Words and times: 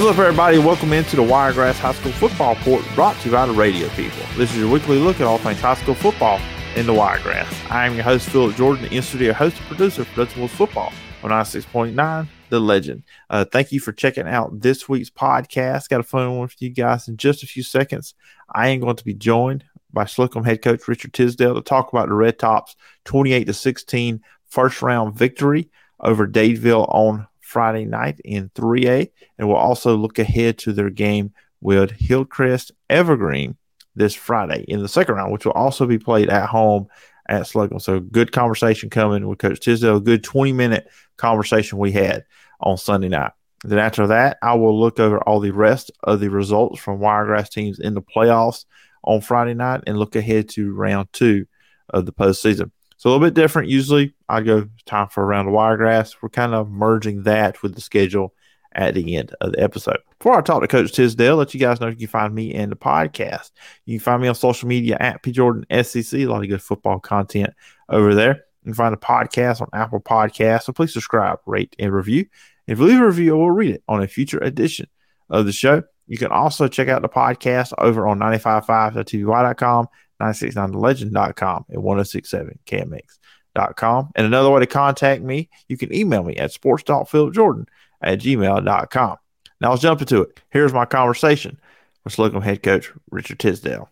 What's 0.00 0.12
up, 0.12 0.18
everybody? 0.18 0.56
Welcome 0.56 0.94
into 0.94 1.14
the 1.14 1.22
Wiregrass 1.22 1.78
High 1.78 1.92
School 1.92 2.12
Football 2.12 2.54
Report 2.54 2.82
brought 2.94 3.18
to 3.18 3.26
you 3.26 3.32
by 3.32 3.44
the 3.44 3.52
radio 3.52 3.86
people. 3.90 4.22
This 4.34 4.50
is 4.50 4.56
your 4.56 4.70
weekly 4.70 4.96
look 4.96 5.20
at 5.20 5.26
all 5.26 5.36
things 5.36 5.60
high 5.60 5.74
school 5.74 5.94
football 5.94 6.40
in 6.74 6.86
the 6.86 6.94
Wiregrass. 6.94 7.52
I 7.70 7.84
am 7.84 7.94
your 7.94 8.04
host, 8.04 8.30
Phillip 8.30 8.56
Jordan, 8.56 8.84
the 8.84 8.96
in 8.96 9.02
studio 9.02 9.34
host 9.34 9.58
and 9.58 9.66
producer 9.66 10.06
for 10.06 10.16
Dothan 10.16 10.38
Wolves 10.38 10.54
Football 10.54 10.90
on 11.22 11.30
96.9 11.30 12.26
The 12.48 12.60
Legend. 12.60 13.02
Uh, 13.28 13.44
thank 13.44 13.72
you 13.72 13.78
for 13.78 13.92
checking 13.92 14.26
out 14.26 14.62
this 14.62 14.88
week's 14.88 15.10
podcast. 15.10 15.90
Got 15.90 16.00
a 16.00 16.02
fun 16.02 16.38
one 16.38 16.48
for 16.48 16.56
you 16.60 16.70
guys 16.70 17.06
in 17.06 17.18
just 17.18 17.42
a 17.42 17.46
few 17.46 17.62
seconds. 17.62 18.14
I 18.50 18.68
am 18.68 18.80
going 18.80 18.96
to 18.96 19.04
be 19.04 19.12
joined 19.12 19.64
by 19.92 20.04
Slocomb 20.04 20.46
head 20.46 20.62
coach 20.62 20.88
Richard 20.88 21.12
Tisdale 21.12 21.56
to 21.56 21.60
talk 21.60 21.92
about 21.92 22.08
the 22.08 22.14
Red 22.14 22.38
Tops 22.38 22.74
28 23.04 23.44
to 23.44 23.52
16 23.52 24.22
first 24.46 24.80
round 24.80 25.14
victory 25.14 25.68
over 26.00 26.26
Dadeville 26.26 26.88
on 26.88 27.26
Friday 27.50 27.84
night 27.84 28.20
in 28.24 28.48
3A. 28.50 29.10
And 29.36 29.48
we'll 29.48 29.56
also 29.56 29.96
look 29.96 30.18
ahead 30.20 30.58
to 30.58 30.72
their 30.72 30.90
game 30.90 31.32
with 31.60 31.90
Hillcrest 31.90 32.70
Evergreen 32.88 33.56
this 33.96 34.14
Friday 34.14 34.64
in 34.68 34.80
the 34.82 34.88
second 34.88 35.16
round, 35.16 35.32
which 35.32 35.44
will 35.44 35.52
also 35.52 35.84
be 35.84 35.98
played 35.98 36.30
at 36.30 36.48
home 36.48 36.86
at 37.28 37.42
Slocomb. 37.42 37.82
So 37.82 37.98
good 37.98 38.30
conversation 38.30 38.88
coming 38.88 39.26
with 39.26 39.40
Coach 39.40 39.60
Tisdale. 39.60 39.96
A 39.96 40.00
good 40.00 40.22
20 40.22 40.52
minute 40.52 40.86
conversation 41.16 41.78
we 41.78 41.90
had 41.90 42.24
on 42.60 42.78
Sunday 42.78 43.08
night. 43.08 43.32
Then 43.64 43.78
after 43.78 44.06
that, 44.06 44.38
I 44.42 44.54
will 44.54 44.78
look 44.78 45.00
over 45.00 45.18
all 45.18 45.40
the 45.40 45.50
rest 45.50 45.90
of 46.04 46.20
the 46.20 46.30
results 46.30 46.80
from 46.80 47.00
Wiregrass 47.00 47.50
teams 47.50 47.80
in 47.80 47.94
the 47.94 48.02
playoffs 48.02 48.64
on 49.02 49.20
Friday 49.20 49.54
night 49.54 49.82
and 49.86 49.98
look 49.98 50.14
ahead 50.14 50.48
to 50.50 50.72
round 50.72 51.12
two 51.12 51.46
of 51.90 52.06
the 52.06 52.12
postseason. 52.12 52.70
So 52.96 53.08
a 53.08 53.10
little 53.10 53.26
bit 53.26 53.34
different. 53.34 53.68
Usually 53.68 54.14
I 54.30 54.40
go 54.42 54.68
time 54.86 55.08
for 55.08 55.22
a 55.22 55.26
round 55.26 55.48
of 55.48 55.54
wiregrass. 55.54 56.14
We're 56.22 56.28
kind 56.28 56.54
of 56.54 56.70
merging 56.70 57.24
that 57.24 57.62
with 57.62 57.74
the 57.74 57.80
schedule 57.80 58.32
at 58.72 58.94
the 58.94 59.16
end 59.16 59.34
of 59.40 59.52
the 59.52 59.60
episode. 59.60 59.98
Before 60.18 60.38
I 60.38 60.42
talk 60.42 60.62
to 60.62 60.68
Coach 60.68 60.92
Tisdale, 60.92 61.36
let 61.36 61.52
you 61.52 61.58
guys 61.58 61.80
know 61.80 61.88
you 61.88 61.96
can 61.96 62.06
find 62.06 62.34
me 62.34 62.54
in 62.54 62.70
the 62.70 62.76
podcast. 62.76 63.50
You 63.84 63.98
can 63.98 64.04
find 64.04 64.22
me 64.22 64.28
on 64.28 64.34
social 64.36 64.68
media 64.68 64.96
at 65.00 65.22
PJordanSEC. 65.22 66.24
A 66.24 66.26
lot 66.26 66.42
of 66.42 66.48
good 66.48 66.62
football 66.62 67.00
content 67.00 67.52
over 67.88 68.14
there. 68.14 68.44
You 68.62 68.68
can 68.68 68.74
find 68.74 68.92
the 68.92 68.98
podcast 68.98 69.60
on 69.60 69.68
Apple 69.72 70.00
Podcasts. 70.00 70.64
So 70.64 70.72
please 70.72 70.92
subscribe, 70.92 71.38
rate, 71.46 71.74
and 71.78 71.92
review. 71.92 72.26
If 72.66 72.78
you 72.78 72.84
leave 72.84 73.00
a 73.00 73.06
review, 73.06 73.34
I 73.34 73.38
will 73.38 73.50
read 73.50 73.74
it 73.74 73.82
on 73.88 74.02
a 74.02 74.06
future 74.06 74.38
edition 74.38 74.86
of 75.28 75.46
the 75.46 75.52
show. 75.52 75.82
You 76.06 76.18
can 76.18 76.30
also 76.30 76.68
check 76.68 76.88
out 76.88 77.02
the 77.02 77.08
podcast 77.08 77.72
over 77.78 78.06
on 78.06 78.20
955.tvy.com 78.20 79.88
969thelegend.com 80.20 81.64
and 81.70 81.78
oh 81.78 83.19
1067kmx.com. 83.56 84.10
And 84.14 84.26
another 84.26 84.50
way 84.50 84.60
to 84.60 84.66
contact 84.66 85.22
me, 85.22 85.48
you 85.68 85.76
can 85.76 85.94
email 85.94 86.22
me 86.22 86.36
at 86.36 86.52
sports.philipjordan 86.52 87.66
at 88.02 88.20
gmail.com. 88.20 89.16
Now 89.60 89.70
let's 89.70 89.82
jump 89.82 90.00
into 90.00 90.22
it. 90.22 90.40
Here's 90.50 90.72
my 90.72 90.86
conversation 90.86 91.60
with 92.04 92.16
Slocomb 92.16 92.42
head 92.42 92.62
coach 92.62 92.92
Richard 93.10 93.38
Tisdale. 93.38 93.90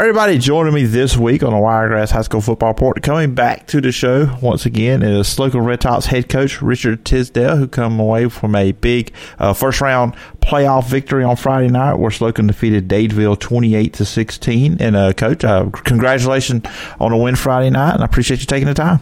Everybody 0.00 0.38
joining 0.38 0.72
me 0.72 0.84
this 0.84 1.14
week 1.14 1.42
on 1.42 1.52
the 1.52 1.58
Wiregrass 1.58 2.10
High 2.10 2.22
School 2.22 2.40
Football 2.40 2.70
Report. 2.70 3.02
Coming 3.02 3.34
back 3.34 3.66
to 3.66 3.82
the 3.82 3.92
show 3.92 4.34
once 4.40 4.64
again 4.64 5.02
is 5.02 5.26
Slocomb 5.26 5.66
Red 5.66 5.82
Tops 5.82 6.06
head 6.06 6.26
coach 6.26 6.62
Richard 6.62 7.04
Tisdale, 7.04 7.58
who 7.58 7.68
come 7.68 8.00
away 8.00 8.30
from 8.30 8.56
a 8.56 8.72
big 8.72 9.12
uh, 9.38 9.52
first 9.52 9.82
round 9.82 10.14
playoff 10.40 10.88
victory 10.88 11.22
on 11.22 11.36
Friday 11.36 11.68
night, 11.68 11.96
where 11.96 12.10
Slocomb 12.10 12.46
defeated 12.46 12.88
Dadeville 12.88 13.38
twenty 13.38 13.74
eight 13.74 13.92
to 13.92 14.06
sixteen. 14.06 14.78
And 14.80 14.96
uh, 14.96 15.12
coach, 15.12 15.44
uh, 15.44 15.68
congratulations 15.68 16.64
on 16.98 17.12
a 17.12 17.18
win 17.18 17.36
Friday 17.36 17.68
night, 17.68 17.92
and 17.92 18.02
I 18.02 18.06
appreciate 18.06 18.40
you 18.40 18.46
taking 18.46 18.68
the 18.68 18.74
time. 18.74 19.00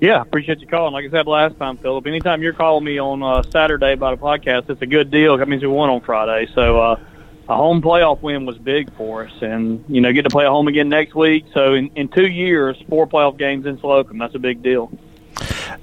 Yeah, 0.00 0.22
appreciate 0.22 0.60
you 0.60 0.66
calling. 0.68 0.94
Like 0.94 1.04
I 1.04 1.10
said 1.10 1.26
last 1.26 1.58
time, 1.58 1.76
Phillip, 1.76 2.06
anytime 2.06 2.42
you're 2.42 2.54
calling 2.54 2.82
me 2.82 2.98
on 2.98 3.22
uh, 3.22 3.42
Saturday 3.42 3.92
about 3.92 4.14
a 4.14 4.16
podcast, 4.16 4.70
it's 4.70 4.80
a 4.80 4.86
good 4.86 5.10
deal. 5.10 5.36
That 5.36 5.50
means 5.50 5.60
we 5.60 5.68
won 5.68 5.90
on 5.90 6.00
Friday. 6.00 6.50
So 6.54 6.80
uh, 6.80 7.00
a 7.48 7.56
home 7.56 7.80
playoff 7.80 8.22
win 8.22 8.44
was 8.44 8.58
big 8.58 8.92
for 8.94 9.26
us, 9.26 9.32
and 9.40 9.84
you 9.88 10.00
know, 10.00 10.12
get 10.12 10.22
to 10.22 10.30
play 10.30 10.44
at 10.44 10.50
home 10.50 10.68
again 10.68 10.88
next 10.88 11.14
week. 11.14 11.44
So 11.52 11.74
in, 11.74 11.90
in 11.94 12.08
two 12.08 12.26
years, 12.26 12.76
four 12.88 13.06
playoff 13.06 13.38
games 13.38 13.66
in 13.66 13.78
Slocomb. 13.78 14.18
That's 14.18 14.34
a 14.34 14.40
big 14.40 14.62
deal. 14.62 14.90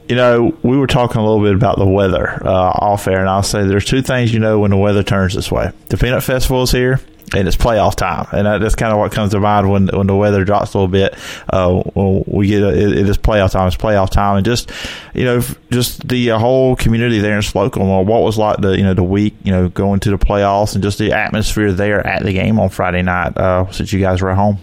You 0.10 0.16
know, 0.16 0.58
we 0.64 0.78
were 0.78 0.88
talking 0.88 1.22
a 1.22 1.24
little 1.24 1.42
bit 1.44 1.56
about 1.56 1.78
the 1.78 1.86
weather 1.86 2.46
uh, 2.46 2.50
off 2.50 3.08
air, 3.08 3.20
and 3.20 3.30
I'll 3.30 3.44
say 3.44 3.66
there's 3.66 3.86
two 3.86 4.02
things 4.02 4.34
you 4.34 4.40
know 4.40 4.60
when 4.60 4.72
the 4.72 4.78
weather 4.78 5.04
turns 5.04 5.34
this 5.36 5.52
way. 5.52 5.72
The 5.90 5.98
Peanut 5.98 6.24
Festival 6.24 6.64
is 6.64 6.72
here, 6.72 7.00
and 7.34 7.48
it's 7.48 7.58
playoff 7.58 7.96
time, 7.96 8.28
and 8.32 8.46
that's 8.64 8.76
kind 8.76 8.94
of 8.94 9.00
what 9.00 9.12
comes 9.12 9.32
to 9.32 9.40
mind 9.40 9.70
when 9.70 9.88
when 9.88 10.08
the 10.08 10.16
weather 10.16 10.46
drops 10.46 10.74
a 10.74 10.78
little 10.78 10.88
bit. 10.88 11.16
Uh, 11.50 11.82
we 12.26 12.48
get 12.48 12.62
a, 12.62 12.70
it, 12.70 12.98
it 13.00 13.10
is 13.10 13.18
playoff 13.18 13.52
time. 13.52 13.68
It's 13.68 13.78
playoff 13.78 14.10
time, 14.10 14.38
and 14.38 14.46
just 14.46 14.72
you 15.14 15.26
know, 15.26 15.42
just 15.72 16.08
the 16.08 16.32
uh, 16.32 16.40
whole 16.40 16.76
community 16.76 17.20
there 17.20 17.36
in 17.36 17.42
Slocomb. 17.42 17.90
Well, 17.90 18.06
what 18.06 18.22
was 18.22 18.38
like 18.38 18.58
the 18.58 18.78
you 18.78 18.84
know 18.84 18.94
the 18.94 19.04
week, 19.04 19.36
you 19.44 19.52
know, 19.52 19.70
going 19.70 20.00
to 20.02 20.10
the 20.10 20.18
playoffs, 20.18 20.74
and 20.76 20.84
just 20.84 21.00
the 21.00 21.12
atmosphere 21.12 21.72
there 21.72 22.06
at 22.06 22.24
the 22.24 22.34
game 22.34 22.60
on 22.60 22.70
Friday 22.70 23.02
night 23.02 23.38
uh, 23.38 23.72
since 23.72 23.92
you 23.92 24.00
guys 24.00 24.22
were 24.22 24.30
at 24.30 24.38
home. 24.38 24.60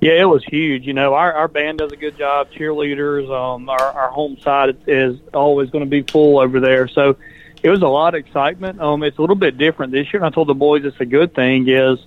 Yeah, 0.00 0.12
it 0.12 0.26
was 0.26 0.44
huge. 0.44 0.86
You 0.86 0.92
know, 0.92 1.14
our 1.14 1.32
our 1.32 1.48
band 1.48 1.78
does 1.78 1.92
a 1.92 1.96
good 1.96 2.18
job. 2.18 2.50
Cheerleaders, 2.50 3.30
um, 3.30 3.68
our 3.68 3.80
our 3.80 4.10
home 4.10 4.36
side 4.40 4.76
is 4.86 5.18
always 5.32 5.70
going 5.70 5.84
to 5.84 5.90
be 5.90 6.02
full 6.02 6.38
over 6.38 6.60
there. 6.60 6.86
So 6.88 7.16
it 7.62 7.70
was 7.70 7.82
a 7.82 7.88
lot 7.88 8.14
of 8.14 8.20
excitement. 8.20 8.80
Um, 8.80 9.02
it's 9.02 9.18
a 9.18 9.20
little 9.20 9.36
bit 9.36 9.58
different 9.58 9.92
this 9.92 10.12
year. 10.12 10.22
And 10.22 10.26
I 10.26 10.30
told 10.30 10.48
the 10.48 10.54
boys 10.54 10.84
it's 10.84 11.00
a 11.00 11.06
good 11.06 11.34
thing 11.34 11.68
is 11.68 11.98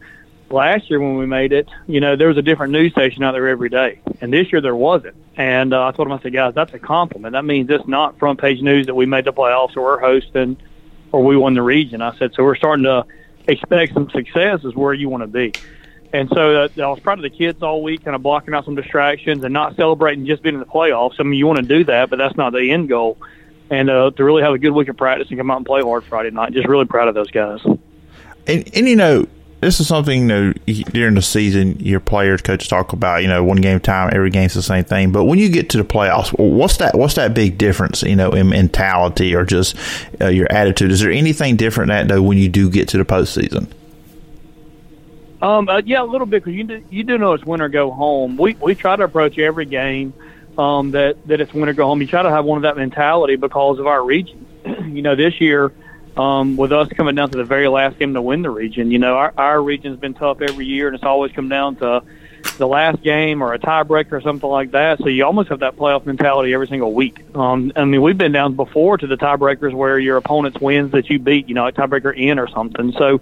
last 0.50 0.90
year 0.90 1.00
when 1.00 1.18
we 1.18 1.26
made 1.26 1.52
it, 1.52 1.68
you 1.88 2.00
know, 2.00 2.16
there 2.16 2.28
was 2.28 2.38
a 2.38 2.42
different 2.42 2.72
news 2.72 2.92
station 2.92 3.24
out 3.24 3.34
there 3.34 3.48
every 3.48 3.70
day. 3.70 4.00
And 4.22 4.32
this 4.32 4.52
year 4.52 4.62
there 4.62 4.76
wasn't. 4.76 5.16
And 5.36 5.74
uh, 5.74 5.88
I 5.88 5.92
told 5.92 6.08
them, 6.08 6.18
I 6.18 6.22
said, 6.22 6.34
guys, 6.34 6.54
that's 6.54 6.74
a 6.74 6.80
compliment. 6.80 7.34
That 7.34 7.46
means 7.46 7.70
it's 7.70 7.88
not 7.88 8.20
front 8.20 8.40
page 8.40 8.62
news 8.62 8.88
that 8.88 8.96
we 8.96 9.06
made 9.06 9.26
the 9.26 9.34
playoffs 9.34 9.76
or 9.78 9.84
we're 9.84 10.00
hosting 10.00 10.58
or 11.12 11.24
we 11.24 11.38
won 11.38 11.54
the 11.54 11.62
region. 11.62 12.02
I 12.02 12.16
said, 12.18 12.34
so 12.36 12.44
we're 12.44 12.56
starting 12.56 12.84
to 12.84 13.06
expect 13.48 13.94
some 13.94 14.10
success 14.10 14.64
is 14.64 14.76
where 14.76 14.94
you 14.94 15.10
want 15.10 15.24
to 15.24 15.28
be. 15.28 15.54
And 16.12 16.28
so 16.30 16.64
uh, 16.64 16.68
I 16.78 16.88
was 16.88 17.00
proud 17.00 17.20
of 17.20 17.24
the 17.24 17.30
kids 17.30 17.62
all 17.62 17.84
week, 17.84 18.04
kind 18.04 18.16
of 18.16 18.24
blocking 18.24 18.54
out 18.54 18.66
some 18.66 18.76
distractions 18.76 19.44
and 19.44 19.54
not 19.54 19.76
celebrating 19.76 20.26
just 20.26 20.42
being 20.42 20.56
in 20.56 20.60
the 20.60 20.66
playoffs. 20.66 21.16
I 21.20 21.24
mean, 21.24 21.38
you 21.38 21.46
want 21.46 21.60
to 21.60 21.66
do 21.66 21.84
that, 21.86 22.10
but 22.10 22.18
that's 22.18 22.36
not 22.36 22.52
the 22.52 22.72
end 22.72 22.90
goal 22.90 23.18
and 23.70 23.90
uh, 23.90 24.12
to 24.12 24.24
really 24.24 24.42
have 24.42 24.54
a 24.54 24.58
good 24.58 24.72
week 24.72 24.88
of 24.88 24.98
practice 24.98 25.30
and 25.30 25.38
come 25.38 25.52
out 25.52 25.58
and 25.58 25.66
play 25.66 25.82
hard 25.82 26.04
Friday 26.04 26.32
night. 26.32 26.54
Just 26.54 26.68
really 26.68 26.86
proud 26.86 27.08
of 27.08 27.16
those 27.16 27.32
guys. 27.32 27.62
And, 28.48 28.70
and 28.76 28.88
you 28.88 28.96
know, 28.96 29.28
this 29.62 29.80
is 29.80 29.88
something 29.88 30.22
you 30.22 30.28
know 30.28 30.54
during 30.66 31.16
the 31.16 31.22
season 31.22 31.78
your 31.80 32.00
players 32.00 32.42
coaches 32.42 32.68
talk 32.68 32.94
about 32.94 33.22
you 33.22 33.28
know 33.28 33.44
one 33.44 33.58
game 33.58 33.80
time 33.80 34.10
every 34.14 34.30
game's 34.30 34.54
the 34.54 34.62
same 34.62 34.84
thing 34.84 35.12
but 35.12 35.26
when 35.26 35.40
you 35.40 35.50
get 35.50 35.70
to 35.70 35.78
the 35.78 35.84
playoffs 35.84 36.32
what's 36.38 36.78
that 36.78 36.98
what's 36.98 37.16
that 37.16 37.34
big 37.34 37.58
difference 37.58 38.02
you 38.04 38.16
know 38.16 38.32
in 38.32 38.50
mentality 38.50 39.36
or 39.36 39.44
just 39.44 39.76
uh, 40.22 40.28
your 40.28 40.50
attitude 40.52 40.92
is 40.92 41.02
there 41.02 41.12
anything 41.12 41.56
different 41.56 41.90
that 41.90 42.08
though 42.08 42.22
when 42.22 42.38
you 42.38 42.48
do 42.48 42.70
get 42.70 42.88
to 42.88 42.98
the 42.98 43.06
postseason 43.06 43.68
um 45.42 45.68
uh, 45.68 45.82
yeah 45.86 46.02
a 46.02 46.04
little 46.04 46.28
bit 46.28 46.44
because 46.44 46.56
you 46.56 46.64
do, 46.64 46.84
you 46.90 47.04
do 47.04 47.18
know 47.18 47.34
it's 47.34 47.44
win 47.44 47.62
or 47.62 47.70
go 47.70 47.92
home 47.92 48.38
we 48.38 48.54
we 48.62 48.76
try 48.76 48.96
to 48.96 49.04
approach 49.04 49.38
every 49.38 49.66
game 49.66 50.14
um, 50.60 50.92
that 50.92 51.26
that 51.28 51.40
it's 51.40 51.54
win 51.54 51.70
or 51.70 51.74
go 51.74 51.86
home. 51.86 52.02
You 52.02 52.08
try 52.08 52.22
to 52.22 52.30
have 52.30 52.44
one 52.44 52.58
of 52.58 52.64
that 52.64 52.76
mentality 52.76 53.38
because 53.38 53.80
of 53.80 53.88
our 53.88 54.04
region. 54.04 54.46
you 54.66 55.02
know, 55.02 55.16
this 55.16 55.40
year 55.40 55.72
um, 56.18 56.58
with 56.58 56.74
us 56.74 56.90
coming 56.90 57.16
down 57.16 57.30
to 57.32 57.38
the 57.38 57.46
very 57.46 57.70
last 57.70 57.98
game 57.98 58.14
to 58.14 58.22
win 58.22 58.42
the 58.42 58.50
region, 58.50 58.92
you 58.92 59.00
know, 59.00 59.16
our 59.16 59.34
our 59.38 59.62
region's 59.62 60.00
been 60.00 60.14
tough 60.14 60.42
every 60.42 60.66
year, 60.66 60.88
and 60.88 60.96
it's 60.96 61.06
always 61.06 61.32
come 61.32 61.48
down 61.48 61.78
to 61.78 62.04
the 62.58 62.68
last 62.68 63.02
game 63.02 63.42
or 63.42 63.54
a 63.54 63.60
tiebreaker 63.60 64.14
or 64.14 64.22
something 64.22 64.50
like 64.50 64.72
that. 64.72 65.00
So 65.00 65.08
you 65.08 65.26
almost 65.26 65.50
have 65.50 65.60
that 65.60 65.78
playoff 65.78 66.06
mentality 66.06 66.54
every 66.54 66.68
single 66.68 66.94
week. 66.94 67.24
Um, 67.36 67.72
I 67.76 67.86
mean, 67.86 68.02
we've 68.02 68.18
been 68.18 68.32
down 68.32 68.56
before 68.56 68.98
to 68.98 69.08
the 69.08 69.18
tiebreakers 69.18 69.74
where 69.74 69.98
your 70.00 70.18
opponent's 70.18 70.60
wins 70.60 70.92
that 70.92 71.10
you 71.10 71.20
beat, 71.20 71.48
you 71.48 71.56
know, 71.56 71.68
a 71.68 71.72
tiebreaker 71.72 72.16
in 72.16 72.40
or 72.40 72.48
something. 72.48 72.94
So 72.94 73.22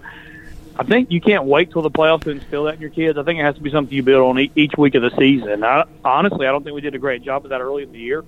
I 0.79 0.83
think 0.83 1.11
you 1.11 1.19
can't 1.19 1.45
wait 1.45 1.71
till 1.71 1.81
the 1.81 1.89
playoffs 1.89 2.23
to 2.23 2.29
instill 2.31 2.65
that 2.65 2.75
in 2.75 2.81
your 2.81 2.91
kids. 2.91 3.17
I 3.17 3.23
think 3.23 3.39
it 3.39 3.43
has 3.43 3.55
to 3.55 3.61
be 3.61 3.71
something 3.71 3.93
you 3.93 4.03
build 4.03 4.37
on 4.37 4.49
each 4.55 4.73
week 4.77 4.93
of 4.95 5.01
the 5.01 5.11
season. 5.17 5.63
I, 5.63 5.85
honestly, 6.05 6.45
I 6.45 6.51
don't 6.51 6.63
think 6.63 6.75
we 6.75 6.81
did 6.81 6.93
a 6.93 6.99
great 6.99 7.23
job 7.23 7.45
of 7.45 7.49
that 7.49 7.61
early 7.61 7.83
in 7.83 7.91
the 7.91 7.99
year. 7.99 8.23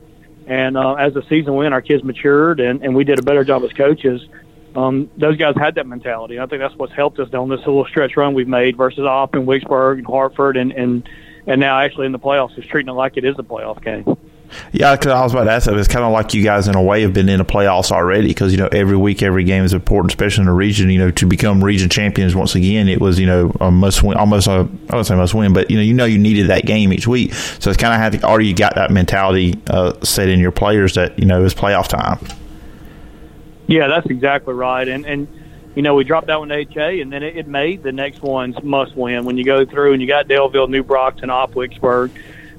And 0.48 0.76
uh, 0.76 0.96
as 0.96 1.14
the 1.14 1.22
season 1.30 1.54
went, 1.54 1.76
our 1.76 1.82
kids 1.82 2.04
matured, 2.04 2.60
and, 2.60 2.84
and 2.84 2.96
we 2.96 3.04
did 3.04 3.20
a 3.20 3.22
better 3.22 3.44
job 3.44 3.64
as 3.64 3.72
coaches. 3.74 4.26
Um, 4.76 5.10
those 5.16 5.38
guys 5.38 5.56
had 5.56 5.76
that 5.76 5.86
mentality. 5.86 6.40
I 6.40 6.48
think 6.48 6.62
that's 6.62 6.76
what's 6.76 6.94
helped 6.94 7.20
us 7.20 7.30
down 7.30 7.50
this 7.50 7.60
little 7.60 7.86
stretch 7.86 8.18
run 8.18 8.34
we've 8.34 8.48
made 8.48 8.78
versus 8.78 9.06
Opp 9.06 9.36
and 9.36 9.48
Wicksburg 9.48 10.00
and 10.00 10.08
Hartford, 10.08 10.58
and 10.58 10.72
and 10.72 11.08
and 11.48 11.60
now 11.60 11.80
actually 11.80 12.06
in 12.06 12.12
the 12.12 12.20
playoffs, 12.20 12.58
is 12.58 12.66
treating 12.66 12.90
it 12.90 12.94
like 12.94 13.18
it 13.18 13.26
is 13.26 13.36
a 13.40 13.44
playoff 13.44 13.84
game. 13.84 14.18
Yeah, 14.72 14.96
because 14.96 15.12
I 15.12 15.22
was 15.22 15.34
about 15.34 15.46
to 15.46 15.52
ask 15.52 15.66
that. 15.66 15.78
It's 15.78 15.88
kind 15.88 16.06
of 16.06 16.12
like 16.12 16.34
you 16.34 16.44
guys, 16.44 16.68
in 16.68 16.76
a 16.76 16.82
way, 16.82 17.02
have 17.02 17.14
been 17.14 17.30
in 17.30 17.40
the 17.40 17.46
playoffs 17.46 17.92
already. 17.92 18.28
Because 18.28 18.52
you 18.52 18.58
know, 18.58 18.70
every 18.72 18.98
week, 18.98 19.22
every 19.22 19.44
game 19.44 19.64
is 19.64 19.74
important, 19.74 20.12
especially 20.12 20.44
in 20.44 20.48
the 20.48 20.54
region. 20.54 20.90
You 20.90 21.00
know, 21.00 21.12
to 21.12 21.26
become 21.26 21.64
region 21.64 21.90
champions 21.90 22.36
once 22.36 22.56
again, 22.56 22.88
it 22.88 23.00
was 23.00 23.20
you 23.20 23.26
know 23.26 23.52
a 23.60 23.72
must 23.72 24.04
win, 24.04 24.18
almost 24.18 24.48
a 24.48 24.68
I 24.90 24.96
would 24.96 25.06
say 25.06 25.16
must 25.16 25.34
win, 25.34 25.54
but 25.54 25.70
you 25.70 25.78
know, 25.78 25.84
you 25.84 25.94
know, 25.94 26.06
you 26.06 26.18
needed 26.18 26.48
that 26.48 26.66
game 26.66 26.94
each 26.94 27.08
week. 27.08 27.34
So 27.34 27.70
it's 27.70 27.78
kind 27.78 27.94
of 27.94 28.00
had 28.00 28.20
to 28.20 28.28
already 28.28 28.54
got 28.54 28.76
that 28.76 28.92
mentality 28.92 29.60
uh, 29.68 29.94
set 30.04 30.30
in 30.30 30.40
your 30.40 30.52
players 30.52 30.96
that 30.96 31.18
you 31.20 31.26
know 31.26 31.44
it's 31.44 31.54
playoff 31.54 31.88
time. 31.88 32.20
Yeah, 33.68 33.88
that's 33.88 34.08
exactly 34.08 34.54
right. 34.54 34.88
And 34.88 35.06
and 35.06 35.28
you 35.76 35.84
know, 35.84 35.96
we 35.96 36.04
dropped 36.04 36.28
that 36.28 36.40
one 36.40 36.50
to 36.50 36.56
HA, 36.56 37.02
and 37.02 37.14
then 37.14 37.24
it, 37.24 37.38
it 37.38 37.48
made 37.48 37.84
the 37.84 37.92
next 37.92 38.22
ones 38.22 38.62
must 38.64 38.96
win 38.96 39.26
when 39.26 39.38
you 39.38 39.46
go 39.46 39.66
through 39.66 39.94
and 39.94 40.02
you 40.02 40.08
got 40.08 40.28
Daleville, 40.28 40.70
New 40.70 40.84
Brockton, 40.84 41.30
Opp, 41.30 41.54
Wicksburg 41.54 42.12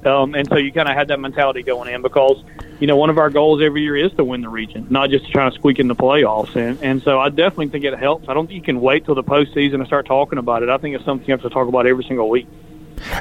um, 0.05 0.35
and 0.35 0.47
so 0.47 0.57
you 0.57 0.71
kind 0.71 0.89
of 0.89 0.95
had 0.95 1.07
that 1.09 1.19
mentality 1.19 1.63
going 1.63 1.93
in 1.93 2.01
because 2.01 2.43
you 2.81 2.87
know, 2.87 2.97
one 2.97 3.11
of 3.11 3.19
our 3.19 3.29
goals 3.29 3.61
every 3.61 3.83
year 3.83 3.95
is 3.95 4.11
to 4.13 4.25
win 4.25 4.41
the 4.41 4.49
region, 4.49 4.87
not 4.89 5.11
just 5.11 5.27
to 5.27 5.31
try 5.31 5.47
to 5.47 5.53
squeak 5.53 5.77
in 5.77 5.87
the 5.87 5.95
playoffs. 5.95 6.55
And 6.55 6.79
and 6.81 7.01
so 7.03 7.19
I 7.19 7.29
definitely 7.29 7.69
think 7.69 7.85
it 7.85 7.97
helps. 7.97 8.27
I 8.27 8.33
don't 8.33 8.47
think 8.47 8.55
you 8.55 8.63
can 8.63 8.81
wait 8.81 9.05
till 9.05 9.13
the 9.13 9.23
postseason 9.23 9.77
to 9.79 9.85
start 9.85 10.07
talking 10.07 10.39
about 10.39 10.63
it. 10.63 10.69
I 10.69 10.79
think 10.79 10.95
it's 10.95 11.05
something 11.05 11.27
you 11.27 11.31
have 11.31 11.43
to 11.43 11.49
talk 11.51 11.67
about 11.67 11.85
every 11.85 12.03
single 12.03 12.27
week. 12.27 12.47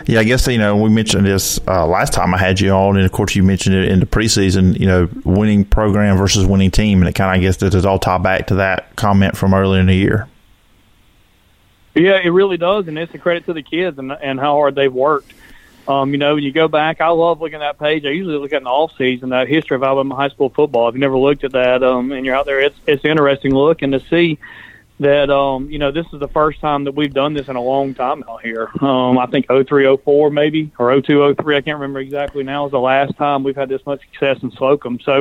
Yeah, 0.06 0.20
I 0.20 0.24
guess 0.24 0.46
you 0.46 0.56
know 0.56 0.76
we 0.76 0.88
mentioned 0.88 1.26
this 1.26 1.60
uh, 1.68 1.86
last 1.86 2.14
time 2.14 2.34
I 2.34 2.38
had 2.38 2.58
you 2.58 2.70
on, 2.70 2.96
and 2.96 3.04
of 3.04 3.12
course 3.12 3.36
you 3.36 3.42
mentioned 3.42 3.76
it 3.76 3.90
in 3.90 4.00
the 4.00 4.06
preseason. 4.06 4.80
You 4.80 4.86
know, 4.86 5.08
winning 5.24 5.66
program 5.66 6.16
versus 6.16 6.46
winning 6.46 6.70
team, 6.70 7.00
and 7.00 7.08
it 7.08 7.12
kind 7.12 7.30
of 7.30 7.36
I 7.36 7.40
guess 7.40 7.58
does 7.58 7.84
all 7.84 7.98
tie 7.98 8.16
back 8.16 8.46
to 8.46 8.54
that 8.56 8.96
comment 8.96 9.36
from 9.36 9.52
earlier 9.52 9.80
in 9.80 9.86
the 9.86 9.94
year. 9.94 10.26
Yeah, 11.94 12.18
it 12.18 12.30
really 12.30 12.56
does, 12.56 12.88
and 12.88 12.98
it's 12.98 13.14
a 13.14 13.18
credit 13.18 13.44
to 13.44 13.52
the 13.52 13.62
kids 13.62 13.98
and 13.98 14.10
and 14.10 14.40
how 14.40 14.54
hard 14.54 14.74
they've 14.74 14.92
worked. 14.92 15.34
Um, 15.88 16.12
you 16.12 16.18
know, 16.18 16.34
when 16.34 16.44
you 16.44 16.52
go 16.52 16.68
back, 16.68 17.00
I 17.00 17.08
love 17.08 17.40
looking 17.40 17.56
at 17.56 17.78
that 17.78 17.78
page. 17.78 18.04
I 18.04 18.10
usually 18.10 18.36
look 18.36 18.52
at 18.52 18.58
in 18.58 18.64
the 18.64 18.70
off 18.70 18.92
season 18.96 19.30
that 19.30 19.48
history 19.48 19.76
of 19.76 19.82
Alabama 19.82 20.14
high 20.14 20.28
school 20.28 20.50
football. 20.50 20.88
If 20.88 20.94
you 20.94 21.00
never 21.00 21.18
looked 21.18 21.44
at 21.44 21.52
that, 21.52 21.82
um, 21.82 22.12
and 22.12 22.24
you're 22.24 22.36
out 22.36 22.46
there, 22.46 22.60
it's 22.60 22.78
it's 22.86 23.04
interesting 23.04 23.54
look 23.54 23.82
and 23.82 23.92
to 23.92 24.00
see 24.00 24.38
that 25.00 25.30
um, 25.30 25.70
you 25.70 25.78
know 25.78 25.90
this 25.90 26.06
is 26.12 26.20
the 26.20 26.28
first 26.28 26.60
time 26.60 26.84
that 26.84 26.92
we've 26.92 27.14
done 27.14 27.32
this 27.32 27.48
in 27.48 27.56
a 27.56 27.62
long 27.62 27.94
time 27.94 28.22
out 28.28 28.42
here. 28.42 28.70
Um, 28.80 29.18
I 29.18 29.26
think 29.26 29.46
0304 29.46 30.30
maybe 30.30 30.70
or 30.78 31.00
0203, 31.00 31.56
I 31.56 31.60
can't 31.62 31.78
remember 31.78 32.00
exactly 32.00 32.44
now 32.44 32.66
is 32.66 32.70
the 32.70 32.78
last 32.78 33.16
time 33.16 33.42
we've 33.42 33.56
had 33.56 33.68
this 33.68 33.84
much 33.86 34.00
success 34.02 34.42
in 34.42 34.50
Slocomb. 34.52 35.02
So, 35.02 35.20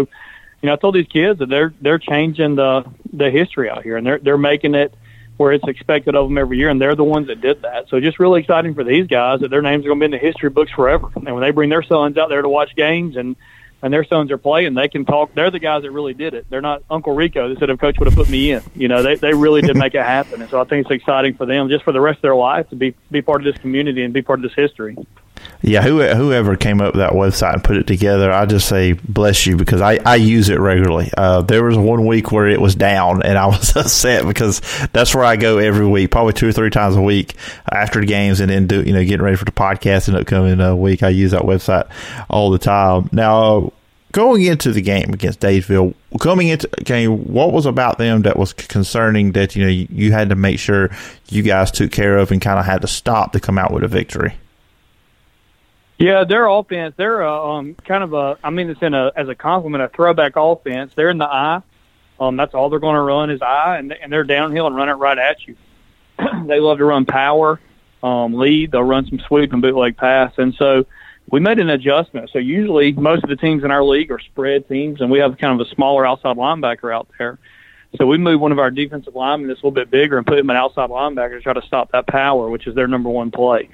you 0.62 0.67
know, 0.67 0.73
I 0.73 0.75
told 0.75 0.95
these 0.95 1.07
kids 1.07 1.39
that 1.39 1.50
they're 1.50 1.73
they're 1.81 1.97
changing 1.97 2.55
the 2.55 2.83
the 3.13 3.31
history 3.31 3.69
out 3.69 3.83
here 3.83 3.95
and 3.95 4.05
they're 4.05 4.19
they're 4.19 4.38
making 4.38 4.75
it 4.75 4.94
where 5.39 5.53
it's 5.53 5.65
expected 5.69 6.18
of 6.18 6.27
them 6.27 6.38
every 6.38 6.57
year, 6.57 6.68
and 6.68 6.81
they're 6.81 6.95
the 6.95 7.03
ones 7.03 7.27
that 7.27 7.39
did 7.39 7.62
that. 7.62 7.88
So 7.88 8.01
just 8.01 8.19
really 8.19 8.41
exciting 8.41 8.75
for 8.75 8.83
these 8.83 9.07
guys 9.07 9.39
that 9.39 9.50
their 9.50 9.62
names 9.62 9.86
are 9.86 9.88
going 9.88 10.01
to 10.01 10.01
be 10.01 10.06
in 10.06 10.12
the 10.12 10.18
history 10.18 10.50
books 10.50 10.69
forever. 10.69 11.07
And 11.15 11.33
when 11.33 11.39
they 11.39 11.51
bring 11.51 11.69
their 11.69 11.81
sons 11.81 12.18
out 12.18 12.27
there 12.27 12.41
to 12.41 12.50
watch 12.50 12.75
games 12.75 13.15
and 13.15 13.38
and 13.81 13.94
their 13.94 14.03
sons 14.03 14.31
are 14.31 14.38
playing, 14.38 14.74
they 14.74 14.89
can 14.89 15.06
talk. 15.06 15.33
They're 15.33 15.50
the 15.50 15.59
guys 15.59 15.83
that 15.83 15.91
really 15.91 16.13
did 16.13 16.33
it. 16.33 16.45
They're 16.50 16.59
not 16.59 16.83
Uncle 16.89 17.15
Rico 17.15 17.47
that 17.47 17.57
said, 17.57 17.69
"If 17.69 17.80
Coach 17.80 17.97
would 18.00 18.09
have 18.09 18.18
put 18.18 18.27
me 18.27 18.51
in," 18.51 18.62
you 18.75 18.89
know, 18.89 19.01
they 19.01 19.15
they 19.15 19.33
really 19.33 19.62
did 19.62 19.77
make 19.77 19.95
it 19.95 20.03
happen. 20.03 20.41
And 20.41 20.50
so 20.50 20.59
I 20.59 20.65
think 20.65 20.86
it's 20.86 20.91
exciting 20.91 21.36
for 21.36 21.45
them, 21.45 21.69
just 21.69 21.86
for 21.86 21.94
the 21.94 22.01
rest 22.01 22.18
of 22.18 22.24
their 22.24 22.36
life, 22.36 22.68
to 22.71 22.75
be 22.75 22.94
be 23.09 23.21
part 23.21 23.39
of 23.39 23.45
this 23.45 23.62
community 23.62 24.03
and 24.03 24.13
be 24.13 24.21
part 24.21 24.39
of 24.39 24.44
this 24.44 24.53
history. 24.53 24.97
Yeah, 25.61 25.81
who, 25.81 26.01
whoever 26.01 26.56
came 26.56 26.79
up 26.79 26.94
with 26.94 27.01
that 27.01 27.11
website 27.11 27.53
and 27.53 27.63
put 27.63 27.75
it 27.75 27.85
together, 27.85 28.31
I 28.31 28.45
just 28.45 28.69
say 28.69 28.94
bless 28.94 29.45
you 29.45 29.57
because 29.57 29.81
I, 29.81 30.00
I 30.06 30.15
use 30.15 30.47
it 30.47 30.57
regularly. 30.59 31.11
Uh, 31.17 31.41
there 31.41 31.63
was 31.65 31.77
one 31.77 32.06
week 32.06 32.31
where 32.31 32.47
it 32.47 32.61
was 32.61 32.75
down 32.75 33.23
and 33.23 33.38
I 33.38 33.45
was 33.47 33.75
upset 33.75 34.25
because 34.25 34.61
that's 34.94 35.13
where 35.13 35.25
I 35.25 35.35
go 35.35 35.57
every 35.57 35.85
week, 35.85 36.11
probably 36.11 36.33
two 36.33 36.47
or 36.47 36.53
three 36.53 36.69
times 36.69 36.95
a 36.95 37.01
week 37.01 37.35
after 37.69 38.00
the 38.00 38.06
games 38.06 38.39
and 38.39 38.50
then 38.50 38.67
do 38.67 38.81
you 38.83 38.94
know 38.94 39.03
getting 39.03 39.21
ready 39.21 39.35
for 39.35 39.45
the 39.45 39.51
podcast 39.51 40.07
in 40.07 40.13
the 40.13 40.21
upcoming 40.21 40.61
uh, 40.61 40.75
week. 40.75 41.03
I 41.03 41.09
use 41.09 41.31
that 41.31 41.41
website 41.41 41.89
all 42.29 42.51
the 42.51 42.59
time. 42.59 43.09
Now, 43.12 43.73
going 44.13 44.44
into 44.44 44.71
the 44.71 44.81
game 44.81 45.13
against 45.13 45.41
Dadeville, 45.41 45.94
coming 46.21 46.47
into 46.47 46.69
game, 46.85 47.33
what 47.33 47.51
was 47.51 47.65
about 47.65 47.97
them 47.97 48.21
that 48.21 48.38
was 48.38 48.53
concerning 48.53 49.33
that 49.33 49.57
you 49.57 49.63
know 49.63 49.69
you 49.69 50.13
had 50.13 50.29
to 50.29 50.35
make 50.35 50.59
sure 50.59 50.89
you 51.29 51.44
guys 51.44 51.69
took 51.69 51.91
care 51.91 52.17
of 52.17 52.31
and 52.31 52.41
kind 52.41 52.59
of 52.59 52.65
had 52.65 52.81
to 52.81 52.88
stop 52.88 53.33
to 53.33 53.41
come 53.41 53.57
out 53.57 53.73
with 53.73 53.83
a 53.83 53.89
victory? 53.89 54.35
Yeah, 56.00 56.24
their 56.24 56.48
offense, 56.48 56.96
they're 56.98 57.28
uh, 57.28 57.57
um, 57.57 57.75
kind 57.75 58.04
of 58.06 58.13
a, 58.13 58.38
I 58.42 58.51
mean, 58.51 58.69
it's 58.69 58.81
in 58.81 58.94
a, 58.94 59.12
as 59.18 59.28
a 59.28 59.36
compliment, 59.36 59.84
a 59.84 59.90
throwback 59.90 60.34
offense. 60.38 60.94
They're 60.96 61.10
in 61.10 61.18
the 61.18 61.28
eye. 61.28 61.62
Um, 62.22 62.38
that's 62.38 62.54
all 62.54 62.69
they're 62.69 62.80
going 62.80 62.96
to 62.96 63.01
run 63.01 63.30
is 63.30 63.42
eye, 63.42 63.78
and, 63.78 63.92
and 63.92 64.12
they're 64.12 64.24
downhill 64.24 64.66
and 64.68 64.75
run 64.78 64.88
it 64.88 64.94
right 64.94 65.18
at 65.18 65.46
you. 65.46 65.57
they 66.48 66.62
love 66.62 66.78
to 66.78 66.86
run 66.86 67.06
power, 67.06 67.60
um, 68.01 68.34
lead. 68.34 68.72
They'll 68.72 68.84
run 68.84 69.07
some 69.07 69.19
sweep 69.28 69.51
and 69.51 69.62
bootleg 69.62 69.98
pass. 69.98 70.31
And 70.38 70.54
so 70.56 70.86
we 71.30 71.42
made 71.42 71.60
an 71.60 71.69
adjustment. 71.69 72.30
So 72.31 72.40
usually 72.40 72.94
most 72.94 73.24
of 73.24 73.30
the 73.30 73.36
teams 73.36 73.66
in 73.66 73.72
our 73.72 73.84
league 73.84 74.10
are 74.10 74.19
spread 74.19 74.69
teams, 74.69 75.01
and 75.01 75.12
we 75.12 75.19
have 75.19 75.38
kind 75.38 75.60
of 75.60 75.68
a 75.68 75.69
smaller 75.75 76.06
outside 76.06 76.38
linebacker 76.38 76.96
out 76.96 77.10
there. 77.18 77.40
So 77.98 78.06
we 78.06 78.18
moved 78.18 78.40
one 78.40 78.54
of 78.54 78.60
our 78.60 78.72
defensive 78.72 79.16
linemen 79.16 79.50
that's 79.50 79.60
a 79.62 79.66
little 79.66 79.72
bit 79.72 79.92
bigger 79.92 80.18
and 80.18 80.25
put 80.25 80.40
him 80.40 80.50
an 80.50 80.56
outside 80.56 80.90
linebacker 80.90 81.38
to 81.38 81.42
try 81.42 81.54
to 81.54 81.62
stop 81.63 81.92
that 81.92 82.07
power, 82.07 82.50
which 82.50 82.68
is 82.68 82.75
their 82.75 82.88
number 82.88 83.10
one 83.10 83.31
play. 83.31 83.68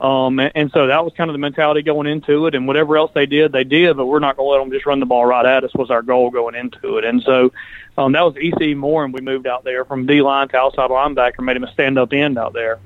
Um, 0.00 0.38
and, 0.38 0.52
and 0.54 0.70
so 0.72 0.86
that 0.86 1.04
was 1.04 1.12
kind 1.16 1.28
of 1.28 1.34
the 1.34 1.38
mentality 1.38 1.82
going 1.82 2.06
into 2.06 2.46
it. 2.46 2.54
And 2.54 2.66
whatever 2.66 2.96
else 2.96 3.10
they 3.14 3.26
did, 3.26 3.52
they 3.52 3.64
did, 3.64 3.96
but 3.96 4.06
we're 4.06 4.20
not 4.20 4.36
going 4.36 4.46
to 4.46 4.52
let 4.52 4.58
them 4.60 4.70
just 4.70 4.86
run 4.86 5.00
the 5.00 5.06
ball 5.06 5.26
right 5.26 5.44
at 5.44 5.64
us 5.64 5.74
was 5.74 5.90
our 5.90 6.02
goal 6.02 6.30
going 6.30 6.54
into 6.54 6.98
it. 6.98 7.04
And 7.04 7.22
so 7.22 7.52
um, 7.96 8.12
that 8.12 8.22
was 8.22 8.36
EC 8.36 8.76
Moore, 8.76 9.04
and 9.04 9.12
we 9.12 9.20
moved 9.20 9.46
out 9.46 9.64
there 9.64 9.84
from 9.84 10.06
D 10.06 10.22
line 10.22 10.48
to 10.48 10.56
outside 10.56 10.90
linebacker, 10.90 11.40
made 11.40 11.56
him 11.56 11.64
a 11.64 11.72
stand 11.72 11.98
up 11.98 12.12
end 12.12 12.38
out 12.38 12.52
there. 12.52 12.78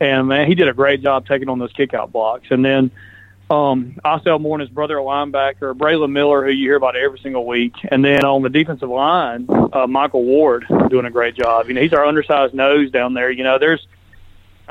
And 0.00 0.28
man, 0.28 0.46
he 0.46 0.54
did 0.54 0.68
a 0.68 0.72
great 0.72 1.02
job 1.02 1.26
taking 1.26 1.48
on 1.48 1.58
those 1.58 1.72
kick 1.72 1.94
out 1.94 2.12
blocks. 2.12 2.46
And 2.50 2.64
then 2.64 2.90
um, 3.50 3.96
Osel 4.04 4.40
Moore 4.40 4.56
and 4.56 4.62
his 4.62 4.70
brother, 4.70 4.98
a 4.98 5.02
linebacker, 5.02 5.74
Braylon 5.74 6.12
Miller, 6.12 6.44
who 6.44 6.50
you 6.50 6.68
hear 6.68 6.76
about 6.76 6.96
every 6.96 7.18
single 7.18 7.46
week. 7.46 7.74
And 7.90 8.04
then 8.04 8.24
on 8.24 8.42
the 8.42 8.48
defensive 8.48 8.88
line, 8.88 9.46
uh, 9.72 9.86
Michael 9.86 10.24
Ward 10.24 10.64
doing 10.88 11.06
a 11.06 11.10
great 11.10 11.34
job. 11.34 11.68
You 11.68 11.74
know, 11.74 11.82
he's 11.82 11.92
our 11.92 12.06
undersized 12.06 12.54
nose 12.54 12.90
down 12.90 13.14
there. 13.14 13.30
You 13.30 13.44
know, 13.44 13.58
there's 13.58 13.86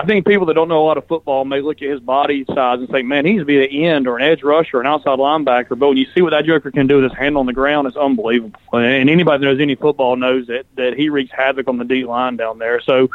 I 0.01 0.06
think 0.06 0.25
people 0.25 0.48
that 0.48 0.56
don't 0.56 0.68
know 0.68 0.81
a 0.81 0.88
lot 0.88 0.98
of 0.98 1.06
football 1.06 1.45
may 1.45 1.62
look 1.62 1.80
at 1.83 1.88
his 1.88 2.00
body 2.00 2.44
size 2.45 2.80
and 2.80 2.89
say, 2.89 3.03
man, 3.03 3.24
he 3.24 3.33
needs 3.33 3.42
to 3.44 3.45
be 3.45 3.63
an 3.63 3.69
end 3.69 4.07
or 4.07 4.18
an 4.18 4.24
edge 4.24 4.42
rusher 4.42 4.77
or 4.77 4.81
an 4.81 4.88
outside 4.88 5.19
linebacker. 5.19 5.77
But 5.77 5.89
when 5.89 5.98
you 5.98 6.07
see 6.15 6.24
what 6.24 6.31
that 6.31 6.45
joker 6.45 6.71
can 6.71 6.88
do 6.88 6.95
with 6.95 7.12
his 7.12 7.13
hand 7.13 7.38
on 7.38 7.45
the 7.45 7.53
ground, 7.53 7.86
it's 7.86 7.95
unbelievable. 7.95 8.59
And 8.74 9.12
anybody 9.12 9.38
that 9.38 9.45
knows 9.45 9.59
any 9.59 9.75
football 9.75 10.15
knows 10.15 10.48
that, 10.48 10.65
that 10.75 10.95
he 10.98 11.09
wreaks 11.09 11.31
havoc 11.31 11.68
on 11.68 11.77
the 11.77 11.86
D 11.86 12.03
line 12.03 12.36
down 12.36 12.57
there. 12.57 12.81
So 12.81 13.12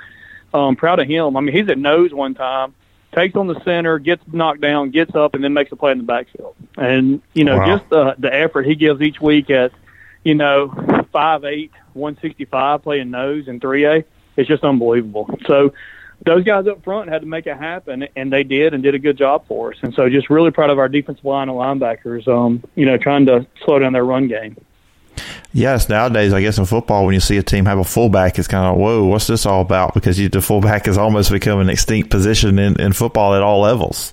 I'm 0.54 0.60
um, 0.60 0.76
proud 0.76 1.00
of 1.00 1.08
him. 1.08 1.36
I 1.36 1.40
mean, 1.40 1.52
he's 1.52 1.68
at 1.68 1.76
nose 1.76 2.14
one 2.14 2.34
time, 2.34 2.72
takes 3.12 3.34
on 3.34 3.48
the 3.48 3.60
center, 3.64 3.98
gets 3.98 4.22
knocked 4.32 4.60
down, 4.60 4.90
gets 4.90 5.16
up, 5.16 5.34
and 5.34 5.42
then 5.42 5.54
makes 5.54 5.72
a 5.72 5.76
play 5.76 5.90
in 5.90 5.98
the 5.98 6.04
backfield. 6.04 6.54
And, 6.76 7.20
you 7.34 7.42
know, 7.42 7.56
wow. 7.56 7.76
just 7.76 7.90
the, 7.90 8.14
the 8.16 8.32
effort 8.32 8.64
he 8.64 8.76
gives 8.76 9.02
each 9.02 9.20
week 9.20 9.50
at, 9.50 9.72
you 10.22 10.36
know, 10.36 10.68
5'8", 10.68 11.70
165 11.94 12.82
playing 12.84 13.10
nose 13.10 13.48
in 13.48 13.58
3A, 13.58 14.04
it's 14.36 14.48
just 14.48 14.62
unbelievable. 14.62 15.36
So, 15.46 15.72
those 16.24 16.44
guys 16.44 16.66
up 16.66 16.82
front 16.82 17.08
had 17.08 17.22
to 17.22 17.26
make 17.26 17.46
it 17.46 17.56
happen, 17.56 18.08
and 18.16 18.32
they 18.32 18.42
did, 18.42 18.74
and 18.74 18.82
did 18.82 18.94
a 18.94 18.98
good 18.98 19.16
job 19.18 19.46
for 19.46 19.72
us. 19.72 19.78
And 19.82 19.94
so, 19.94 20.08
just 20.08 20.30
really 20.30 20.50
proud 20.50 20.70
of 20.70 20.78
our 20.78 20.88
defensive 20.88 21.24
line 21.24 21.48
and 21.48 21.58
linebackers. 21.58 22.26
Um, 22.26 22.62
you 22.74 22.86
know, 22.86 22.96
trying 22.96 23.26
to 23.26 23.46
slow 23.64 23.78
down 23.78 23.92
their 23.92 24.04
run 24.04 24.28
game. 24.28 24.56
Yes, 25.52 25.88
nowadays, 25.88 26.32
I 26.32 26.42
guess 26.42 26.58
in 26.58 26.66
football, 26.66 27.06
when 27.06 27.14
you 27.14 27.20
see 27.20 27.38
a 27.38 27.42
team 27.42 27.64
have 27.64 27.78
a 27.78 27.84
fullback, 27.84 28.38
it's 28.38 28.48
kind 28.48 28.66
of 28.66 28.76
whoa, 28.76 29.04
what's 29.04 29.26
this 29.26 29.46
all 29.46 29.62
about? 29.62 29.94
Because 29.94 30.18
you, 30.18 30.28
the 30.28 30.42
fullback 30.42 30.86
has 30.86 30.98
almost 30.98 31.30
become 31.30 31.60
an 31.60 31.70
extinct 31.70 32.10
position 32.10 32.58
in, 32.58 32.78
in 32.80 32.92
football 32.92 33.34
at 33.34 33.42
all 33.42 33.60
levels. 33.60 34.12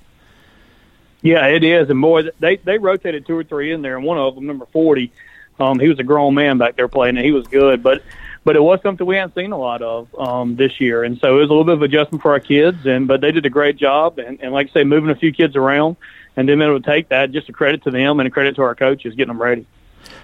Yeah, 1.22 1.48
it 1.48 1.64
is, 1.64 1.90
and 1.90 2.02
boy, 2.02 2.24
they 2.40 2.58
they 2.58 2.78
rotated 2.78 3.26
two 3.26 3.38
or 3.38 3.44
three 3.44 3.72
in 3.72 3.82
there, 3.82 3.96
and 3.96 4.06
one 4.06 4.18
of 4.18 4.36
them, 4.36 4.46
number 4.46 4.66
forty, 4.68 5.12
um, 5.60 5.80
he 5.80 5.88
was 5.88 6.00
a 6.00 6.04
grown 6.04 6.34
man 6.34 6.58
back 6.58 6.76
there 6.76 6.88
playing, 6.88 7.18
and 7.18 7.26
he 7.26 7.32
was 7.32 7.48
good, 7.48 7.82
but 7.82 8.04
but 8.44 8.56
it 8.56 8.62
was 8.62 8.80
something 8.82 9.06
we 9.06 9.16
hadn't 9.16 9.36
seen 9.36 9.52
a 9.52 9.58
lot 9.58 9.82
of 9.82 10.14
um, 10.20 10.56
this 10.56 10.82
year, 10.82 11.04
and 11.04 11.18
so 11.20 11.38
it 11.38 11.42
was 11.42 11.50
a 11.50 11.54
little 11.54 11.64
bit 11.64 11.76
of 11.76 11.82
adjustment 11.82 12.22
for 12.22 12.32
our 12.32 12.40
kids. 12.40 12.86
And 12.86 13.08
but 13.08 13.22
they 13.22 13.32
did 13.32 13.46
a 13.46 13.50
great 13.50 13.78
job, 13.78 14.20
and, 14.20 14.42
and 14.42 14.54
like 14.54 14.70
I 14.70 14.74
say, 14.74 14.84
moving 14.84 15.10
a 15.10 15.16
few 15.16 15.32
kids 15.32 15.56
around, 15.56 15.96
and 16.36 16.48
then 16.48 16.62
able 16.62 16.80
to 16.80 16.86
take 16.86 17.10
that 17.10 17.32
just 17.32 17.50
a 17.50 17.54
credit 17.54 17.84
to 17.84 17.92
them 17.92 18.20
and 18.20 18.28
a 18.28 18.32
credit 18.32 18.56
to 18.56 18.62
our 18.64 18.76
coaches 18.76 19.16
getting 19.16 19.30
them 19.30 19.42
ready. 19.42 19.66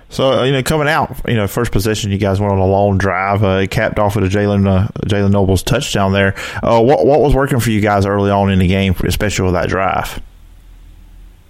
So 0.10 0.40
uh, 0.40 0.44
you 0.44 0.52
know, 0.52 0.64
coming 0.64 0.88
out, 0.88 1.22
you 1.28 1.36
know, 1.36 1.48
first 1.48 1.72
possession, 1.72 2.12
you 2.12 2.18
guys 2.18 2.40
went 2.40 2.52
on 2.52 2.60
a 2.60 2.66
long 2.66 2.98
drive. 2.98 3.44
Uh, 3.44 3.62
it 3.64 3.72
capped 3.72 4.00
off 4.00 4.16
with 4.16 4.26
a 4.26 4.28
Jalen 4.28 4.68
uh, 4.68 4.88
Jalen 5.06 5.32
Nobles 5.32 5.64
touchdown 5.64 6.14
there. 6.14 6.36
Uh, 6.64 6.82
what 6.82 7.06
what 7.06 7.22
was 7.22 7.34
working 7.34 7.60
for 7.60 7.70
you 7.70 7.80
guys 7.80 8.06
early 8.06 8.32
on 8.32 8.52
in 8.52 8.60
the 8.60 8.68
game, 8.68 8.96
especially 9.04 9.46
with 9.46 9.54
that 9.54 9.70
drive? 9.70 10.22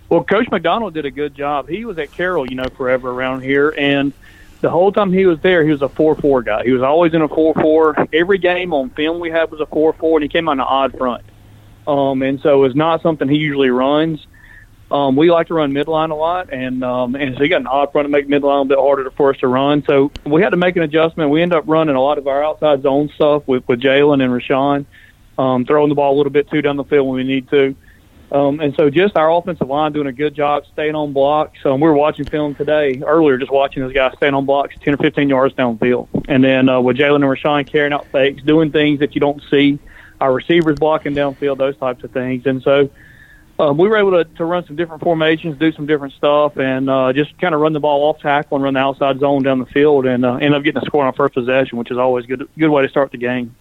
Well, 0.10 0.24
Coach 0.24 0.50
McDonald 0.50 0.96
did 0.96 1.06
a 1.06 1.12
good 1.12 1.36
job. 1.36 1.70
He 1.70 1.86
was 1.86 1.98
at 2.00 2.12
Carroll, 2.12 2.50
you 2.50 2.56
know, 2.56 2.68
forever 2.76 3.12
around 3.12 3.42
here, 3.42 3.74
and 3.78 4.12
the 4.62 4.70
whole 4.70 4.92
time 4.92 5.12
he 5.14 5.26
was 5.26 5.40
there, 5.42 5.64
he 5.64 5.72
was 5.72 5.82
a 5.82 5.90
four-four 5.90 6.44
guy. 6.44 6.64
He 6.64 6.72
was 6.72 6.82
always 6.82 7.14
in 7.14 7.22
a 7.22 7.28
four-four. 7.28 8.08
Every 8.14 8.38
game 8.38 8.74
on 8.74 8.90
film 8.92 9.20
we 9.20 9.30
had 9.30 9.52
was 9.52 9.62
a 9.62 9.66
four-four, 9.66 10.18
and 10.18 10.24
he 10.24 10.30
came 10.30 10.50
on 10.50 10.60
an 10.60 10.66
odd 10.68 10.98
front. 10.98 11.24
Um, 11.88 12.22
and 12.22 12.40
so 12.42 12.66
it's 12.66 12.76
not 12.76 13.02
something 13.02 13.28
he 13.28 13.38
usually 13.38 13.70
runs. 13.70 14.26
Um, 14.92 15.16
we 15.16 15.30
like 15.30 15.48
to 15.48 15.54
run 15.54 15.72
midline 15.72 16.10
a 16.10 16.16
lot, 16.16 16.52
and 16.52 16.84
um, 16.84 17.16
and 17.16 17.36
so 17.36 17.44
he 17.44 17.50
got 17.50 17.62
an 17.62 17.68
odd 17.68 17.92
front 17.92 18.06
to 18.06 18.10
make 18.10 18.28
midline 18.28 18.64
a 18.64 18.66
bit 18.66 18.80
harder 18.80 19.10
for 19.12 19.32
us 19.32 19.40
to 19.40 19.48
run. 19.48 19.84
So 19.86 20.12
we 20.26 20.42
had 20.42 20.50
to 20.50 20.58
make 20.58 20.76
an 20.78 20.82
adjustment. 20.82 21.30
We 21.30 21.44
end 21.44 21.54
up 21.54 21.64
running 21.68 21.96
a 21.96 22.02
lot 22.02 22.18
of 22.18 22.28
our 22.28 22.44
outside 22.44 22.82
zone 22.82 23.10
stuff 23.14 23.48
with 23.48 23.68
with 23.68 23.82
Jalen 23.82 24.24
and 24.24 24.34
Rashawn, 24.34 24.86
um, 25.38 25.66
throwing 25.66 25.90
the 25.90 25.96
ball 25.96 26.16
a 26.16 26.18
little 26.18 26.32
bit 26.32 26.50
too 26.50 26.64
down 26.64 26.76
the 26.76 26.84
field 26.84 27.08
when 27.08 27.18
we 27.18 27.24
need 27.24 27.50
to. 27.50 27.76
Um, 28.32 28.60
and 28.60 28.76
so 28.76 28.90
just 28.90 29.18
our 29.18 29.32
offensive 29.32 29.68
line 29.68 29.92
doing 29.92 30.08
a 30.08 30.12
good 30.12 30.36
job 30.36 30.64
staying 30.72 30.94
on 30.94 31.14
blocks. 31.14 31.60
Um, 31.66 31.80
we 31.80 31.90
were 31.90 31.96
watching 31.96 32.26
film 32.26 32.54
today, 32.54 33.02
earlier, 33.04 33.38
just 33.38 33.52
watching 33.52 33.82
those 33.82 33.94
guys 33.94 34.14
staying 34.18 34.36
on 34.36 34.46
blocks 34.46 34.76
10 34.82 34.94
or 34.94 34.98
15 34.98 35.30
yards 35.30 35.56
downfield. 35.56 36.08
And 36.28 36.44
then 36.44 36.70
uh, 36.70 36.80
with 36.80 36.98
Jalen 36.98 37.16
and 37.16 37.24
Rashawn 37.24 37.66
carrying 37.66 37.94
out 37.94 38.06
fakes, 38.08 38.44
doing 38.44 38.72
things 38.72 39.00
that 39.00 39.16
you 39.16 39.22
don't 39.22 39.42
see, 39.50 39.80
our 40.22 40.32
receivers 40.32 40.78
blocking 40.78 41.16
downfield, 41.16 41.58
those 41.58 41.78
types 41.78 42.04
of 42.04 42.12
things. 42.12 42.46
And 42.46 42.62
so 42.62 42.90
um, 43.58 43.78
we 43.78 43.90
were 43.90 43.98
able 43.98 44.12
to, 44.12 44.24
to 44.36 44.46
run 44.46 44.66
some 44.66 44.76
different 44.76 45.02
formations, 45.02 45.58
do 45.58 45.72
some 45.72 45.88
different 45.88 46.14
stuff, 46.14 46.58
and 46.58 46.90
uh, 46.90 47.12
just 47.14 47.38
kind 47.40 47.56
of 47.56 47.62
run 47.62 47.74
the 47.74 47.80
ball 47.80 48.10
off 48.10 48.20
tackle 48.22 48.58
and 48.58 48.64
run 48.64 48.76
the 48.76 48.80
outside 48.80 49.20
zone 49.20 49.42
down 49.42 49.60
the 49.60 49.66
field 49.66 50.06
and 50.06 50.24
uh, 50.24 50.36
end 50.36 50.54
up 50.54 50.64
getting 50.64 50.82
a 50.82 50.86
score 50.86 51.06
on 51.06 51.14
first 51.14 51.34
possession, 51.34 51.78
which 51.78 51.90
is 51.90 51.98
always 51.98 52.26
a 52.26 52.28
good, 52.28 52.50
good 52.58 52.70
way 52.70 52.84
to 52.84 52.90
start 52.90 53.12
the 53.12 53.18
game. 53.18 53.56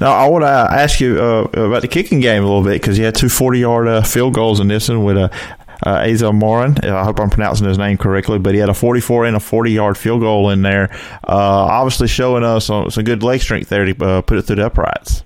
Now, 0.00 0.12
I 0.12 0.28
want 0.28 0.44
to 0.44 0.48
ask 0.48 0.98
you 0.98 1.20
uh, 1.20 1.42
about 1.52 1.82
the 1.82 1.88
kicking 1.88 2.20
game 2.20 2.42
a 2.42 2.46
little 2.46 2.64
bit 2.64 2.80
because 2.80 2.96
you 2.96 3.04
had 3.04 3.14
two 3.14 3.28
40 3.28 3.58
yard 3.58 3.86
uh, 3.86 4.02
field 4.02 4.32
goals 4.32 4.58
in 4.58 4.68
this 4.68 4.88
one 4.88 5.04
with 5.04 5.18
a 5.18 5.30
uh, 5.86 6.00
Azel 6.02 6.32
Morin. 6.32 6.78
I 6.82 7.04
hope 7.04 7.20
I'm 7.20 7.28
pronouncing 7.28 7.66
his 7.66 7.76
name 7.76 7.98
correctly, 7.98 8.38
but 8.38 8.54
he 8.54 8.60
had 8.60 8.70
a 8.70 8.74
44 8.74 9.26
and 9.26 9.36
a 9.36 9.40
40 9.40 9.72
yard 9.72 9.98
field 9.98 10.22
goal 10.22 10.48
in 10.48 10.62
there. 10.62 10.90
Uh, 11.28 11.36
obviously, 11.36 12.08
showing 12.08 12.44
us 12.44 12.66
some, 12.66 12.90
some 12.90 13.04
good 13.04 13.22
leg 13.22 13.42
strength 13.42 13.68
there 13.68 13.84
to 13.84 14.04
uh, 14.04 14.22
put 14.22 14.38
it 14.38 14.42
through 14.42 14.56
the 14.56 14.66
uprights. 14.66 15.22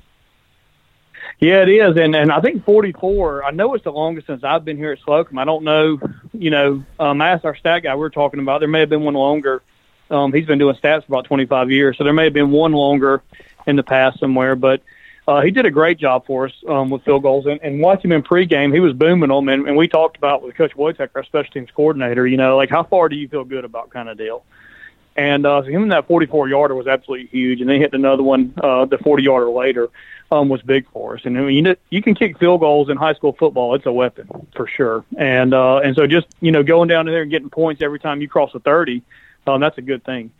Yeah, 1.38 1.62
it 1.62 1.68
is, 1.68 1.96
and 1.96 2.14
and 2.16 2.32
I 2.32 2.40
think 2.40 2.64
44. 2.64 3.44
I 3.44 3.50
know 3.50 3.74
it's 3.74 3.84
the 3.84 3.92
longest 3.92 4.26
since 4.26 4.42
I've 4.42 4.64
been 4.64 4.76
here 4.76 4.92
at 4.92 5.00
Slocomb. 5.00 5.38
I 5.38 5.44
don't 5.44 5.62
know, 5.62 6.00
you 6.32 6.50
know. 6.50 6.84
Um, 6.98 7.20
I 7.20 7.30
asked 7.30 7.44
our 7.44 7.56
stat 7.56 7.82
guy 7.82 7.94
we 7.94 8.06
are 8.06 8.10
talking 8.10 8.40
about. 8.40 8.60
There 8.60 8.68
may 8.68 8.80
have 8.80 8.88
been 8.88 9.02
one 9.02 9.14
longer. 9.14 9.62
Um, 10.10 10.32
he's 10.32 10.46
been 10.46 10.58
doing 10.58 10.76
stats 10.76 11.04
for 11.06 11.12
about 11.12 11.24
25 11.24 11.70
years, 11.70 11.98
so 11.98 12.04
there 12.04 12.12
may 12.12 12.24
have 12.24 12.32
been 12.32 12.50
one 12.50 12.72
longer 12.72 13.22
in 13.66 13.76
the 13.76 13.82
past 13.82 14.20
somewhere. 14.20 14.56
But 14.56 14.82
uh, 15.26 15.40
he 15.40 15.50
did 15.50 15.64
a 15.66 15.70
great 15.70 15.98
job 15.98 16.26
for 16.26 16.46
us 16.46 16.52
um, 16.68 16.90
with 16.90 17.02
field 17.04 17.22
goals. 17.22 17.46
And, 17.46 17.60
and 17.62 17.80
watching 17.80 18.10
him 18.10 18.18
in 18.18 18.22
pregame, 18.22 18.72
he 18.72 18.80
was 18.80 18.92
booming 18.92 19.30
them. 19.30 19.48
And, 19.48 19.66
and 19.66 19.76
we 19.76 19.88
talked 19.88 20.16
about 20.16 20.42
with 20.42 20.54
Coach 20.56 20.72
Wojtek, 20.72 21.10
our 21.14 21.24
special 21.24 21.52
teams 21.52 21.70
coordinator, 21.74 22.26
you 22.26 22.36
know, 22.36 22.56
like 22.56 22.70
how 22.70 22.82
far 22.82 23.08
do 23.08 23.16
you 23.16 23.28
feel 23.28 23.44
good 23.44 23.64
about 23.64 23.90
kind 23.90 24.08
of 24.08 24.18
deal. 24.18 24.44
And 25.16 25.46
uh, 25.46 25.62
so 25.62 25.68
him 25.68 25.84
in 25.84 25.88
that 25.90 26.08
44 26.08 26.48
yarder 26.48 26.74
was 26.74 26.86
absolutely 26.86 27.28
huge. 27.28 27.60
And 27.60 27.70
then 27.70 27.80
hit 27.80 27.94
another 27.94 28.22
one, 28.22 28.52
uh, 28.62 28.84
the 28.84 28.98
40 28.98 29.22
yarder 29.22 29.48
later, 29.48 29.88
um, 30.30 30.48
was 30.48 30.60
big 30.62 30.88
for 30.90 31.14
us. 31.14 31.20
And 31.24 31.38
I 31.38 31.42
mean, 31.42 31.54
you 31.54 31.62
know, 31.62 31.76
you 31.90 32.02
can 32.02 32.14
kick 32.14 32.38
field 32.38 32.60
goals 32.60 32.90
in 32.90 32.96
high 32.96 33.14
school 33.14 33.32
football; 33.32 33.74
it's 33.74 33.86
a 33.86 33.92
weapon 33.92 34.28
for 34.54 34.66
sure. 34.66 35.04
And 35.16 35.54
uh, 35.54 35.78
and 35.78 35.94
so 35.94 36.06
just 36.06 36.26
you 36.40 36.50
know 36.50 36.62
going 36.62 36.88
down 36.88 37.06
there 37.06 37.22
and 37.22 37.30
getting 37.30 37.50
points 37.50 37.82
every 37.82 38.00
time 38.00 38.20
you 38.20 38.28
cross 38.28 38.50
a 38.54 38.58
30, 38.58 39.02
um, 39.46 39.60
that's 39.60 39.78
a 39.78 39.82
good 39.82 40.04
thing. 40.04 40.32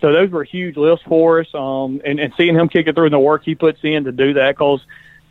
So 0.00 0.12
those 0.12 0.30
were 0.30 0.44
huge 0.44 0.76
lifts 0.76 1.04
for 1.08 1.40
us, 1.40 1.48
um, 1.54 2.00
and, 2.04 2.20
and 2.20 2.32
seeing 2.36 2.54
him 2.54 2.68
kick 2.68 2.86
it 2.86 2.94
through 2.94 3.06
and 3.06 3.12
the 3.12 3.18
work 3.18 3.44
he 3.44 3.54
puts 3.54 3.80
in 3.82 4.04
to 4.04 4.12
do 4.12 4.34
that, 4.34 4.52
because 4.52 4.80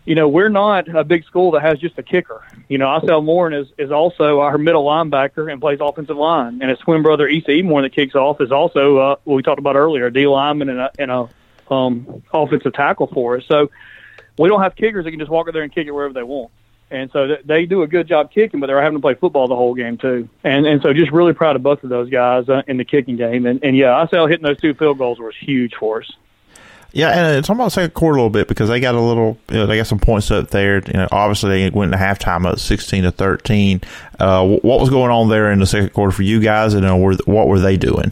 you 0.05 0.15
know 0.15 0.27
we're 0.27 0.49
not 0.49 0.87
a 0.93 1.03
big 1.03 1.23
school 1.25 1.51
that 1.51 1.61
has 1.61 1.79
just 1.79 1.97
a 1.97 2.03
kicker. 2.03 2.45
You 2.67 2.77
know, 2.77 2.87
Isel 2.87 3.23
Morin 3.23 3.53
is 3.53 3.67
is 3.77 3.91
also 3.91 4.41
our 4.41 4.57
middle 4.57 4.83
linebacker 4.83 5.51
and 5.51 5.61
plays 5.61 5.79
offensive 5.81 6.17
line, 6.17 6.61
and 6.61 6.69
his 6.69 6.79
twin 6.79 7.01
brother 7.01 7.27
Issa 7.27 7.51
Emore 7.51 7.81
that 7.83 7.93
kicks 7.93 8.15
off 8.15 8.41
is 8.41 8.51
also 8.51 8.97
uh, 8.97 9.15
what 9.23 9.35
we 9.35 9.41
talked 9.41 9.59
about 9.59 9.75
earlier, 9.75 10.07
a 10.07 10.13
D 10.13 10.27
lineman 10.27 10.69
and 10.69 10.79
a, 10.79 10.91
and 10.99 11.11
a 11.11 11.29
um, 11.73 12.23
offensive 12.33 12.73
tackle 12.73 13.07
for 13.07 13.37
us. 13.37 13.45
So 13.45 13.69
we 14.37 14.49
don't 14.49 14.61
have 14.61 14.75
kickers 14.75 15.05
that 15.05 15.11
can 15.11 15.19
just 15.19 15.31
walk 15.31 15.47
out 15.47 15.53
there 15.53 15.63
and 15.63 15.73
kick 15.73 15.87
it 15.87 15.91
wherever 15.91 16.13
they 16.13 16.23
want. 16.23 16.51
And 16.89 17.11
so 17.11 17.27
th- 17.27 17.41
they 17.43 17.65
do 17.65 17.81
a 17.81 17.87
good 17.87 18.07
job 18.07 18.31
kicking, 18.31 18.59
but 18.59 18.67
they're 18.67 18.81
having 18.81 18.97
to 18.97 19.01
play 19.01 19.13
football 19.13 19.47
the 19.47 19.55
whole 19.55 19.73
game 19.73 19.97
too. 19.97 20.29
And 20.43 20.65
and 20.65 20.81
so 20.81 20.93
just 20.93 21.11
really 21.11 21.33
proud 21.33 21.55
of 21.55 21.63
both 21.63 21.83
of 21.83 21.89
those 21.89 22.09
guys 22.09 22.47
uh, 22.47 22.61
in 22.67 22.77
the 22.77 22.85
kicking 22.85 23.17
game. 23.17 23.45
And 23.45 23.63
and 23.63 23.75
yeah, 23.75 23.97
I 23.97 24.05
ISL 24.05 24.29
hitting 24.29 24.45
those 24.45 24.59
two 24.59 24.73
field 24.73 24.97
goals 24.97 25.19
was 25.19 25.35
huge 25.37 25.75
for 25.75 26.01
us. 26.01 26.11
Yeah, 26.93 27.09
and 27.09 27.45
talk 27.45 27.55
about 27.55 27.65
the 27.65 27.69
second 27.71 27.93
quarter 27.93 28.17
a 28.17 28.21
little 28.21 28.29
bit 28.29 28.47
because 28.47 28.69
they 28.69 28.79
got 28.79 28.95
a 28.95 29.01
little, 29.01 29.37
you 29.49 29.57
know, 29.57 29.65
they 29.67 29.75
got 29.77 29.87
some 29.87 29.99
points 29.99 30.31
up 30.31 30.49
there. 30.49 30.81
You 30.87 30.93
know, 30.93 31.07
obviously 31.11 31.49
they 31.49 31.69
went 31.69 31.93
into 31.93 32.03
halftime 32.03 32.45
up 32.45 32.59
sixteen 32.59 33.03
to 33.03 33.11
thirteen. 33.11 33.81
Uh, 34.19 34.47
what 34.47 34.79
was 34.79 34.89
going 34.89 35.11
on 35.11 35.27
there 35.29 35.51
in 35.51 35.59
the 35.59 35.65
second 35.65 35.89
quarter 35.93 36.11
for 36.11 36.23
you 36.23 36.39
guys, 36.39 36.73
and 36.73 36.85
uh, 36.85 36.95
what 36.95 37.47
were 37.47 37.59
they 37.59 37.75
doing? 37.75 38.11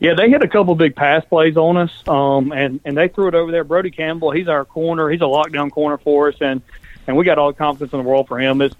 Yeah, 0.00 0.14
they 0.14 0.28
hit 0.28 0.42
a 0.42 0.48
couple 0.48 0.74
big 0.74 0.94
pass 0.94 1.24
plays 1.24 1.56
on 1.56 1.78
us, 1.78 1.90
um, 2.06 2.52
and 2.52 2.80
and 2.84 2.96
they 2.96 3.08
threw 3.08 3.28
it 3.28 3.34
over 3.34 3.50
there. 3.50 3.64
Brody 3.64 3.90
Campbell, 3.90 4.30
he's 4.30 4.48
our 4.48 4.66
corner. 4.66 5.08
He's 5.08 5.22
a 5.22 5.24
lockdown 5.24 5.70
corner 5.70 5.96
for 5.96 6.28
us, 6.28 6.36
and 6.40 6.60
and 7.06 7.16
we 7.16 7.24
got 7.24 7.38
all 7.38 7.48
the 7.48 7.58
confidence 7.58 7.92
in 7.92 7.98
the 7.98 8.08
world 8.08 8.28
for 8.28 8.40
him. 8.40 8.60
Is 8.62 8.72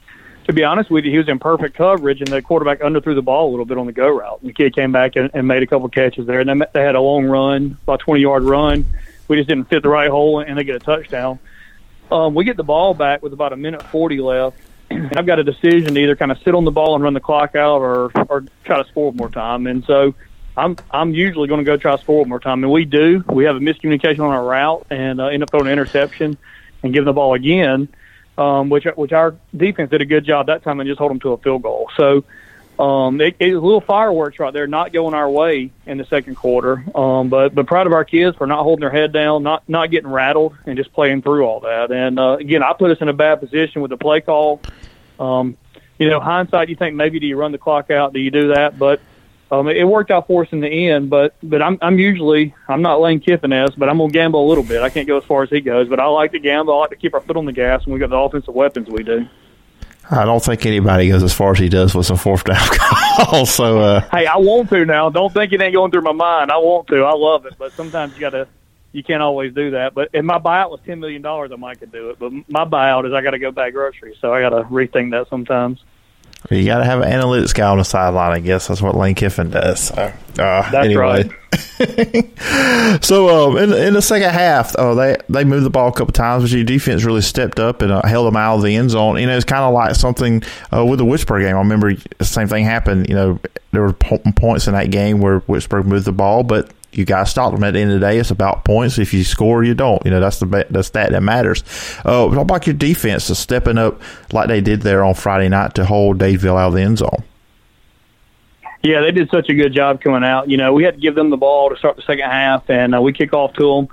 to 0.47 0.53
be 0.53 0.65
honest 0.65 0.91
you, 0.91 0.97
he 0.97 1.19
was 1.19 1.29
in 1.29 1.39
perfect 1.39 1.77
coverage, 1.77 2.21
and 2.21 2.29
the 2.29 2.43
quarterback 2.43 2.81
underthrew 2.81 3.15
the 3.15 3.23
ball 3.23 3.49
a 3.49 3.51
little 3.51 3.65
bit 3.65 3.79
on 3.79 3.87
the 3.87 3.93
go 3.93 4.09
route. 4.09 4.41
And 4.41 4.51
the 4.51 4.53
kid 4.53 4.75
came 4.75 4.93
back 4.93 5.17
and, 5.17 5.31
and 5.33 5.49
made 5.49 5.63
a 5.63 5.67
couple 5.67 5.89
catches 5.89 6.27
there, 6.27 6.41
and 6.41 6.49
they, 6.49 6.67
they 6.73 6.83
had 6.83 6.95
a 6.95 7.01
long 7.01 7.25
run, 7.25 7.79
about 7.83 8.01
twenty 8.01 8.23
yard 8.23 8.45
run. 8.45 8.87
We 9.27 9.37
just 9.37 9.49
didn't 9.49 9.69
fit 9.71 9.83
the 9.83 9.89
right 9.89 10.11
hole, 10.11 10.41
and 10.41 10.59
they 10.59 10.65
get 10.65 10.77
a 10.77 10.81
touchdown. 10.81 11.39
Um, 12.13 12.35
we 12.35 12.45
get 12.45 12.57
the 12.57 12.65
ball 12.65 12.93
back 12.93 13.23
with 13.23 13.33
about 13.33 13.53
a 13.53 13.57
minute 13.57 13.83
forty 13.85 14.21
left, 14.21 14.59
and 14.91 15.17
I've 15.17 15.27
got 15.27 15.39
a 15.39 15.45
decision 15.45 15.95
to 15.95 16.01
either 16.01 16.17
kind 16.17 16.31
of 16.31 16.39
sit 16.39 16.55
on 16.55 16.65
the 16.65 16.71
ball 16.71 16.95
and 16.95 17.03
run 17.03 17.15
the 17.15 17.21
clock 17.21 17.55
out, 17.55 17.81
or 17.81 18.11
or 18.29 18.45
try 18.65 18.83
to 18.83 18.89
score 18.89 19.13
more 19.13 19.31
time. 19.31 19.67
And 19.67 19.85
so. 19.85 20.15
I'm 20.57 20.77
I'm 20.93 21.13
usually 21.13 21.49
going 21.49 21.59
to 21.59 21.65
go 21.65 21.77
try 21.77 21.97
to 21.97 22.01
score 22.01 22.25
more 22.27 22.39
time, 22.39 22.63
and 22.63 22.71
we 22.71 22.85
do. 22.85 23.25
We 23.29 23.43
have 23.47 23.57
a 23.57 23.59
miscommunication 23.59 24.21
on 24.21 24.33
our 24.33 24.45
route 24.45 24.87
and 24.89 25.21
uh, 25.21 25.25
end 25.25 25.43
up 25.43 25.51
throwing 25.51 25.67
an 25.67 25.73
interception 25.73 26.39
and 26.85 26.93
giving 26.93 27.07
the 27.07 27.13
ball 27.13 27.35
again 27.35 27.89
um, 28.37 28.69
which 28.69 28.85
which 28.97 29.13
our 29.13 29.37
defense 29.57 29.91
did 29.91 30.01
a 30.01 30.07
good 30.07 30.25
job 30.25 30.47
that 30.47 30.63
time 30.63 30.81
and 30.81 30.89
just 30.89 30.99
hold 30.99 31.11
them 31.11 31.21
to 31.21 31.33
a 31.33 31.39
field 31.39 31.63
goal. 31.63 31.91
So 31.97 32.25
um, 32.79 33.21
it, 33.21 33.37
it 33.39 33.55
was 33.55 33.63
a 33.63 33.65
little 33.65 33.81
fireworks 33.81 34.39
right 34.41 34.53
there, 34.53 34.67
not 34.67 34.93
going 34.93 35.15
our 35.15 35.31
way 35.31 35.71
in 35.87 35.99
the 35.99 36.05
second 36.05 36.35
quarter. 36.35 36.85
Um, 36.95 37.29
but 37.29 37.55
but 37.55 37.67
proud 37.67 37.87
of 37.87 37.93
our 37.93 38.05
kids 38.05 38.37
for 38.37 38.47
not 38.47 38.63
holding 38.63 38.81
their 38.81 38.91
head 38.91 39.13
down, 39.13 39.43
not 39.43 39.69
not 39.69 39.91
getting 39.91 40.11
rattled, 40.11 40.57
and 40.67 40.77
just 40.77 40.93
playing 40.93 41.23
through 41.23 41.45
all 41.45 41.61
that. 41.61 41.93
And 41.93 42.19
uh, 42.19 42.37
again, 42.41 42.63
I 42.63 42.73
put 42.73 42.91
us 42.91 42.99
in 43.01 43.09
a 43.09 43.13
bad 43.13 43.41
position 43.41 43.81
with 43.83 43.91
the 43.91 43.97
play 43.97 44.21
call. 44.21 44.61
Um, 45.21 45.57
you 45.99 46.11
know, 46.11 46.19
hindsight, 46.19 46.69
you 46.69 46.75
think 46.75 46.97
maybe 46.97 47.21
do 47.21 47.27
you 47.27 47.37
run 47.37 47.53
the 47.53 47.59
clock 47.59 47.91
out? 47.91 48.13
Do 48.13 48.19
you 48.19 48.33
do 48.33 48.49
that? 48.49 48.77
But 48.77 49.01
um, 49.61 49.69
it 49.69 49.85
worked 49.85 50.11
out 50.11 50.27
for 50.27 50.43
us 50.43 50.49
in 50.53 50.61
the 50.61 50.89
end, 50.89 51.11
but 51.11 51.35
but 51.43 51.63
I'm 51.63 51.79
I'm 51.83 51.99
usually 51.99 52.55
I'm 52.69 52.83
not 52.83 53.01
Lane 53.01 53.21
Kiffin 53.21 53.53
as, 53.53 53.71
but 53.77 53.89
I'm 53.89 53.99
gonna 53.99 54.13
gamble 54.13 54.47
a 54.47 54.49
little 54.49 54.65
bit. 54.65 54.83
I 54.83 54.91
can't 54.91 55.07
go 55.07 55.19
as 55.19 55.25
far 55.25 55.43
as 55.43 55.51
he 55.51 55.61
goes, 55.61 55.89
but 55.89 56.01
I 56.01 56.07
like 56.07 56.33
to 56.33 56.39
gamble. 56.39 56.75
I 56.75 56.79
like 56.79 56.91
to 56.91 56.97
keep 56.97 57.15
our 57.15 57.21
foot 57.21 57.37
on 57.37 57.45
the 57.45 57.53
gas, 57.53 57.85
and 57.85 57.93
we 57.93 57.99
got 57.99 58.11
the 58.11 58.17
offensive 58.17 58.55
weapons 58.55 58.89
we 58.89 59.03
do. 59.03 59.27
I 60.11 60.25
don't 60.25 60.43
think 60.43 60.67
anybody 60.67 61.09
goes 61.09 61.23
as 61.23 61.33
far 61.33 61.53
as 61.53 61.59
he 61.59 61.69
does 61.69 61.95
with 61.95 62.07
some 62.07 62.19
fourth 62.19 62.45
down 62.45 62.59
calls. 63.17 63.55
So, 63.55 63.81
uh, 63.81 64.01
hey, 64.11 64.27
I 64.27 64.37
want 64.37 64.69
to 64.69 64.85
now. 64.85 65.09
Don't 65.09 65.33
think 65.33 65.53
it 65.53 65.63
ain't 65.63 65.75
going 65.75 65.91
through 65.91 66.03
my 66.03 66.13
mind. 66.13 66.51
I 66.51 66.59
want 66.59 66.89
to. 66.89 67.05
I 67.05 67.15
love 67.15 67.47
it, 67.47 67.55
but 67.59 67.73
sometimes 67.73 68.15
you 68.15 68.21
gotta. 68.21 68.49
You 68.93 69.03
can't 69.03 69.23
always 69.23 69.53
do 69.53 69.73
that. 69.73 69.93
But 69.93 70.11
if 70.13 70.25
my 70.25 70.39
buyout 70.39 70.71
was 70.71 70.79
ten 70.87 71.01
million 71.01 71.21
dollars, 71.21 71.51
I 71.53 71.57
might 71.57 71.81
could 71.81 71.91
do 71.91 72.11
it. 72.11 72.19
But 72.19 72.33
my 72.49 72.65
buyout 72.65 73.07
is 73.07 73.13
I 73.13 73.23
got 73.23 73.33
to 73.33 73.41
go 73.41 73.51
buy 73.51 73.71
groceries, 73.71 74.19
so 74.21 74.33
I 74.33 74.41
got 74.41 74.51
to 74.51 74.63
rethink 74.65 75.11
that 75.11 75.29
sometimes. 75.29 75.83
You 76.51 76.67
got 76.67 76.79
to 76.79 76.85
have 76.85 77.01
an 77.01 77.11
analytics 77.11 77.55
guy 77.55 77.69
on 77.69 77.79
the 77.79 77.85
sideline. 77.85 78.33
I 78.33 78.41
guess 78.41 78.69
that's 78.69 78.83
what 78.83 78.95
Lane 78.95 79.15
Kiffin 79.15 79.51
does. 79.51 79.91
uh, 79.91 80.13
that's 80.37 80.75
anyway. 80.75 81.25
right. 81.25 81.31
so 83.05 83.49
um, 83.49 83.57
in, 83.57 83.73
in 83.73 83.95
the 83.95 84.03
second 84.03 84.31
half, 84.31 84.75
uh, 84.77 84.95
they 84.95 85.17
they 85.29 85.45
moved 85.45 85.65
the 85.65 85.71
ball 85.71 85.89
a 85.89 85.93
couple 85.93 86.13
times, 86.13 86.43
but 86.43 86.51
your 86.51 86.65
defense 86.65 87.05
really 87.05 87.23
stepped 87.23 87.59
up 87.59 87.81
and 87.81 87.91
uh, 87.93 88.03
held 88.03 88.27
them 88.27 88.37
out 88.37 88.57
of 88.57 88.63
the 88.63 88.77
end 88.77 88.91
zone. 88.91 89.19
You 89.19 89.27
know, 89.27 89.37
it's 89.37 89.45
kind 89.45 89.63
of 89.63 89.73
like 89.73 89.95
something 89.95 90.43
uh, 90.73 90.85
with 90.85 90.99
the 90.99 91.05
Wicksburg 91.05 91.41
game. 91.41 91.57
I 91.57 91.59
remember 91.59 91.95
the 91.95 92.25
same 92.25 92.49
thing 92.49 92.65
happened. 92.65 93.09
You 93.09 93.15
know, 93.15 93.41
there 93.73 93.83
were 93.83 93.93
points 93.93 94.67
in 94.67 94.75
that 94.75 94.91
game 94.91 95.21
where 95.21 95.41
Wicksburg 95.41 95.87
moved 95.87 96.05
the 96.05 96.13
ball, 96.13 96.43
but 96.43 96.71
you 96.97 97.05
got 97.05 97.21
to 97.21 97.27
stop 97.27 97.53
them. 97.53 97.65
At 97.65 97.73
the 97.73 97.81
end 97.81 97.93
of 97.93 98.01
the 98.01 98.07
day, 98.07 98.19
it's 98.19 98.31
about 98.31 98.65
points. 98.65 98.99
If 98.99 99.15
you 99.15 99.25
score, 99.25 99.65
you 99.65 99.75
don't. 99.75 100.05
You 100.05 100.11
know, 100.11 100.21
that's 100.21 100.39
the 100.39 100.67
the 100.71 100.83
stat 100.83 101.11
that 101.11 101.23
matters. 101.23 101.63
Uh, 102.05 102.27
what 102.27 102.39
about 102.39 102.67
your 102.67 102.75
defense 102.75 103.27
to 103.29 103.35
stepping 103.35 103.79
up 103.79 104.01
like 104.33 104.49
they 104.49 104.61
did 104.61 104.83
there 104.83 105.05
on 105.05 105.15
Friday 105.15 105.49
night 105.49 105.75
to 105.75 105.85
hold 105.85 106.19
Dadeville 106.19 106.59
out 106.59 106.69
of 106.69 106.75
the 106.75 106.83
end 106.83 106.99
zone? 106.99 107.25
Yeah, 108.83 109.01
they 109.01 109.13
did 109.13 109.31
such 109.31 109.49
a 109.49 109.55
good 109.55 109.73
job 109.73 110.03
coming 110.03 110.23
out. 110.23 110.51
You 110.51 110.59
know, 110.59 110.75
we 110.75 110.85
had 110.85 110.97
to 110.97 111.01
give 111.01 111.15
them 111.15 111.31
the 111.31 111.39
ball 111.39 111.71
to 111.71 111.77
start 111.77 111.97
the 111.97 112.03
second 112.03 112.31
half, 112.31 112.69
and 112.69 112.95
uh, 112.95 113.01
we 113.01 113.15
kick 113.15 113.33
off 113.33 113.55
to 113.55 113.63
them 113.63 113.89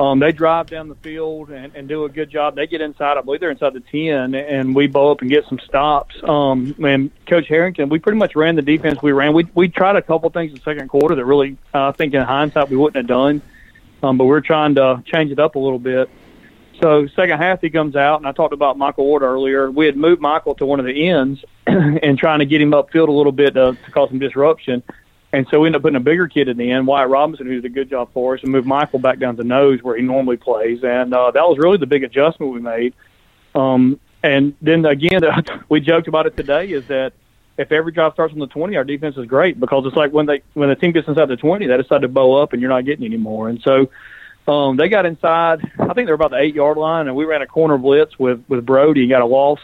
um, 0.00 0.18
they 0.18 0.32
drive 0.32 0.68
down 0.68 0.88
the 0.88 0.94
field 0.96 1.50
and, 1.50 1.76
and 1.76 1.86
do 1.86 2.04
a 2.06 2.08
good 2.08 2.30
job. 2.30 2.56
They 2.56 2.66
get 2.66 2.80
inside, 2.80 3.18
I 3.18 3.20
believe 3.20 3.40
they're 3.40 3.50
inside 3.50 3.74
the 3.74 3.80
10, 3.80 4.34
and 4.34 4.74
we 4.74 4.86
bow 4.86 5.12
up 5.12 5.20
and 5.20 5.28
get 5.28 5.44
some 5.46 5.58
stops. 5.58 6.16
Um, 6.22 6.74
and 6.82 7.10
Coach 7.26 7.48
Harrington, 7.48 7.90
we 7.90 7.98
pretty 7.98 8.16
much 8.16 8.34
ran 8.34 8.56
the 8.56 8.62
defense 8.62 9.02
we 9.02 9.12
ran. 9.12 9.34
We, 9.34 9.46
we 9.54 9.68
tried 9.68 9.96
a 9.96 10.02
couple 10.02 10.30
things 10.30 10.52
in 10.52 10.56
the 10.56 10.62
second 10.62 10.88
quarter 10.88 11.14
that 11.14 11.24
really, 11.26 11.58
uh, 11.74 11.88
I 11.88 11.92
think 11.92 12.14
in 12.14 12.22
hindsight, 12.22 12.70
we 12.70 12.78
wouldn't 12.78 12.96
have 12.96 13.08
done. 13.08 13.42
Um, 14.02 14.16
but 14.16 14.24
we're 14.24 14.40
trying 14.40 14.74
to 14.76 15.02
change 15.04 15.32
it 15.32 15.38
up 15.38 15.56
a 15.56 15.58
little 15.58 15.78
bit. 15.78 16.08
So 16.80 17.06
second 17.08 17.36
half, 17.36 17.60
he 17.60 17.68
comes 17.68 17.94
out, 17.94 18.20
and 18.20 18.26
I 18.26 18.32
talked 18.32 18.54
about 18.54 18.78
Michael 18.78 19.04
Ward 19.04 19.22
earlier. 19.22 19.70
We 19.70 19.84
had 19.84 19.98
moved 19.98 20.22
Michael 20.22 20.54
to 20.54 20.64
one 20.64 20.80
of 20.80 20.86
the 20.86 21.10
ends 21.10 21.44
and 21.66 22.18
trying 22.18 22.38
to 22.38 22.46
get 22.46 22.62
him 22.62 22.70
upfield 22.70 23.08
a 23.08 23.12
little 23.12 23.32
bit 23.32 23.52
to, 23.52 23.76
to 23.84 23.90
cause 23.90 24.08
some 24.08 24.18
disruption. 24.18 24.82
And 25.32 25.46
so 25.50 25.60
we 25.60 25.68
ended 25.68 25.80
up 25.80 25.82
putting 25.82 25.96
a 25.96 26.00
bigger 26.00 26.26
kid 26.26 26.48
in 26.48 26.56
the 26.56 26.70
end, 26.72 26.86
Wyatt 26.86 27.08
Robinson, 27.08 27.46
who 27.46 27.54
did 27.54 27.64
a 27.64 27.68
good 27.68 27.88
job 27.88 28.12
for 28.12 28.34
us, 28.34 28.42
and 28.42 28.50
moved 28.50 28.66
Michael 28.66 28.98
back 28.98 29.18
down 29.18 29.36
to 29.36 29.44
nose 29.44 29.80
where 29.82 29.96
he 29.96 30.02
normally 30.02 30.36
plays. 30.36 30.82
And 30.82 31.14
uh, 31.14 31.30
that 31.30 31.42
was 31.42 31.58
really 31.58 31.78
the 31.78 31.86
big 31.86 32.02
adjustment 32.02 32.52
we 32.52 32.60
made. 32.60 32.94
Um, 33.54 34.00
and 34.22 34.54
then 34.60 34.84
again, 34.84 35.22
we 35.68 35.80
joked 35.80 36.08
about 36.08 36.26
it 36.26 36.36
today 36.36 36.70
is 36.70 36.86
that 36.88 37.12
if 37.56 37.70
every 37.70 37.92
drive 37.92 38.14
starts 38.14 38.32
on 38.32 38.38
the 38.38 38.46
20, 38.46 38.76
our 38.76 38.84
defense 38.84 39.16
is 39.16 39.26
great 39.26 39.60
because 39.60 39.84
it's 39.86 39.96
like 39.96 40.12
when 40.12 40.26
they 40.26 40.42
when 40.54 40.68
the 40.68 40.74
team 40.74 40.92
gets 40.92 41.06
inside 41.06 41.28
the 41.28 41.36
20, 41.36 41.66
they 41.66 41.76
decide 41.76 42.02
to 42.02 42.08
bow 42.08 42.42
up 42.42 42.52
and 42.52 42.60
you're 42.60 42.70
not 42.70 42.84
getting 42.84 43.04
any 43.04 43.16
more. 43.16 43.48
And 43.48 43.60
so 43.62 43.90
um, 44.48 44.76
they 44.76 44.88
got 44.88 45.06
inside. 45.06 45.60
I 45.78 45.92
think 45.92 46.06
they're 46.06 46.14
about 46.14 46.30
the 46.30 46.38
eight 46.38 46.54
yard 46.54 46.78
line, 46.78 47.06
and 47.06 47.14
we 47.14 47.24
ran 47.24 47.42
a 47.42 47.46
corner 47.46 47.78
blitz 47.78 48.18
with 48.18 48.42
with 48.48 48.64
Brody 48.64 49.06
got 49.06 49.22
a 49.22 49.26
loss. 49.26 49.60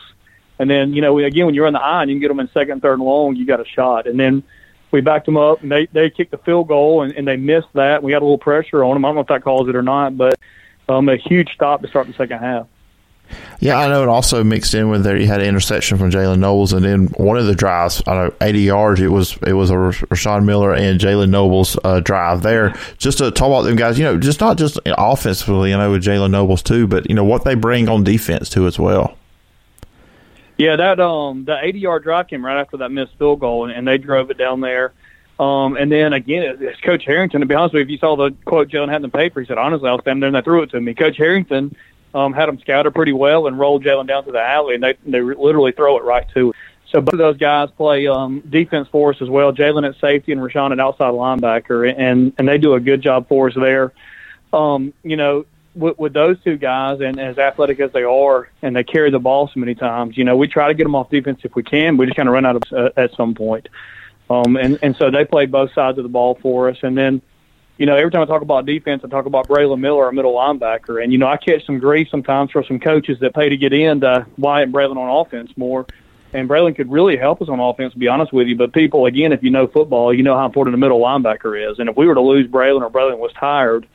And 0.59 0.71
then 0.71 0.93
you 0.93 1.03
know 1.03 1.19
again 1.19 1.47
when 1.47 1.55
you're 1.55 1.67
in 1.67 1.75
the 1.75 1.81
eye 1.81 2.03
and 2.03 2.11
you 2.11 2.17
can 2.17 2.21
get 2.21 2.29
them 2.29 2.41
in 2.41 2.49
second, 2.53 2.83
third, 2.83 2.95
and 2.95 3.03
long, 3.03 3.35
you 3.35 3.47
got 3.47 3.61
a 3.61 3.65
shot. 3.65 4.07
And 4.07 4.21
then 4.21 4.43
we 4.91 5.01
backed 5.01 5.27
them 5.27 5.37
up, 5.37 5.63
and 5.63 5.71
they 5.71 5.87
they 5.87 6.11
kicked 6.11 6.31
the 6.31 6.39
field 6.39 6.69
goal, 6.69 7.03
and, 7.03 7.13
and 7.13 7.27
they 7.27 7.37
missed 7.37 7.69
that. 7.75 8.03
We 8.03 8.13
had 8.13 8.23
a 8.23 8.25
little 8.25 8.39
pressure 8.39 8.85
on 8.85 8.95
them. 8.95 9.05
I 9.05 9.09
don't 9.09 9.17
know 9.17 9.21
if 9.23 9.27
that 9.29 9.43
calls 9.43 9.69
it 9.69 9.77
or 9.77 9.83
not, 9.83 10.17
but 10.17 10.39
um, 10.89 11.09
a 11.09 11.17
huge 11.17 11.53
stop 11.53 11.83
to 11.83 11.89
start 11.89 12.07
the 12.07 12.13
second 12.15 12.39
half. 12.39 12.67
Yeah, 13.59 13.79
I 13.79 13.89
know. 13.89 14.03
It 14.03 14.09
also 14.09 14.45
mixed 14.45 14.75
in 14.75 14.89
with 14.89 15.03
there. 15.03 15.17
You 15.17 15.27
had 15.27 15.41
an 15.41 15.49
interception 15.49 15.99
from 15.99 16.11
Jalen 16.11 16.39
Nobles, 16.39 16.73
and 16.73 16.85
then 16.85 17.07
one 17.17 17.37
of 17.37 17.47
the 17.47 17.55
drives, 17.55 18.03
I 18.07 18.15
know, 18.15 18.35
eighty 18.41 18.61
yards. 18.61 19.01
It 19.01 19.09
was 19.09 19.37
it 19.47 19.55
was 19.55 19.71
a 19.71 19.75
Rashawn 19.75 20.45
Miller 20.45 20.73
and 20.75 21.01
Jalen 21.01 21.31
Nobles 21.31 21.77
uh, 21.83 22.01
drive 22.01 22.43
there. 22.43 22.75
Just 22.99 23.19
to 23.19 23.31
talk 23.31 23.49
about 23.49 23.63
them 23.63 23.77
guys, 23.77 23.99
you 23.99 24.05
know, 24.05 24.19
just 24.19 24.41
not 24.41 24.59
just 24.59 24.79
offensively, 24.87 25.75
I 25.75 25.79
know 25.79 25.91
with 25.91 26.05
Jalen 26.05 26.31
Nobles 26.31 26.63
too, 26.63 26.87
but 26.87 27.09
you 27.09 27.17
know 27.17 27.25
what 27.25 27.45
they 27.45 27.55
bring 27.55 27.89
on 27.89 28.05
defense 28.05 28.49
too 28.49 28.67
as 28.67 28.79
well. 28.79 29.17
Yeah, 30.57 30.77
that 30.77 31.01
um 31.01 31.45
the 31.45 31.59
80 31.61 31.79
yard 31.79 32.03
drive 32.03 32.29
came 32.29 32.45
right 32.45 32.61
after 32.61 32.79
that 32.79 32.91
missed 32.91 33.19
field 33.19 33.41
goal, 33.41 33.65
and, 33.65 33.73
and 33.73 33.87
they 33.87 33.99
drove 33.99 34.31
it 34.31 34.39
down 34.39 34.61
there. 34.61 34.93
Um, 35.39 35.77
and 35.77 35.93
then 35.93 36.15
again, 36.15 36.57
it's 36.61 36.81
Coach 36.81 37.05
Harrington. 37.05 37.41
To 37.41 37.47
be 37.47 37.55
honest 37.55 37.75
with 37.75 37.81
you, 37.81 37.85
if 37.85 37.91
you 37.91 37.99
saw 37.99 38.17
the 38.17 38.35
quote 38.47 38.69
Jalen 38.69 38.89
had 38.89 38.97
in 38.97 39.03
the 39.03 39.09
paper, 39.09 39.41
he 39.41 39.47
said, 39.47 39.59
"Honestly, 39.59 39.89
I 39.89 39.93
was 39.93 40.01
standing 40.01 40.21
there 40.21 40.29
and 40.29 40.37
they 40.37 40.41
threw 40.41 40.63
it 40.63 40.71
to 40.71 40.81
me." 40.81 40.95
Coach 40.95 41.19
Harrington 41.19 41.77
um, 42.15 42.33
had 42.33 42.47
them 42.47 42.59
scouted 42.61 42.95
pretty 42.95 43.13
well 43.13 43.47
and 43.47 43.59
rolled 43.59 43.85
Jalen 43.85 44.07
down 44.07 44.25
to 44.25 44.33
the 44.33 44.41
alley, 44.41 44.75
and 44.77 44.83
they 44.83 44.95
they 45.05 45.21
literally 45.21 45.73
throw 45.73 45.99
it 45.99 46.05
right 46.05 46.27
to. 46.35 46.51
It. 46.51 46.57
So 46.91 47.01
both 47.03 47.15
of 47.15 47.19
those 47.19 47.37
guys 47.37 47.69
play 47.77 48.07
um, 48.07 48.41
defense 48.49 48.89
for 48.91 49.11
us 49.13 49.21
as 49.21 49.29
well. 49.29 49.53
Jalen 49.53 49.87
at 49.87 50.01
safety 50.01 50.33
and 50.33 50.41
Rashawn 50.41 50.73
at 50.73 50.81
outside 50.81 51.13
linebacker, 51.13 51.93
and 51.95 52.33
and 52.39 52.49
they 52.49 52.57
do 52.57 52.73
a 52.73 52.81
good 52.81 53.03
job 53.03 53.29
for 53.29 53.49
us 53.49 53.55
there. 53.55 53.93
Um, 54.55 54.95
you 55.03 55.17
know, 55.17 55.45
with, 55.77 55.99
with 55.99 56.13
those 56.13 56.43
two 56.43 56.57
guys 56.57 57.01
and 57.01 57.21
as 57.21 57.39
athletic 57.39 57.81
as 57.81 57.93
they 57.93 58.03
are, 58.03 58.49
and 58.63 58.75
they 58.75 58.85
carry 58.85 59.11
the 59.11 59.19
ball 59.19 59.49
so 59.53 59.61
many 59.61 59.75
times, 59.75 60.17
you 60.17 60.25
know, 60.25 60.37
we 60.37 60.49
try 60.49 60.69
to 60.69 60.75
get 60.75 60.85
them 60.85 60.95
off 60.95 61.11
defense 61.11 61.41
if 61.45 61.55
we 61.55 61.63
can. 61.63 61.97
We 61.97 62.07
just 62.07 62.17
kind 62.17 62.29
of 62.29 62.33
run 62.33 62.47
out 62.47 62.57
of 62.57 62.63
uh, 62.73 62.91
at 62.97 63.15
some 63.15 63.35
point. 63.35 63.69
Um, 64.29 64.57
and 64.57 64.79
and 64.83 64.97
so 64.97 65.11
they 65.11 65.25
play 65.25 65.47
both 65.47 65.73
sides 65.73 65.99
of 65.99 66.05
the 66.05 66.11
ball 66.11 66.39
for 66.41 66.69
us, 66.69 66.79
and 66.83 66.97
then. 66.97 67.23
You 67.79 67.85
know, 67.85 67.95
every 67.95 68.11
time 68.11 68.23
I 68.23 68.25
talk 68.25 68.41
about 68.41 68.65
defense, 68.65 69.03
I 69.05 69.09
talk 69.09 69.27
about 69.27 69.49
Braylon 69.49 69.81
Miller, 69.81 70.07
our 70.07 70.11
middle 70.11 70.33
linebacker, 70.33 71.05
and 71.05 71.13
you 71.13 71.19
know 71.19 71.27
I 71.27 71.37
catch 71.37 71.67
some 71.67 71.79
grief 71.79 72.09
sometimes 72.11 72.51
from 72.51 72.65
some 72.65 72.81
coaches 72.81 73.19
that 73.21 73.35
pay 73.35 73.51
to 73.51 73.57
get 73.59 73.75
in 73.75 74.01
to 74.01 74.25
Wyatt 74.39 74.69
and 74.69 74.75
Braylon 74.75 74.97
on 74.97 75.27
offense 75.27 75.51
more 75.59 75.85
and 76.33 76.49
Braylon 76.49 76.77
could 76.77 76.91
really 76.91 77.17
help 77.17 77.41
us 77.41 77.49
on 77.49 77.61
offense, 77.61 77.93
to 77.93 77.99
be 77.99 78.09
honest 78.09 78.33
with 78.33 78.47
you. 78.47 78.57
But 78.57 78.73
people, 78.73 79.07
again, 79.07 79.33
if 79.33 79.43
you 79.43 79.51
know 79.51 79.67
football, 79.67 80.13
you 80.13 80.23
know 80.23 80.37
how 80.37 80.45
important 80.45 80.75
the 80.75 80.79
middle 80.79 81.01
linebacker 81.01 81.71
is. 81.71 81.79
And 81.79 81.89
if 81.89 81.97
we 81.97 82.07
were 82.07 82.15
to 82.15 82.21
lose 82.21 82.47
Braylon 82.49 82.83
or 82.83 82.91
Braylon 82.91 83.19
was 83.19 83.33
tired, 83.33 83.87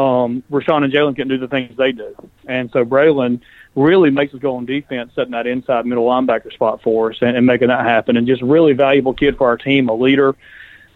um, 0.00 0.42
Rashawn 0.50 0.82
and 0.84 0.92
Jalen 0.92 1.16
can 1.16 1.28
do 1.28 1.38
the 1.38 1.48
things 1.48 1.76
they 1.76 1.92
do. 1.92 2.14
And 2.46 2.70
so 2.70 2.84
Braylon 2.84 3.40
really 3.74 4.10
makes 4.10 4.32
us 4.34 4.40
go 4.40 4.56
on 4.56 4.64
defense, 4.64 5.12
setting 5.14 5.32
that 5.32 5.46
inside 5.46 5.86
middle 5.86 6.06
linebacker 6.06 6.52
spot 6.52 6.80
for 6.82 7.10
us 7.10 7.18
and, 7.20 7.36
and 7.36 7.46
making 7.46 7.68
that 7.68 7.84
happen. 7.84 8.16
And 8.16 8.26
just 8.26 8.42
really 8.42 8.72
valuable 8.72 9.14
kid 9.14 9.36
for 9.36 9.48
our 9.48 9.56
team, 9.56 9.88
a 9.88 9.94
leader. 9.94 10.30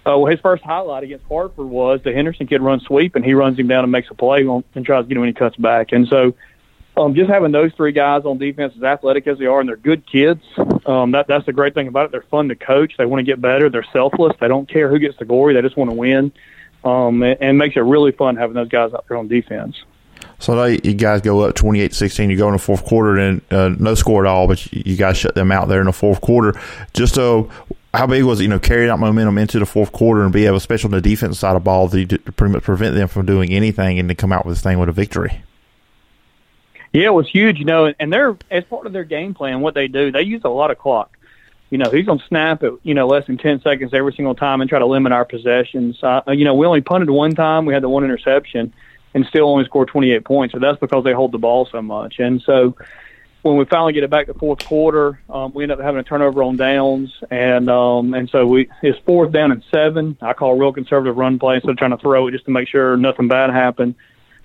Uh, 0.06 0.18
well, 0.18 0.26
his 0.26 0.40
first 0.40 0.62
highlight 0.62 1.02
against 1.02 1.26
Hartford 1.26 1.66
was 1.66 2.00
the 2.02 2.12
Henderson 2.12 2.46
kid 2.46 2.60
runs 2.60 2.82
sweep, 2.84 3.14
and 3.14 3.24
he 3.24 3.32
runs 3.32 3.58
him 3.58 3.68
down 3.68 3.84
and 3.84 3.92
makes 3.92 4.10
a 4.10 4.14
play 4.14 4.44
on, 4.44 4.62
and 4.74 4.84
tries 4.84 5.04
to 5.04 5.08
get 5.08 5.16
him 5.16 5.20
when 5.20 5.28
he 5.28 5.34
cuts 5.34 5.56
back. 5.56 5.92
And 5.92 6.06
so 6.08 6.34
um, 6.96 7.14
just 7.14 7.30
having 7.30 7.52
those 7.52 7.72
three 7.72 7.92
guys 7.92 8.24
on 8.24 8.38
defense, 8.38 8.74
as 8.76 8.82
athletic 8.82 9.26
as 9.26 9.38
they 9.38 9.46
are, 9.46 9.60
and 9.60 9.68
they're 9.68 9.76
good 9.76 10.06
kids, 10.06 10.42
um, 10.86 11.12
that 11.12 11.26
that's 11.26 11.46
the 11.46 11.52
great 11.52 11.74
thing 11.74 11.88
about 11.88 12.06
it. 12.06 12.12
They're 12.12 12.22
fun 12.30 12.48
to 12.48 12.54
coach. 12.54 12.92
They 12.98 13.06
want 13.06 13.20
to 13.20 13.24
get 13.24 13.40
better. 13.40 13.70
They're 13.70 13.86
selfless. 13.92 14.36
They 14.40 14.48
don't 14.48 14.68
care 14.68 14.90
who 14.90 14.98
gets 14.98 15.18
the 15.18 15.24
glory. 15.24 15.54
They 15.54 15.62
just 15.62 15.76
want 15.76 15.90
to 15.90 15.96
win 15.96 16.32
um, 16.84 17.22
and, 17.22 17.40
and 17.40 17.58
makes 17.58 17.76
it 17.76 17.80
really 17.80 18.12
fun 18.12 18.36
having 18.36 18.54
those 18.54 18.68
guys 18.68 18.92
out 18.92 19.06
there 19.08 19.16
on 19.16 19.28
defense. 19.28 19.76
So 20.38 20.62
you 20.64 20.94
guys 20.94 21.22
go 21.22 21.40
up 21.40 21.54
28-16. 21.54 22.30
You 22.30 22.36
go 22.36 22.48
in 22.48 22.52
the 22.52 22.58
fourth 22.58 22.84
quarter 22.84 23.16
and 23.16 23.40
uh, 23.50 23.70
no 23.78 23.94
score 23.94 24.26
at 24.26 24.28
all, 24.28 24.46
but 24.46 24.72
you 24.72 24.96
guys 24.96 25.16
shut 25.16 25.34
them 25.34 25.50
out 25.50 25.68
there 25.68 25.80
in 25.80 25.86
the 25.86 25.92
fourth 25.92 26.20
quarter. 26.20 26.60
Just 26.92 27.16
uh, 27.16 27.44
how 27.94 28.06
big 28.06 28.24
was 28.24 28.40
it, 28.40 28.44
you 28.44 28.48
know, 28.48 28.58
carrying 28.58 28.90
out 28.90 28.98
momentum 28.98 29.38
into 29.38 29.58
the 29.58 29.66
fourth 29.66 29.92
quarter 29.92 30.22
and 30.22 30.32
be 30.32 30.46
able, 30.46 30.56
especially 30.56 30.88
on 30.88 30.92
the 30.92 31.00
defense 31.00 31.38
side 31.38 31.56
of 31.56 31.62
the 31.62 31.64
ball, 31.64 31.88
to 31.88 32.06
pretty 32.06 32.52
much 32.52 32.62
prevent 32.62 32.94
them 32.94 33.08
from 33.08 33.24
doing 33.24 33.52
anything 33.52 33.98
and 33.98 34.08
to 34.08 34.14
come 34.14 34.32
out 34.32 34.44
with 34.44 34.56
this 34.56 34.62
thing 34.62 34.78
with 34.78 34.88
a 34.88 34.92
victory? 34.92 35.42
Yeah, 36.92 37.06
it 37.06 37.14
was 37.14 37.28
huge, 37.28 37.58
you 37.58 37.64
know, 37.64 37.92
and 37.98 38.12
they're 38.12 38.36
as 38.50 38.64
part 38.64 38.86
of 38.86 38.92
their 38.92 39.04
game 39.04 39.34
plan, 39.34 39.60
what 39.60 39.74
they 39.74 39.88
do, 39.88 40.12
they 40.12 40.22
use 40.22 40.42
a 40.44 40.48
lot 40.48 40.70
of 40.70 40.78
clock 40.78 41.16
you 41.74 41.78
know, 41.78 41.90
he's 41.90 42.06
going 42.06 42.20
to 42.20 42.26
snap 42.26 42.62
at, 42.62 42.70
you 42.84 42.94
know, 42.94 43.08
less 43.08 43.26
than 43.26 43.36
10 43.36 43.60
seconds 43.62 43.92
every 43.92 44.12
single 44.12 44.36
time 44.36 44.60
and 44.60 44.70
try 44.70 44.78
to 44.78 44.86
limit 44.86 45.10
our 45.10 45.24
possessions. 45.24 46.00
Uh, 46.04 46.20
you 46.28 46.44
know, 46.44 46.54
we 46.54 46.64
only 46.66 46.80
punted 46.80 47.10
one 47.10 47.34
time. 47.34 47.66
We 47.66 47.74
had 47.74 47.82
the 47.82 47.88
one 47.88 48.04
interception 48.04 48.72
and 49.12 49.26
still 49.26 49.48
only 49.48 49.64
scored 49.64 49.88
28 49.88 50.24
points. 50.24 50.52
So 50.52 50.60
that's 50.60 50.78
because 50.78 51.02
they 51.02 51.12
hold 51.12 51.32
the 51.32 51.38
ball 51.38 51.66
so 51.66 51.82
much. 51.82 52.20
And 52.20 52.40
so 52.42 52.76
when 53.42 53.56
we 53.56 53.64
finally 53.64 53.92
get 53.92 54.04
it 54.04 54.10
back 54.10 54.26
to 54.26 54.34
fourth 54.34 54.64
quarter, 54.64 55.18
um, 55.28 55.50
we 55.52 55.64
end 55.64 55.72
up 55.72 55.80
having 55.80 55.98
a 55.98 56.04
turnover 56.04 56.44
on 56.44 56.56
downs. 56.56 57.12
And, 57.28 57.68
um, 57.68 58.14
and 58.14 58.30
so 58.30 58.46
we, 58.46 58.70
it's 58.80 59.00
fourth 59.00 59.32
down 59.32 59.50
and 59.50 59.64
seven. 59.72 60.16
I 60.22 60.32
call 60.32 60.52
a 60.52 60.56
real 60.56 60.72
conservative 60.72 61.16
run 61.16 61.40
play 61.40 61.56
instead 61.56 61.72
of 61.72 61.76
trying 61.76 61.90
to 61.90 61.96
throw 61.96 62.28
it 62.28 62.30
just 62.30 62.44
to 62.44 62.52
make 62.52 62.68
sure 62.68 62.96
nothing 62.96 63.26
bad 63.26 63.50
happened. 63.50 63.96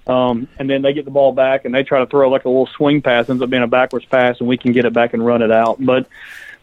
Um, 0.08 0.48
and 0.58 0.68
then 0.68 0.82
they 0.82 0.94
get 0.94 1.06
the 1.06 1.12
ball 1.12 1.32
back 1.32 1.66
and 1.66 1.76
they 1.76 1.84
try 1.84 2.00
to 2.00 2.08
throw 2.08 2.32
like 2.32 2.46
a 2.46 2.50
little 2.50 2.66
swing 2.76 3.04
pass, 3.04 3.30
ends 3.30 3.44
up 3.44 3.52
being 3.52 3.62
a 3.62 3.68
backwards 3.68 4.06
pass, 4.06 4.40
and 4.40 4.50
we 4.50 4.58
can 4.58 4.72
get 4.72 4.86
it 4.86 4.94
back 4.94 5.14
and 5.14 5.24
run 5.24 5.44
it 5.44 5.52
out. 5.52 5.78
But 5.80 6.08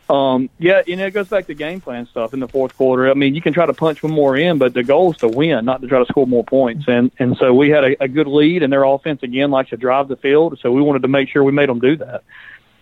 um, 0.09 0.51
yeah, 0.59 0.83
you 0.87 0.95
know, 0.97 1.07
it 1.07 1.13
goes 1.13 1.29
back 1.29 1.49
to 1.49 1.55
game 1.55 1.81
plan 1.81 2.07
stuff 2.07 2.33
in 2.33 2.39
the 2.39 2.47
fourth 2.47 2.77
quarter. 2.77 3.11
I 3.11 3.15
mean, 3.15 3.35
you 3.35 3.43
can 3.43 3.53
try 3.53 3.67
to 3.67 3.73
punch 3.73 4.03
one 4.03 4.13
more 4.13 4.37
in, 4.37 4.59
but 4.59 4.73
the 4.73 4.85
goal 4.85 5.11
is 5.11 5.19
to 5.19 5.29
win, 5.29 5.65
not 5.65 5.81
to 5.83 5.89
try 5.89 5.99
to 5.99 6.07
score 6.07 6.27
more 6.27 6.45
points. 6.45 6.85
And 6.87 7.11
and 7.19 7.37
so 7.39 7.53
we 7.53 7.71
had 7.71 7.85
a, 7.85 8.05
a 8.05 8.09
good 8.09 8.29
lead, 8.29 8.63
and 8.63 8.73
their 8.73 8.85
offense 8.85 9.23
again 9.23 9.51
likes 9.51 9.71
to 9.71 9.77
drive 9.77 10.07
the 10.07 10.17
field. 10.17 10.59
So 10.63 10.71
we 10.71 10.81
wanted 10.81 11.03
to 11.03 11.09
make 11.09 11.29
sure 11.29 11.43
we 11.43 11.53
made 11.53 11.69
them 11.69 11.81
do 11.81 11.97
that. 11.97 12.23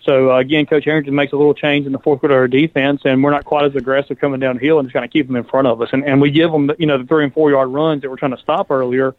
So 0.02 0.32
uh, 0.32 0.38
again, 0.38 0.66
Coach 0.66 0.84
Harrington 0.84 1.14
makes 1.14 1.32
a 1.32 1.36
little 1.36 1.54
change 1.54 1.86
in 1.86 1.92
the 1.92 1.98
fourth 1.98 2.20
quarter 2.20 2.34
of 2.34 2.40
our 2.40 2.48
defense, 2.48 3.00
and 3.06 3.24
we're 3.24 3.30
not 3.30 3.46
quite 3.46 3.64
as 3.64 3.74
aggressive 3.74 4.18
coming 4.18 4.40
downhill 4.40 4.78
and 4.78 4.86
just 4.86 4.92
kind 4.92 5.04
of 5.04 5.10
keep 5.10 5.26
them 5.26 5.36
in 5.36 5.44
front 5.44 5.66
of 5.66 5.80
us. 5.80 5.88
And 5.92 6.04
and 6.04 6.20
we 6.20 6.30
give 6.30 6.52
them, 6.52 6.70
you 6.78 6.86
know, 6.86 6.98
the 6.98 7.06
three 7.06 7.24
and 7.24 7.32
four 7.32 7.50
yard 7.50 7.70
runs 7.70 8.02
that 8.02 8.10
we're 8.10 8.18
trying 8.18 8.36
to 8.36 8.42
stop 8.42 8.70
earlier. 8.70 9.14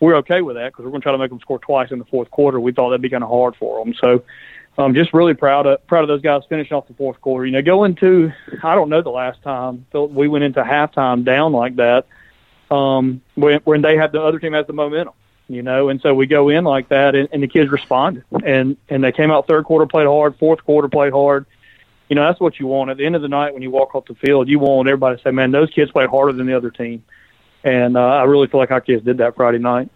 We're 0.00 0.16
okay 0.16 0.42
with 0.42 0.56
that 0.56 0.72
because 0.72 0.84
we're 0.84 0.90
going 0.90 1.02
to 1.02 1.04
try 1.04 1.12
to 1.12 1.18
make 1.18 1.30
them 1.30 1.38
score 1.38 1.60
twice 1.60 1.92
in 1.92 2.00
the 2.00 2.04
fourth 2.04 2.30
quarter. 2.32 2.58
We 2.58 2.72
thought 2.72 2.90
that'd 2.90 3.00
be 3.00 3.10
kind 3.10 3.22
of 3.22 3.30
hard 3.30 3.54
for 3.54 3.82
them. 3.82 3.94
So 3.94 4.24
I'm 4.76 4.94
just 4.94 5.14
really 5.14 5.34
proud 5.34 5.66
of 5.66 5.86
proud 5.86 6.02
of 6.02 6.08
those 6.08 6.22
guys 6.22 6.42
finishing 6.48 6.76
off 6.76 6.88
the 6.88 6.94
fourth 6.94 7.20
quarter. 7.20 7.46
You 7.46 7.52
know, 7.52 7.62
going 7.62 7.94
to 7.96 8.32
I 8.62 8.74
don't 8.74 8.88
know 8.88 9.02
the 9.02 9.10
last 9.10 9.42
time 9.42 9.86
we 9.92 10.28
went 10.28 10.44
into 10.44 10.62
halftime 10.62 11.24
down 11.24 11.52
like 11.52 11.76
that, 11.76 12.06
um, 12.70 13.22
when 13.34 13.60
when 13.64 13.82
they 13.82 13.96
had 13.96 14.12
the 14.12 14.20
other 14.20 14.38
team 14.38 14.52
has 14.52 14.66
the 14.66 14.72
momentum. 14.72 15.14
You 15.46 15.62
know, 15.62 15.90
and 15.90 16.00
so 16.00 16.14
we 16.14 16.26
go 16.26 16.48
in 16.48 16.64
like 16.64 16.88
that, 16.88 17.14
and, 17.14 17.28
and 17.30 17.42
the 17.42 17.46
kids 17.46 17.70
responded, 17.70 18.24
and 18.44 18.78
and 18.88 19.04
they 19.04 19.12
came 19.12 19.30
out 19.30 19.46
third 19.46 19.64
quarter 19.64 19.86
played 19.86 20.06
hard, 20.06 20.36
fourth 20.38 20.64
quarter 20.64 20.88
played 20.88 21.12
hard. 21.12 21.44
You 22.08 22.16
know, 22.16 22.24
that's 22.26 22.40
what 22.40 22.58
you 22.58 22.66
want 22.66 22.90
at 22.90 22.96
the 22.96 23.04
end 23.04 23.14
of 23.14 23.22
the 23.22 23.28
night 23.28 23.52
when 23.52 23.62
you 23.62 23.70
walk 23.70 23.94
off 23.94 24.06
the 24.06 24.14
field. 24.14 24.48
You 24.48 24.58
want 24.58 24.88
everybody 24.88 25.18
to 25.18 25.22
say, 25.22 25.30
"Man, 25.30 25.50
those 25.50 25.70
kids 25.70 25.90
played 25.90 26.08
harder 26.08 26.32
than 26.32 26.46
the 26.46 26.56
other 26.56 26.70
team," 26.70 27.04
and 27.62 27.96
uh, 27.96 28.00
I 28.00 28.24
really 28.24 28.46
feel 28.46 28.58
like 28.58 28.70
our 28.70 28.80
kids 28.80 29.04
did 29.04 29.18
that 29.18 29.36
Friday 29.36 29.58
night. 29.58 29.90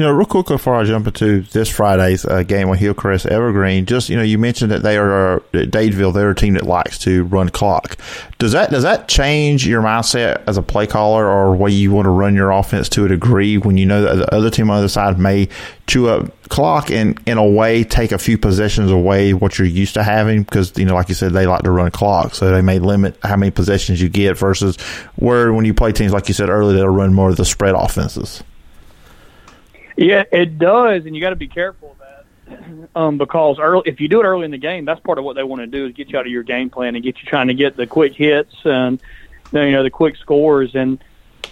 You 0.00 0.06
know, 0.06 0.12
real 0.12 0.24
quick 0.24 0.46
before 0.46 0.76
I 0.76 0.84
jump 0.84 1.08
into 1.08 1.42
this 1.42 1.68
Friday's 1.68 2.24
uh, 2.24 2.42
game 2.42 2.70
with 2.70 2.80
Hillcrest 2.80 3.26
Evergreen, 3.26 3.84
just 3.84 4.08
you 4.08 4.16
know, 4.16 4.22
you 4.22 4.38
mentioned 4.38 4.70
that 4.72 4.82
they 4.82 4.96
are 4.96 5.36
uh, 5.36 5.40
Dadeville. 5.52 6.14
They're 6.14 6.30
a 6.30 6.34
team 6.34 6.54
that 6.54 6.64
likes 6.64 6.96
to 7.00 7.24
run 7.24 7.50
clock. 7.50 7.98
Does 8.38 8.52
that 8.52 8.70
does 8.70 8.82
that 8.82 9.08
change 9.08 9.66
your 9.66 9.82
mindset 9.82 10.42
as 10.46 10.56
a 10.56 10.62
play 10.62 10.86
caller, 10.86 11.26
or 11.26 11.54
way 11.54 11.72
you 11.72 11.92
want 11.92 12.06
to 12.06 12.10
run 12.10 12.34
your 12.34 12.50
offense 12.50 12.88
to 12.88 13.04
a 13.04 13.08
degree 13.08 13.58
when 13.58 13.76
you 13.76 13.84
know 13.84 14.00
that 14.00 14.14
the 14.14 14.34
other 14.34 14.48
team 14.48 14.70
on 14.70 14.76
the 14.76 14.78
other 14.78 14.88
side 14.88 15.18
may 15.18 15.50
chew 15.86 16.08
up 16.08 16.32
clock 16.48 16.90
and 16.90 17.20
in 17.26 17.36
a 17.36 17.46
way 17.46 17.84
take 17.84 18.10
a 18.10 18.18
few 18.18 18.38
possessions 18.38 18.90
away 18.90 19.34
what 19.34 19.58
you're 19.58 19.68
used 19.68 19.92
to 19.92 20.02
having 20.02 20.44
because 20.44 20.78
you 20.78 20.86
know 20.86 20.94
like 20.94 21.10
you 21.10 21.14
said 21.14 21.32
they 21.32 21.46
like 21.46 21.62
to 21.62 21.70
run 21.70 21.90
clock 21.90 22.34
so 22.34 22.50
they 22.50 22.62
may 22.62 22.78
limit 22.78 23.18
how 23.22 23.36
many 23.36 23.50
possessions 23.50 24.00
you 24.00 24.08
get 24.08 24.38
versus 24.38 24.76
where 25.16 25.52
when 25.52 25.66
you 25.66 25.74
play 25.74 25.92
teams 25.92 26.12
like 26.12 26.26
you 26.26 26.34
said 26.34 26.48
earlier 26.48 26.78
that'll 26.78 26.88
run 26.88 27.12
more 27.12 27.28
of 27.28 27.36
the 27.36 27.44
spread 27.44 27.74
offenses. 27.74 28.42
Yeah, 30.00 30.24
it 30.32 30.58
does, 30.58 31.04
and 31.04 31.14
you 31.14 31.20
got 31.20 31.30
to 31.30 31.36
be 31.36 31.46
careful 31.46 31.90
of 31.90 31.98
that 32.48 32.88
um, 32.94 33.18
because 33.18 33.58
early, 33.58 33.82
if 33.84 34.00
you 34.00 34.08
do 34.08 34.22
it 34.22 34.24
early 34.24 34.46
in 34.46 34.50
the 34.50 34.56
game, 34.56 34.86
that's 34.86 35.00
part 35.00 35.18
of 35.18 35.24
what 35.24 35.36
they 35.36 35.42
want 35.42 35.60
to 35.60 35.66
do 35.66 35.86
is 35.86 35.92
get 35.92 36.08
you 36.08 36.18
out 36.18 36.24
of 36.24 36.32
your 36.32 36.42
game 36.42 36.70
plan 36.70 36.94
and 36.94 37.04
get 37.04 37.18
you 37.20 37.28
trying 37.28 37.48
to 37.48 37.54
get 37.54 37.76
the 37.76 37.86
quick 37.86 38.14
hits 38.14 38.54
and 38.64 38.98
you 39.52 39.72
know 39.72 39.82
the 39.82 39.90
quick 39.90 40.16
scores 40.16 40.74
and 40.74 41.04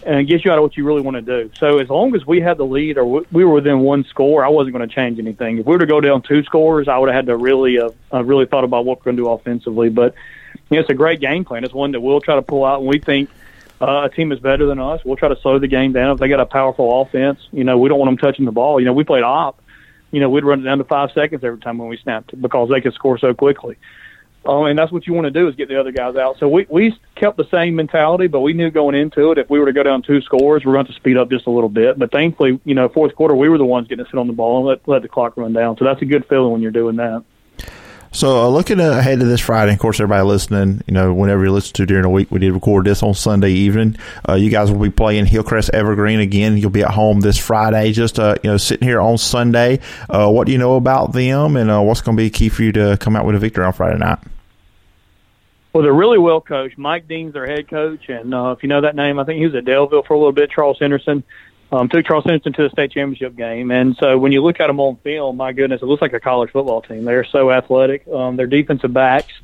and 0.07 0.27
get 0.27 0.47
you 0.47 0.51
out 0.51 0.57
of 0.57 0.63
what 0.63 0.79
you 0.79 0.85
really 0.85 1.03
want 1.03 1.17
to 1.17 1.21
do. 1.21 1.51
So 1.59 1.79
as 1.79 1.91
long 1.91 2.15
as 2.15 2.27
we 2.27 2.41
had 2.41 2.57
the 2.57 2.65
lead 2.65 2.97
or 2.97 3.05
we 3.31 3.45
were 3.45 3.53
within 3.53 3.81
one 3.81 4.05
score, 4.05 4.43
I 4.43 4.49
wasn't 4.49 4.75
going 4.75 4.89
to 4.89 4.95
change 4.95 5.19
anything. 5.19 5.59
If 5.59 5.67
we 5.67 5.73
were 5.73 5.81
to 5.81 5.87
go 5.87 6.01
down 6.01 6.23
two 6.23 6.43
scores, 6.45 6.89
I 6.89 6.97
would 6.97 7.11
have 7.11 7.17
had 7.17 7.27
to 7.27 7.37
really 7.37 7.79
uh, 7.79 7.91
really 8.25 8.47
thought 8.47 8.65
about 8.65 8.87
what 8.87 9.01
we're 9.01 9.13
going 9.13 9.17
to 9.19 9.23
do 9.25 9.29
offensively. 9.29 9.91
But 9.91 10.15
you 10.71 10.77
know, 10.77 10.81
it's 10.81 10.89
a 10.89 10.95
great 10.95 11.21
game 11.21 11.45
plan. 11.45 11.65
It's 11.65 11.75
one 11.75 11.93
that 11.93 12.01
we'll 12.01 12.23
try 12.23 12.37
to 12.37 12.43
pull 12.43 12.65
out, 12.65 12.81
and 12.81 12.89
we 12.89 12.99
think 12.99 13.29
uh, 13.81 14.09
a 14.11 14.11
team 14.11 14.33
is 14.33 14.41
better 14.41 14.67
than 14.67 14.79
us, 14.79 15.01
we'll 15.05 15.17
try 15.17 15.29
to 15.29 15.41
slow 15.41 15.59
the 15.59 15.69
game 15.69 15.93
down. 15.93 16.13
If 16.13 16.19
they 16.19 16.29
got 16.29 16.41
a 16.41 16.47
powerful 16.47 17.03
offense, 17.03 17.39
you 17.53 17.65
know, 17.65 17.79
we 17.79 17.89
don't 17.89 17.99
want 17.99 18.09
them 18.09 18.19
touching 18.19 18.45
the 18.45 18.53
ball. 18.53 18.81
You 18.81 18.87
know, 18.87 18.93
we 18.93 19.05
played 19.05 19.23
op. 19.23 19.63
You 20.11 20.21
know, 20.21 20.31
we'd 20.31 20.45
run 20.45 20.61
it 20.61 20.65
down 20.65 20.79
to 20.79 20.85
five 20.85 21.11
seconds 21.13 21.45
every 21.45 21.61
time 21.61 21.79
when 21.79 21.89
we 21.89 21.99
snapped 21.99 22.41
because 22.41 22.71
they 22.71 22.81
could 22.81 22.95
score 22.95 23.19
so 23.19 23.35
quickly. 23.35 23.77
Um, 24.47 24.65
and 24.65 24.79
that's 24.79 24.91
what 24.91 25.07
you 25.07 25.13
want 25.13 25.27
to 25.27 25.31
do 25.31 25.47
is 25.49 25.57
get 25.57 25.69
the 25.69 25.79
other 25.79 25.93
guys 25.93 26.17
out. 26.17 26.39
So 26.39 26.49
we 26.49 26.67
we 26.71 26.99
kept 27.17 27.37
the 27.37 27.47
same 27.51 27.75
mentality, 27.75 28.29
but 28.29 28.41
we 28.41 28.55
knew 28.55 28.71
going 28.71 28.95
into 28.95 29.31
it 29.31 29.39
if 29.39 29.51
we 29.51 29.59
were 29.59 29.67
to 29.67 29.73
go 29.73 29.83
down 29.83 30.01
two 30.01 30.23
scores, 30.23 30.65
we're 30.65 30.73
going 30.73 30.87
to 30.87 30.93
speed 30.95 31.19
up 31.19 31.29
just 31.29 31.47
a 31.47 31.51
little 31.51 31.69
bit. 31.69 31.99
But 31.99 32.11
thankfully, 32.11 32.59
you 32.65 32.75
know, 32.75 32.89
fourth 32.89 33.15
quarter 33.15 33.35
we 33.35 33.49
were 33.49 33.59
the 33.59 33.67
ones 33.67 33.89
getting 33.89 34.05
to 34.05 34.11
sit 34.11 34.19
on 34.19 34.27
the 34.27 34.33
ball 34.33 34.59
and 34.59 34.67
let 34.67 34.89
let 34.89 35.03
the 35.03 35.09
clock 35.09 35.37
run 35.37 35.53
down. 35.53 35.77
So 35.77 35.85
that's 35.85 36.01
a 36.01 36.07
good 36.07 36.25
feeling 36.27 36.53
when 36.53 36.63
you're 36.63 36.71
doing 36.71 36.97
that. 36.97 37.25
So 38.11 38.45
uh, 38.45 38.49
looking 38.49 38.81
ahead 38.81 39.21
to 39.21 39.27
this 39.27 39.41
Friday, 39.41 39.75
of 39.75 39.79
course, 39.79 40.01
everybody 40.01 40.27
listening, 40.27 40.83
you 40.87 40.95
know, 40.95 41.13
whenever 41.13 41.45
you 41.45 41.53
listen 41.53 41.75
to 41.75 41.87
during 41.87 42.03
the 42.03 42.09
week, 42.09 42.31
we 42.31 42.39
did 42.39 42.53
record 42.53 42.87
this 42.87 43.03
on 43.03 43.13
Sunday 43.15 43.51
evening. 43.51 43.97
Uh, 44.27 44.35
you 44.35 44.51
guys 44.51 44.73
will 44.73 44.81
be 44.81 44.91
playing 44.91 45.27
Hillcrest 45.27 45.71
Evergreen 45.75 46.19
again. 46.19 46.57
You'll 46.57 46.71
be 46.71 46.83
at 46.83 46.91
home 46.91 47.21
this 47.21 47.37
Friday. 47.37 47.93
Just 47.93 48.19
uh, 48.19 48.37
you 48.43 48.51
know, 48.51 48.57
sitting 48.57 48.89
here 48.89 49.01
on 49.01 49.19
Sunday. 49.19 49.81
Uh, 50.09 50.31
what 50.31 50.47
do 50.47 50.53
you 50.53 50.59
know 50.59 50.77
about 50.77 51.13
them, 51.13 51.57
and 51.57 51.71
uh, 51.71 51.81
what's 51.81 52.01
going 52.01 52.17
to 52.17 52.23
be 52.23 52.31
key 52.31 52.49
for 52.49 52.63
you 52.63 52.73
to 52.73 52.97
come 52.99 53.15
out 53.15 53.27
with 53.27 53.35
a 53.35 53.39
victory 53.39 53.65
on 53.65 53.73
Friday 53.75 53.99
night? 53.99 54.19
Well, 55.75 55.83
they're 55.83 55.93
really 55.93 56.19
well 56.19 56.41
coached. 56.41 56.79
Mike 56.79 57.07
Dean's 57.07 57.35
their 57.35 57.47
head 57.47 57.69
coach, 57.69 58.09
and 58.09 58.35
uh, 58.35 58.55
if 58.57 58.63
you 58.63 58.71
know 58.71 58.81
that 58.81 58.97
name, 58.97 59.19
I 59.19 59.25
think 59.25 59.39
he 59.39 59.47
was 59.47 59.55
at 59.55 59.65
Daleville 59.65 60.07
for 60.07 60.15
a 60.15 60.19
little 60.19 60.33
bit. 60.33 60.51
Charles 60.51 60.79
Henderson 60.79 61.23
Um, 61.71 61.89
took 61.89 62.07
Charles 62.07 62.25
Henderson 62.25 62.55
to 62.55 62.63
the 62.63 62.71
state 62.71 62.93
championship 62.93 63.37
game, 63.37 63.71
and 63.71 63.95
so 63.97 64.17
when 64.17 64.33
you 64.33 64.43
look 64.43 64.59
at 64.59 64.69
them 64.69 64.81
on 64.81 64.97
film, 64.97 65.37
my 65.37 65.53
goodness, 65.53 65.83
it 65.83 65.85
looks 65.85 66.01
like 66.01 66.15
a 66.15 66.21
college 66.21 66.51
football 66.51 66.81
team. 66.81 67.05
They're 67.05 67.25
so 67.25 67.51
athletic. 67.51 68.09
Um, 68.09 68.37
their 68.37 68.47
defensive 68.47 68.95
backs 68.95 69.35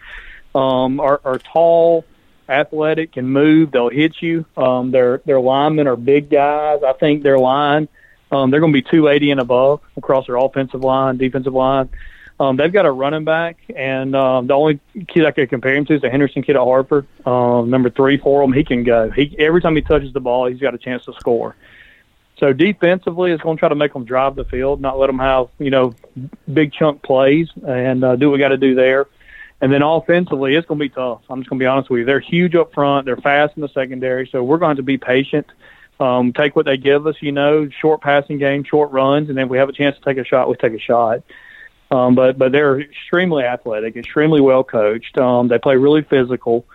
um, 0.54 1.00
are, 1.00 1.20
are 1.22 1.38
tall, 1.38 2.06
athletic, 2.48 3.12
can 3.12 3.26
move. 3.26 3.72
They'll 3.72 3.90
hit 3.90 4.22
you. 4.22 4.46
Um, 4.56 4.90
their 4.90 5.20
their 5.26 5.38
linemen 5.38 5.86
are 5.86 5.96
big 5.96 6.30
guys. 6.30 6.82
I 6.82 6.94
think 6.94 7.22
their 7.22 7.38
line, 7.38 7.88
um, 8.32 8.50
they're 8.50 8.60
going 8.60 8.72
to 8.72 8.82
be 8.82 8.88
280 8.88 9.32
and 9.32 9.40
above 9.40 9.80
across 9.96 10.26
their 10.26 10.36
offensive 10.36 10.82
line, 10.82 11.18
defensive 11.18 11.52
line. 11.52 11.90
Um, 12.40 12.56
they've 12.56 12.72
got 12.72 12.84
a 12.84 12.90
running 12.90 13.24
back, 13.24 13.58
and 13.76 14.16
um, 14.16 14.48
the 14.48 14.54
only 14.54 14.80
kid 15.08 15.24
I 15.24 15.30
could 15.30 15.50
compare 15.50 15.74
him 15.74 15.84
to 15.86 15.94
is 15.94 16.00
the 16.00 16.10
Henderson 16.10 16.42
kid 16.42 16.56
at 16.56 16.62
Hartford, 16.62 17.06
um, 17.26 17.70
number 17.70 17.90
three 17.90 18.16
for 18.16 18.42
him. 18.42 18.52
He 18.52 18.64
can 18.64 18.82
go. 18.82 19.10
He 19.10 19.36
every 19.38 19.60
time 19.60 19.76
he 19.76 19.82
touches 19.82 20.12
the 20.12 20.20
ball, 20.20 20.46
he's 20.46 20.58
got 20.58 20.74
a 20.74 20.78
chance 20.78 21.04
to 21.04 21.12
score. 21.14 21.54
So 22.38 22.52
defensively, 22.52 23.30
it's 23.30 23.42
going 23.42 23.56
to 23.56 23.60
try 23.60 23.68
to 23.68 23.74
make 23.74 23.92
them 23.92 24.04
drive 24.04 24.34
the 24.34 24.44
field, 24.44 24.80
not 24.80 24.98
let 24.98 25.06
them 25.06 25.18
have 25.18 25.48
you 25.58 25.70
know 25.70 25.94
big 26.52 26.72
chunk 26.72 27.02
plays, 27.02 27.48
and 27.66 28.04
uh, 28.04 28.16
do 28.16 28.28
what 28.28 28.34
we 28.34 28.38
got 28.38 28.48
to 28.48 28.56
do 28.56 28.74
there. 28.74 29.06
And 29.60 29.72
then 29.72 29.82
offensively, 29.82 30.56
it's 30.56 30.66
going 30.66 30.78
to 30.78 30.84
be 30.84 30.88
tough. 30.88 31.22
I'm 31.30 31.40
just 31.40 31.48
going 31.48 31.58
to 31.58 31.62
be 31.62 31.66
honest 31.66 31.88
with 31.88 32.00
you. 32.00 32.04
They're 32.04 32.20
huge 32.20 32.54
up 32.54 32.74
front. 32.74 33.06
They're 33.06 33.16
fast 33.16 33.54
in 33.56 33.62
the 33.62 33.68
secondary, 33.68 34.28
so 34.30 34.42
we're 34.42 34.58
going 34.58 34.76
to 34.76 34.82
be 34.82 34.98
patient. 34.98 35.46
Um, 36.00 36.32
take 36.32 36.56
what 36.56 36.66
they 36.66 36.76
give 36.76 37.06
us, 37.06 37.14
you 37.20 37.30
know, 37.30 37.68
short 37.80 38.00
passing 38.00 38.38
game, 38.38 38.64
short 38.64 38.90
runs, 38.90 39.28
and 39.28 39.38
then 39.38 39.44
if 39.44 39.50
we 39.50 39.58
have 39.58 39.68
a 39.68 39.72
chance 39.72 39.96
to 39.96 40.02
take 40.02 40.18
a 40.18 40.24
shot, 40.24 40.48
we 40.48 40.56
take 40.56 40.72
a 40.72 40.78
shot. 40.78 41.22
Um, 41.90 42.16
but 42.16 42.36
but 42.36 42.50
they're 42.50 42.80
extremely 42.80 43.44
athletic, 43.44 43.96
extremely 43.96 44.40
well 44.40 44.64
coached. 44.64 45.16
Um, 45.16 45.46
they 45.48 45.58
play 45.58 45.76
really 45.76 46.02
physical, 46.02 46.66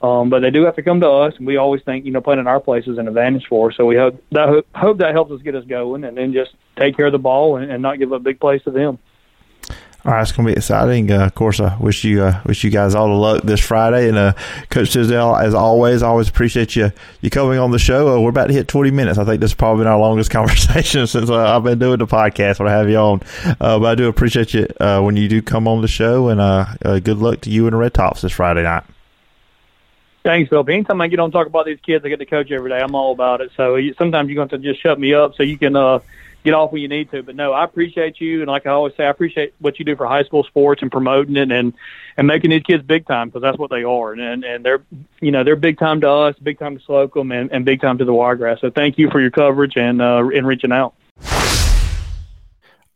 um, 0.00 0.30
but 0.30 0.40
they 0.40 0.50
do 0.50 0.64
have 0.64 0.76
to 0.76 0.82
come 0.82 1.00
to 1.00 1.08
us. 1.08 1.34
And 1.36 1.46
we 1.46 1.56
always 1.56 1.82
think 1.82 2.04
you 2.04 2.12
know 2.12 2.20
playing 2.20 2.40
in 2.40 2.46
our 2.46 2.60
place 2.60 2.86
is 2.86 2.98
an 2.98 3.08
advantage 3.08 3.46
for 3.48 3.70
us. 3.70 3.76
So 3.76 3.84
we 3.86 3.96
hope 3.96 4.22
that 4.32 4.64
hope 4.74 4.98
that 4.98 5.12
helps 5.12 5.32
us 5.32 5.42
get 5.42 5.54
us 5.54 5.64
going, 5.64 6.04
and 6.04 6.16
then 6.16 6.32
just 6.32 6.52
take 6.76 6.96
care 6.96 7.06
of 7.06 7.12
the 7.12 7.18
ball 7.18 7.56
and, 7.56 7.70
and 7.70 7.82
not 7.82 7.98
give 7.98 8.12
up 8.12 8.22
big 8.22 8.40
plays 8.40 8.62
to 8.62 8.70
them. 8.70 8.98
All 10.04 10.14
right, 10.14 10.22
it's 10.22 10.30
going 10.30 10.46
to 10.46 10.52
be 10.52 10.56
exciting. 10.56 11.10
Uh, 11.10 11.26
of 11.26 11.34
course, 11.34 11.58
I 11.58 11.76
wish 11.76 12.04
you 12.04 12.22
uh, 12.22 12.40
wish 12.46 12.62
you 12.62 12.70
guys 12.70 12.94
all 12.94 13.08
the 13.08 13.14
luck 13.14 13.42
this 13.42 13.60
Friday. 13.60 14.08
And 14.08 14.16
uh, 14.16 14.32
Coach 14.70 14.92
Tisdale, 14.92 15.34
as 15.34 15.54
always, 15.54 16.04
I 16.04 16.08
always 16.08 16.28
appreciate 16.28 16.76
you 16.76 16.92
you 17.20 17.30
coming 17.30 17.58
on 17.58 17.72
the 17.72 17.80
show. 17.80 18.16
Uh, 18.16 18.20
we're 18.20 18.30
about 18.30 18.46
to 18.46 18.52
hit 18.52 18.68
20 18.68 18.92
minutes. 18.92 19.18
I 19.18 19.24
think 19.24 19.40
this 19.40 19.50
has 19.50 19.56
probably 19.56 19.82
been 19.82 19.88
our 19.92 19.98
longest 19.98 20.30
conversation 20.32 21.08
since 21.08 21.28
uh, 21.28 21.56
I've 21.56 21.64
been 21.64 21.80
doing 21.80 21.98
the 21.98 22.06
podcast. 22.06 22.60
When 22.60 22.68
I 22.68 22.72
have 22.72 22.88
you 22.88 22.96
on, 22.96 23.22
uh, 23.44 23.80
but 23.80 23.84
I 23.86 23.94
do 23.96 24.06
appreciate 24.06 24.54
you 24.54 24.68
when 24.78 25.16
you 25.16 25.28
do 25.28 25.42
come 25.42 25.66
on 25.66 25.82
the 25.82 25.88
show. 25.88 26.28
And 26.28 27.04
good 27.04 27.18
luck 27.18 27.40
to 27.42 27.50
you 27.50 27.66
and 27.66 27.74
the 27.74 27.78
Red 27.78 27.94
Tops 27.94 28.22
this 28.22 28.32
Friday 28.32 28.62
night. 28.62 28.84
Thanks, 30.24 30.50
Bill. 30.50 30.64
Anytime 30.68 31.00
I 31.00 31.08
get 31.08 31.20
on 31.20 31.30
talk 31.30 31.46
about 31.46 31.64
these 31.64 31.80
kids, 31.80 32.04
I 32.04 32.08
get 32.08 32.18
to 32.18 32.26
coach 32.26 32.50
every 32.50 32.70
day. 32.70 32.78
I'm 32.78 32.94
all 32.94 33.12
about 33.12 33.40
it. 33.40 33.50
So 33.56 33.78
sometimes 33.96 34.28
you're 34.28 34.36
going 34.36 34.48
to 34.50 34.58
just 34.58 34.82
shut 34.82 34.98
me 34.98 35.14
up 35.14 35.34
so 35.36 35.42
you 35.42 35.56
can 35.56 35.74
get 36.44 36.54
off 36.54 36.72
when 36.72 36.82
you 36.82 36.88
need 36.88 37.10
to. 37.10 37.22
But 37.22 37.36
no, 37.36 37.52
I 37.52 37.64
appreciate 37.64 38.20
you, 38.20 38.40
and 38.40 38.48
like 38.48 38.66
I 38.66 38.70
always 38.70 38.94
say, 38.96 39.04
I 39.04 39.10
appreciate 39.10 39.54
what 39.58 39.78
you 39.78 39.84
do 39.84 39.96
for 39.96 40.06
high 40.06 40.24
school 40.24 40.44
sports 40.44 40.82
and 40.82 40.90
promoting 40.90 41.36
it 41.36 41.50
and 41.50 41.74
and 42.16 42.26
making 42.26 42.50
these 42.50 42.62
kids 42.62 42.82
big 42.82 43.06
time 43.06 43.28
because 43.28 43.42
that's 43.42 43.58
what 43.58 43.70
they 43.70 43.84
are, 43.84 44.12
and 44.12 44.44
and 44.44 44.64
they're 44.64 44.82
you 45.20 45.30
know 45.30 45.44
they're 45.44 45.56
big 45.56 45.78
time 45.78 46.00
to 46.00 46.10
us, 46.10 46.36
big 46.42 46.58
time 46.58 46.78
to 46.78 46.84
Slocomb, 46.84 47.38
and, 47.38 47.52
and 47.52 47.64
big 47.64 47.80
time 47.80 47.98
to 47.98 48.04
the 48.04 48.14
Wiregrass. 48.14 48.60
So 48.60 48.70
thank 48.70 48.98
you 48.98 49.10
for 49.10 49.20
your 49.20 49.30
coverage 49.30 49.76
and 49.76 50.00
uh, 50.00 50.26
and 50.34 50.46
reaching 50.46 50.72
out. 50.72 50.94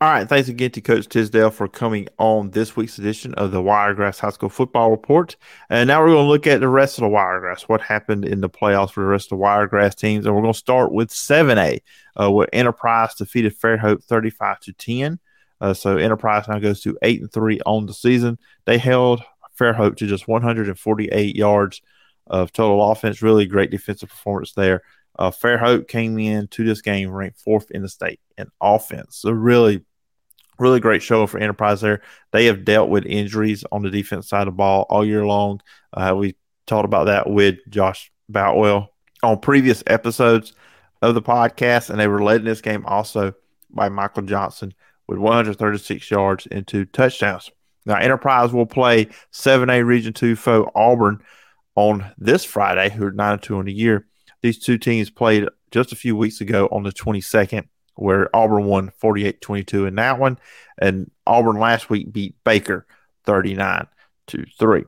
All 0.03 0.09
right. 0.09 0.29
Thanks 0.29 0.49
again 0.49 0.73
to 0.73 0.81
Coach 0.81 1.07
Tisdale 1.07 1.53
for 1.53 1.69
coming 1.69 2.09
on 2.19 2.51
this 2.51 2.75
week's 2.75 2.99
edition 2.99 3.35
of 3.35 3.53
the 3.53 3.63
Wiregrass 3.63 4.19
High 4.19 4.31
School 4.31 4.49
Football 4.49 4.91
Report. 4.91 5.37
And 5.71 5.87
now 5.87 6.01
we're 6.01 6.09
going 6.09 6.25
to 6.25 6.29
look 6.29 6.49
at 6.49 6.59
the 6.59 6.67
rest 6.67 6.99
of 6.99 7.03
the 7.03 7.09
Wiregrass, 7.09 7.69
what 7.69 7.81
happened 7.83 8.25
in 8.25 8.41
the 8.41 8.51
playoffs 8.51 8.91
for 8.91 9.03
the 9.03 9.07
rest 9.07 9.27
of 9.27 9.37
the 9.39 9.43
Wiregrass 9.43 9.95
teams. 9.95 10.27
And 10.27 10.35
we're 10.35 10.43
going 10.43 10.55
to 10.55 10.59
start 10.59 10.91
with 10.91 11.11
7A, 11.11 11.83
uh, 12.21 12.33
where 12.33 12.53
Enterprise 12.53 13.15
defeated 13.15 13.57
Fairhope 13.57 14.03
35 14.03 14.59
to 14.63 14.73
10. 14.73 15.21
Uh, 15.61 15.73
so 15.73 15.97
Enterprise 15.97 16.49
now 16.49 16.59
goes 16.59 16.81
to 16.81 16.99
8 17.01 17.21
and 17.21 17.33
3 17.33 17.61
on 17.65 17.87
the 17.87 17.95
season. 17.95 18.41
They 18.65 18.79
held 18.79 19.23
Fairhope 19.57 19.95
to 19.99 20.09
just 20.09 20.27
148 20.27 21.37
yards 21.37 21.81
of 22.27 22.53
total 22.53 22.91
offense. 22.91 23.23
Really 23.23 23.47
great 23.47 23.71
defensive 23.71 24.09
performance 24.09 24.53
there. 24.55 24.83
Uh, 25.17 25.31
Fairhope 25.31 25.87
came 25.87 26.19
in 26.19 26.49
to 26.49 26.65
this 26.65 26.83
game 26.83 27.09
ranked 27.09 27.39
fourth 27.39 27.71
in 27.71 27.83
the 27.83 27.89
state 27.89 28.19
in 28.37 28.49
offense. 28.61 29.19
So 29.19 29.31
really 29.31 29.85
really 30.63 30.81
great 30.81 31.03
show 31.03 31.27
for 31.27 31.39
Enterprise 31.39 31.81
there. 31.81 32.01
They 32.31 32.47
have 32.47 32.65
dealt 32.65 32.89
with 32.89 33.05
injuries 33.05 33.65
on 33.73 33.83
the 33.83 33.91
defense 33.91 34.29
side 34.29 34.43
of 34.43 34.55
the 34.55 34.57
ball 34.57 34.87
all 34.89 35.05
year 35.05 35.27
long. 35.27 35.61
Uh, 35.93 36.15
we 36.17 36.37
talked 36.67 36.85
about 36.85 37.07
that 37.07 37.29
with 37.29 37.57
Josh 37.69 38.11
Boutwell 38.29 38.91
on 39.23 39.41
previous 39.41 39.83
episodes 39.87 40.55
of 41.03 41.15
the 41.15 41.23
podcast, 41.23 41.91
and 41.91 41.99
they 41.99 42.07
were 42.07 42.23
led 42.23 42.41
in 42.41 42.47
this 42.47 42.61
game 42.61 42.87
also 42.87 43.35
by 43.71 43.89
Michael 43.89 44.23
Johnson 44.23 44.73
with 45.09 45.19
136 45.19 46.11
yards 46.11 46.47
and 46.47 46.67
two 46.67 46.85
touchdowns. 46.87 47.51
Now, 47.85 47.97
Enterprise 47.97 48.53
will 48.53 48.67
play 48.67 49.09
7A 49.33 49.85
Region 49.85 50.13
2 50.13 50.37
foe 50.37 50.71
Auburn 50.75 51.23
on 51.75 52.13
this 52.17 52.45
Friday, 52.45 52.91
who 52.91 53.05
are 53.07 53.13
9 53.13 53.39
2 53.41 53.57
on 53.57 53.65
the 53.65 53.73
year. 53.73 54.07
These 54.43 54.61
two 54.61 54.79
teams 54.79 55.11
played 55.11 55.49
just 55.73 55.93
a 55.93 55.97
few 55.97 56.15
weeks 56.17 56.41
ago 56.41 56.69
on 56.71 56.85
the 56.85 56.93
22nd 56.93 57.67
where 57.95 58.35
Auburn 58.35 58.65
won 58.65 58.93
48 58.99 59.41
22 59.41 59.87
in 59.87 59.95
that 59.97 60.19
one. 60.19 60.39
And 60.79 61.11
Auburn 61.27 61.59
last 61.59 61.91
week 61.91 62.13
beat 62.13 62.35
Baker 62.45 62.87
39 63.25 63.87
to 64.29 64.45
3. 64.59 64.85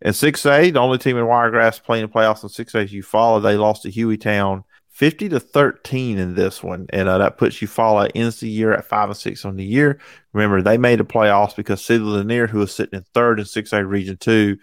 In 0.00 0.12
6A, 0.12 0.72
the 0.72 0.78
only 0.78 0.98
team 0.98 1.16
in 1.16 1.26
Wiregrass 1.26 1.80
playing 1.80 2.06
the 2.06 2.12
playoffs 2.12 2.42
in 2.44 2.48
6A 2.48 2.88
Eufaula, 2.88 3.42
they 3.42 3.56
lost 3.56 3.82
to 3.82 3.90
Hueytown 3.90 4.62
50 4.90 5.28
to 5.28 5.40
13 5.40 6.18
in 6.18 6.34
this 6.34 6.62
one. 6.62 6.86
And 6.90 7.08
uh, 7.08 7.18
that 7.18 7.36
puts 7.36 7.56
Eufaula 7.56 8.10
ends 8.14 8.40
the 8.40 8.48
year 8.48 8.72
at 8.72 8.84
5 8.84 9.10
and 9.10 9.16
6 9.16 9.44
on 9.44 9.56
the 9.56 9.64
year. 9.64 10.00
Remember, 10.32 10.62
they 10.62 10.78
made 10.78 11.00
the 11.00 11.04
playoffs 11.04 11.54
because 11.54 11.84
Sidney 11.84 12.06
Lanier, 12.06 12.46
who 12.46 12.58
was 12.58 12.74
sitting 12.74 12.98
in 12.98 13.04
third 13.14 13.40
in 13.40 13.44
6A 13.44 13.88
Region 13.88 14.16
2, 14.16 14.56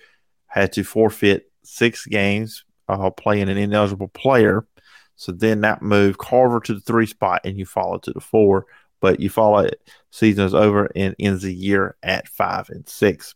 had 0.48 0.72
to 0.74 0.84
forfeit 0.84 1.52
six 1.64 2.06
games 2.06 2.64
uh, 2.88 3.10
playing 3.10 3.50
an 3.50 3.58
ineligible 3.58 4.08
player. 4.10 4.66
So 5.16 5.32
then 5.32 5.62
that 5.62 5.82
moved 5.82 6.18
Carver 6.18 6.60
to 6.62 6.74
the 6.74 6.82
three 6.82 7.06
spot 7.06 7.42
and 7.46 7.58
Eufaula 7.58 8.02
to 8.04 8.12
the 8.12 8.22
four. 8.22 8.66
But 9.02 9.20
Eufaula 9.20 9.68
it. 9.68 9.90
season 10.12 10.46
is 10.46 10.54
over 10.54 10.90
and 10.96 11.16
ends 11.20 11.44
the 11.44 11.54
year 11.54 11.96
at 12.02 12.28
five 12.28 12.70
and 12.70 12.88
six. 12.88 13.36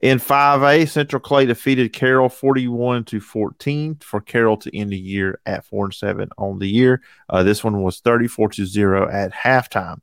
In 0.00 0.18
5A, 0.18 0.88
Central 0.88 1.20
Clay 1.20 1.44
defeated 1.44 1.92
Carroll 1.92 2.30
41 2.30 3.04
to 3.04 3.20
14 3.20 3.96
for 4.00 4.22
Carroll 4.22 4.56
to 4.56 4.74
end 4.74 4.90
the 4.90 4.98
year 4.98 5.40
at 5.44 5.66
4 5.66 5.86
and 5.86 5.94
7 5.94 6.30
on 6.38 6.58
the 6.58 6.68
year. 6.68 7.02
Uh, 7.28 7.42
this 7.42 7.62
one 7.62 7.82
was 7.82 8.00
34 8.00 8.48
to 8.48 8.64
0 8.64 9.10
at 9.10 9.30
halftime. 9.32 10.00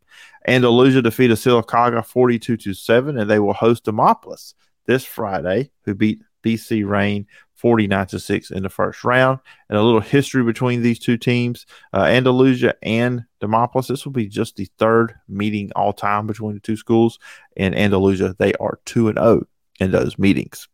Andalusia 0.48 1.02
defeated 1.02 1.38
Sylacauga 1.38 2.06
42 2.06 2.58
to 2.58 2.74
7, 2.76 3.18
and 3.18 3.30
they 3.30 3.40
will 3.40 3.54
host 3.54 3.86
Demopolis 3.86 4.54
this 4.86 5.04
Friday, 5.04 5.72
who 5.84 5.96
beat 5.96 6.22
BC 6.44 6.88
Rain 6.88 7.26
49 7.58 8.08
to 8.08 8.20
6 8.20 8.52
in 8.52 8.64
the 8.64 8.70
first 8.70 9.04
round. 9.04 9.40
And 9.70 9.78
a 9.78 9.84
little 9.84 10.00
history 10.00 10.44
between 10.44 10.82
these 10.82 11.00
two 11.00 11.18
teams 11.18 11.66
uh, 11.94 12.04
Andalusia 12.04 12.76
and 12.82 13.26
Demopolis. 13.42 13.88
This 13.88 14.06
will 14.06 14.14
be 14.14 14.28
just 14.28 14.56
the 14.56 14.70
third 14.78 15.16
meeting 15.28 15.72
all 15.76 15.94
time 15.94 16.28
between 16.28 16.54
the 16.54 16.60
two 16.60 16.78
schools. 16.78 17.20
In 17.56 17.74
Andalusia, 17.74 18.36
they 18.38 18.54
are 18.54 18.80
2 18.86 19.10
and 19.10 19.18
0 19.18 19.48
in 19.80 19.92
those 19.92 20.18
meetings. 20.18 20.68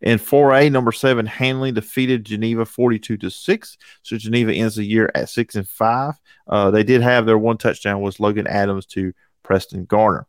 In 0.00 0.18
4A, 0.18 0.70
number 0.70 0.92
seven, 0.92 1.26
Handley 1.26 1.72
defeated 1.72 2.24
Geneva 2.24 2.64
42 2.64 3.16
to 3.18 3.30
6. 3.30 3.78
So 4.02 4.16
Geneva 4.16 4.52
ends 4.52 4.76
the 4.76 4.84
year 4.84 5.10
at 5.14 5.28
6 5.28 5.56
and 5.56 5.68
5. 5.68 6.14
Uh, 6.46 6.70
they 6.70 6.84
did 6.84 7.02
have 7.02 7.26
their 7.26 7.38
one 7.38 7.58
touchdown 7.58 8.00
was 8.00 8.20
Logan 8.20 8.46
Adams 8.46 8.86
to 8.86 9.12
Preston 9.42 9.84
Garner. 9.84 10.26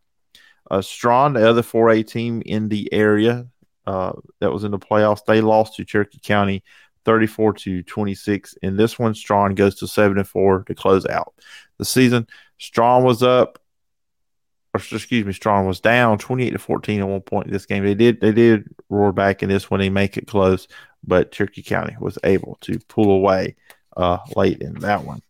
Uh, 0.69 0.81
Straughn, 0.81 1.33
the 1.33 1.47
other 1.47 1.63
4A 1.63 2.05
team 2.05 2.43
in 2.45 2.69
the 2.69 2.91
area, 2.93 3.47
uh, 3.85 4.13
that 4.39 4.51
was 4.51 4.63
in 4.63 4.71
the 4.71 4.79
playoffs. 4.79 5.25
They 5.25 5.41
lost 5.41 5.75
to 5.75 5.85
Cherokee 5.85 6.19
County 6.19 6.63
34 7.05 7.53
to 7.53 7.83
26. 7.83 8.53
In 8.61 8.77
this 8.77 8.99
one, 8.99 9.15
Straughn 9.15 9.55
goes 9.55 9.75
to 9.75 9.87
7 9.87 10.17
and 10.17 10.27
4 10.27 10.63
to 10.63 10.75
close 10.75 11.05
out 11.05 11.33
the 11.77 11.85
season. 11.85 12.27
Straughn 12.57 13.03
was 13.03 13.23
up, 13.23 13.59
or 14.73 14.79
excuse 14.79 15.25
me, 15.25 15.33
Straughn 15.33 15.65
was 15.65 15.79
down 15.79 16.17
28 16.17 16.51
to 16.51 16.59
14 16.59 16.99
at 16.99 17.07
one 17.07 17.21
point 17.21 17.47
in 17.47 17.53
this 17.53 17.65
game. 17.65 17.83
They 17.83 17.95
did 17.95 18.21
they 18.21 18.31
did 18.31 18.69
roar 18.89 19.11
back 19.11 19.41
in 19.41 19.49
this 19.49 19.71
one 19.71 19.81
and 19.81 19.93
make 19.93 20.17
it 20.17 20.27
close, 20.27 20.67
but 21.03 21.31
Cherokee 21.31 21.63
County 21.63 21.95
was 21.99 22.19
able 22.23 22.57
to 22.61 22.79
pull 22.87 23.11
away 23.11 23.55
uh, 23.97 24.19
late 24.35 24.61
in 24.61 24.75
that 24.75 25.03
one. 25.03 25.21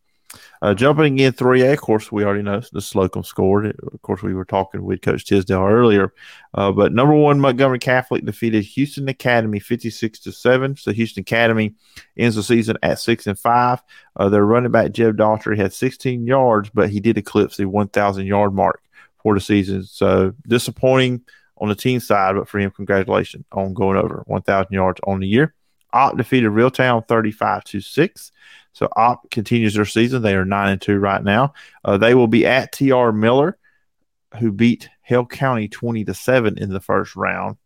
Uh, 0.62 0.74
jumping 0.74 1.20
in 1.20 1.32
3A, 1.32 1.74
of 1.74 1.82
course, 1.82 2.12
we 2.12 2.26
already 2.26 2.44
know 2.44 2.60
the 2.60 2.80
Slocomb 2.80 3.26
scored. 3.26 3.66
Of 3.68 4.02
course, 4.02 4.22
we 4.22 4.34
were 4.34 4.46
talking 4.46 4.84
with 4.84 5.02
Coach 5.02 5.26
Tisdale 5.26 5.64
earlier. 5.64 6.14
Uh, 6.54 6.72
but 6.72 6.92
number 6.92 7.14
one, 7.14 7.40
Montgomery 7.40 7.80
Catholic 7.80 8.26
defeated 8.26 8.64
Houston 8.64 9.08
Academy 9.08 9.60
56 9.60 10.20
to 10.20 10.32
7. 10.34 10.76
So 10.76 10.92
Houston 10.92 11.22
Academy 11.22 11.76
ends 12.18 12.36
the 12.36 12.44
season 12.44 12.78
at 12.84 13.00
6 13.00 13.28
and 13.28 13.40
5. 13.40 13.82
Uh, 14.18 14.30
their 14.30 14.46
running 14.46 14.72
back, 14.72 14.92
Jeb 14.92 15.16
Daughtry, 15.16 15.58
had 15.58 15.74
16 15.74 16.28
yards, 16.28 16.70
but 16.74 16.90
he 16.90 17.00
did 17.00 17.18
eclipse 17.18 17.56
the 17.56 17.66
1,000 17.66 18.26
yard 18.26 18.54
mark 18.54 18.82
for 19.24 19.34
the 19.34 19.42
season. 19.42 19.84
So 19.84 20.34
disappointing 20.46 21.24
on 21.58 21.70
the 21.70 21.76
team 21.76 22.02
side, 22.02 22.36
but 22.36 22.50
for 22.50 22.60
him, 22.60 22.72
congratulations 22.72 23.46
on 23.54 23.74
going 23.74 23.98
over 23.98 24.24
1,000 24.28 24.74
yards 24.74 25.00
on 25.06 25.22
the 25.22 25.28
year. 25.28 25.56
Opp 25.92 26.18
defeated 26.18 26.52
Reeltown 26.52 27.08
35 27.08 27.64
to 27.66 27.82
6. 27.82 28.32
So 28.80 28.88
Opp 28.96 29.30
continues 29.30 29.74
their 29.74 29.84
season. 29.84 30.22
They 30.22 30.36
are 30.36 30.46
nine 30.46 30.70
and 30.70 30.82
two 30.82 31.00
right 31.00 31.22
now. 31.22 31.54
Uh, 31.84 31.98
they 31.98 32.16
will 32.16 32.30
be 32.30 32.46
at 32.46 32.72
TR 32.72 33.12
Miller, 33.12 33.58
who 34.40 34.54
beat 34.54 34.90
Hale 35.02 35.26
County 35.26 35.68
twenty 35.68 36.06
to 36.06 36.14
seven 36.14 36.58
in 36.58 36.70
the 36.70 36.80
first 36.80 37.18
round. 37.18 37.58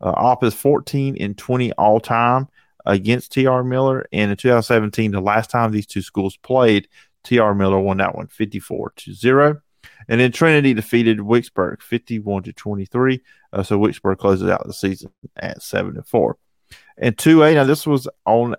Uh, 0.00 0.12
Opp 0.16 0.44
is 0.44 0.54
fourteen 0.54 1.16
and 1.18 1.36
twenty 1.36 1.72
all 1.72 1.98
time 1.98 2.46
against 2.86 3.32
TR 3.32 3.62
Miller, 3.62 4.06
and 4.12 4.30
in 4.30 4.36
2017, 4.36 5.10
the 5.10 5.20
last 5.20 5.50
time 5.50 5.72
these 5.72 5.88
two 5.88 6.02
schools 6.02 6.36
played, 6.36 6.86
TR 7.24 7.52
Miller 7.52 7.80
won 7.80 7.96
that 7.96 8.14
one 8.14 8.28
54 8.28 8.92
to 8.94 9.12
zero. 9.12 9.60
And 10.08 10.20
then 10.20 10.30
Trinity 10.30 10.72
defeated 10.72 11.18
Wicksburg 11.18 11.82
51 11.82 12.44
to 12.44 12.52
23. 12.52 13.22
Uh, 13.52 13.62
so 13.64 13.80
Wicksburg 13.80 14.18
closes 14.18 14.48
out 14.48 14.64
the 14.66 14.72
season 14.72 15.10
at 15.36 15.62
7 15.62 15.96
and 15.96 16.06
4. 16.06 16.36
And 16.98 17.16
2A, 17.16 17.54
now 17.54 17.64
this 17.64 17.86
was 17.86 18.06
on 18.26 18.54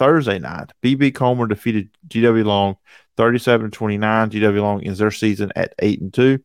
Thursday 0.00 0.38
night. 0.38 0.72
BB 0.82 1.14
Comer 1.14 1.46
defeated 1.46 1.90
GW 2.08 2.42
Long 2.42 2.76
37 3.18 3.70
29. 3.70 4.30
GW 4.30 4.62
Long 4.62 4.82
ends 4.82 4.98
their 4.98 5.10
season 5.10 5.52
at 5.54 5.74
8 5.78 6.00
and 6.00 6.14
2. 6.14 6.38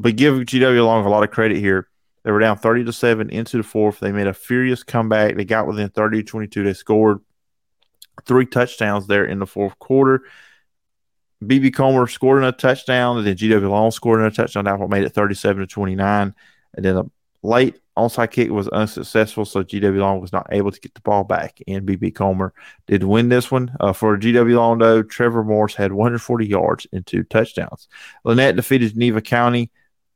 But 0.00 0.16
give 0.16 0.34
GW 0.36 0.82
Long 0.82 1.04
a 1.04 1.10
lot 1.10 1.24
of 1.24 1.30
credit 1.30 1.58
here. 1.58 1.88
They 2.24 2.30
were 2.30 2.40
down 2.40 2.56
30 2.56 2.84
to 2.84 2.92
7 2.94 3.28
into 3.28 3.58
the 3.58 3.62
fourth. 3.62 4.00
They 4.00 4.12
made 4.12 4.28
a 4.28 4.32
furious 4.32 4.82
comeback. 4.82 5.36
They 5.36 5.44
got 5.44 5.66
within 5.66 5.90
30 5.90 6.22
to 6.22 6.24
22. 6.24 6.64
They 6.64 6.72
scored 6.72 7.18
three 8.24 8.46
touchdowns 8.46 9.06
there 9.06 9.26
in 9.26 9.40
the 9.40 9.46
fourth 9.46 9.78
quarter. 9.78 10.22
BB 11.44 11.74
Comer 11.74 12.06
scored 12.06 12.44
a 12.44 12.52
touchdown, 12.52 13.18
and 13.18 13.26
then 13.26 13.36
GW 13.36 13.68
Long 13.68 13.90
scored 13.90 14.22
a 14.22 14.30
touchdown. 14.30 14.64
That's 14.64 14.80
what 14.80 14.88
made 14.88 15.04
it 15.04 15.12
37 15.12 15.60
to 15.60 15.66
29. 15.66 16.34
And 16.74 16.84
then 16.84 16.96
a 16.96 17.04
late 17.42 17.78
onside 17.96 18.30
kick 18.30 18.50
was 18.50 18.68
unsuccessful, 18.68 19.44
so 19.44 19.62
GW 19.62 19.98
Long 19.98 20.20
was 20.20 20.32
not 20.32 20.46
able 20.50 20.70
to 20.70 20.80
get 20.80 20.94
the 20.94 21.00
ball 21.00 21.24
back. 21.24 21.58
And 21.66 21.86
BB 21.86 22.14
Comer 22.14 22.54
did 22.86 23.02
win 23.04 23.28
this 23.28 23.50
one. 23.50 23.74
Uh, 23.80 23.92
for 23.92 24.16
GW 24.16 24.56
Long, 24.56 24.78
though, 24.78 25.02
Trevor 25.02 25.44
Morse 25.44 25.74
had 25.74 25.92
140 25.92 26.46
yards 26.46 26.86
and 26.92 27.06
two 27.06 27.24
touchdowns. 27.24 27.88
Lanett 28.24 28.56
defeated 28.56 28.92
Geneva 28.92 29.20
County 29.20 29.70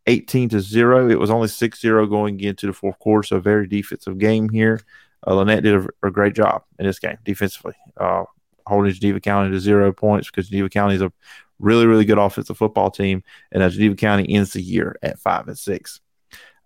18 0.07 0.51
to 0.51 0.61
0. 0.61 1.11
It 1.11 1.19
was 1.19 1.31
only 1.31 1.49
6 1.49 1.81
0 1.81 2.07
going 2.07 2.41
into 2.41 2.67
the 2.67 2.73
fourth 2.73 2.99
quarter, 2.99 3.23
so 3.25 3.41
very 3.41 3.67
defensive 3.67 4.19
game 4.19 4.49
here. 4.49 4.81
Uh, 5.27 5.33
Lanett 5.33 5.63
did 5.63 5.75
a, 5.75 6.07
a, 6.07 6.11
great 6.11 6.35
job 6.35 6.65
in 6.79 6.87
this 6.87 6.99
game 6.99 7.17
defensively. 7.25 7.75
Uh, 7.97 8.25
holding 8.67 8.93
Geneva 8.93 9.21
County 9.21 9.51
to 9.51 9.61
zero 9.61 9.93
points 9.93 10.31
because 10.31 10.49
Geneva 10.49 10.69
County 10.69 10.97
is 10.97 11.03
a 11.03 11.13
really, 11.59 11.87
really 11.87 12.05
good 12.05 12.19
offensive 12.19 12.59
football 12.59 12.91
team, 12.91 13.23
and 13.53 13.63
as 13.63 13.75
Geneva 13.75 13.95
County 13.95 14.35
ends 14.35 14.53
the 14.53 14.63
year 14.63 14.97
at 15.03 15.19
five 15.19 15.47
and 15.49 15.59
six. 15.59 16.01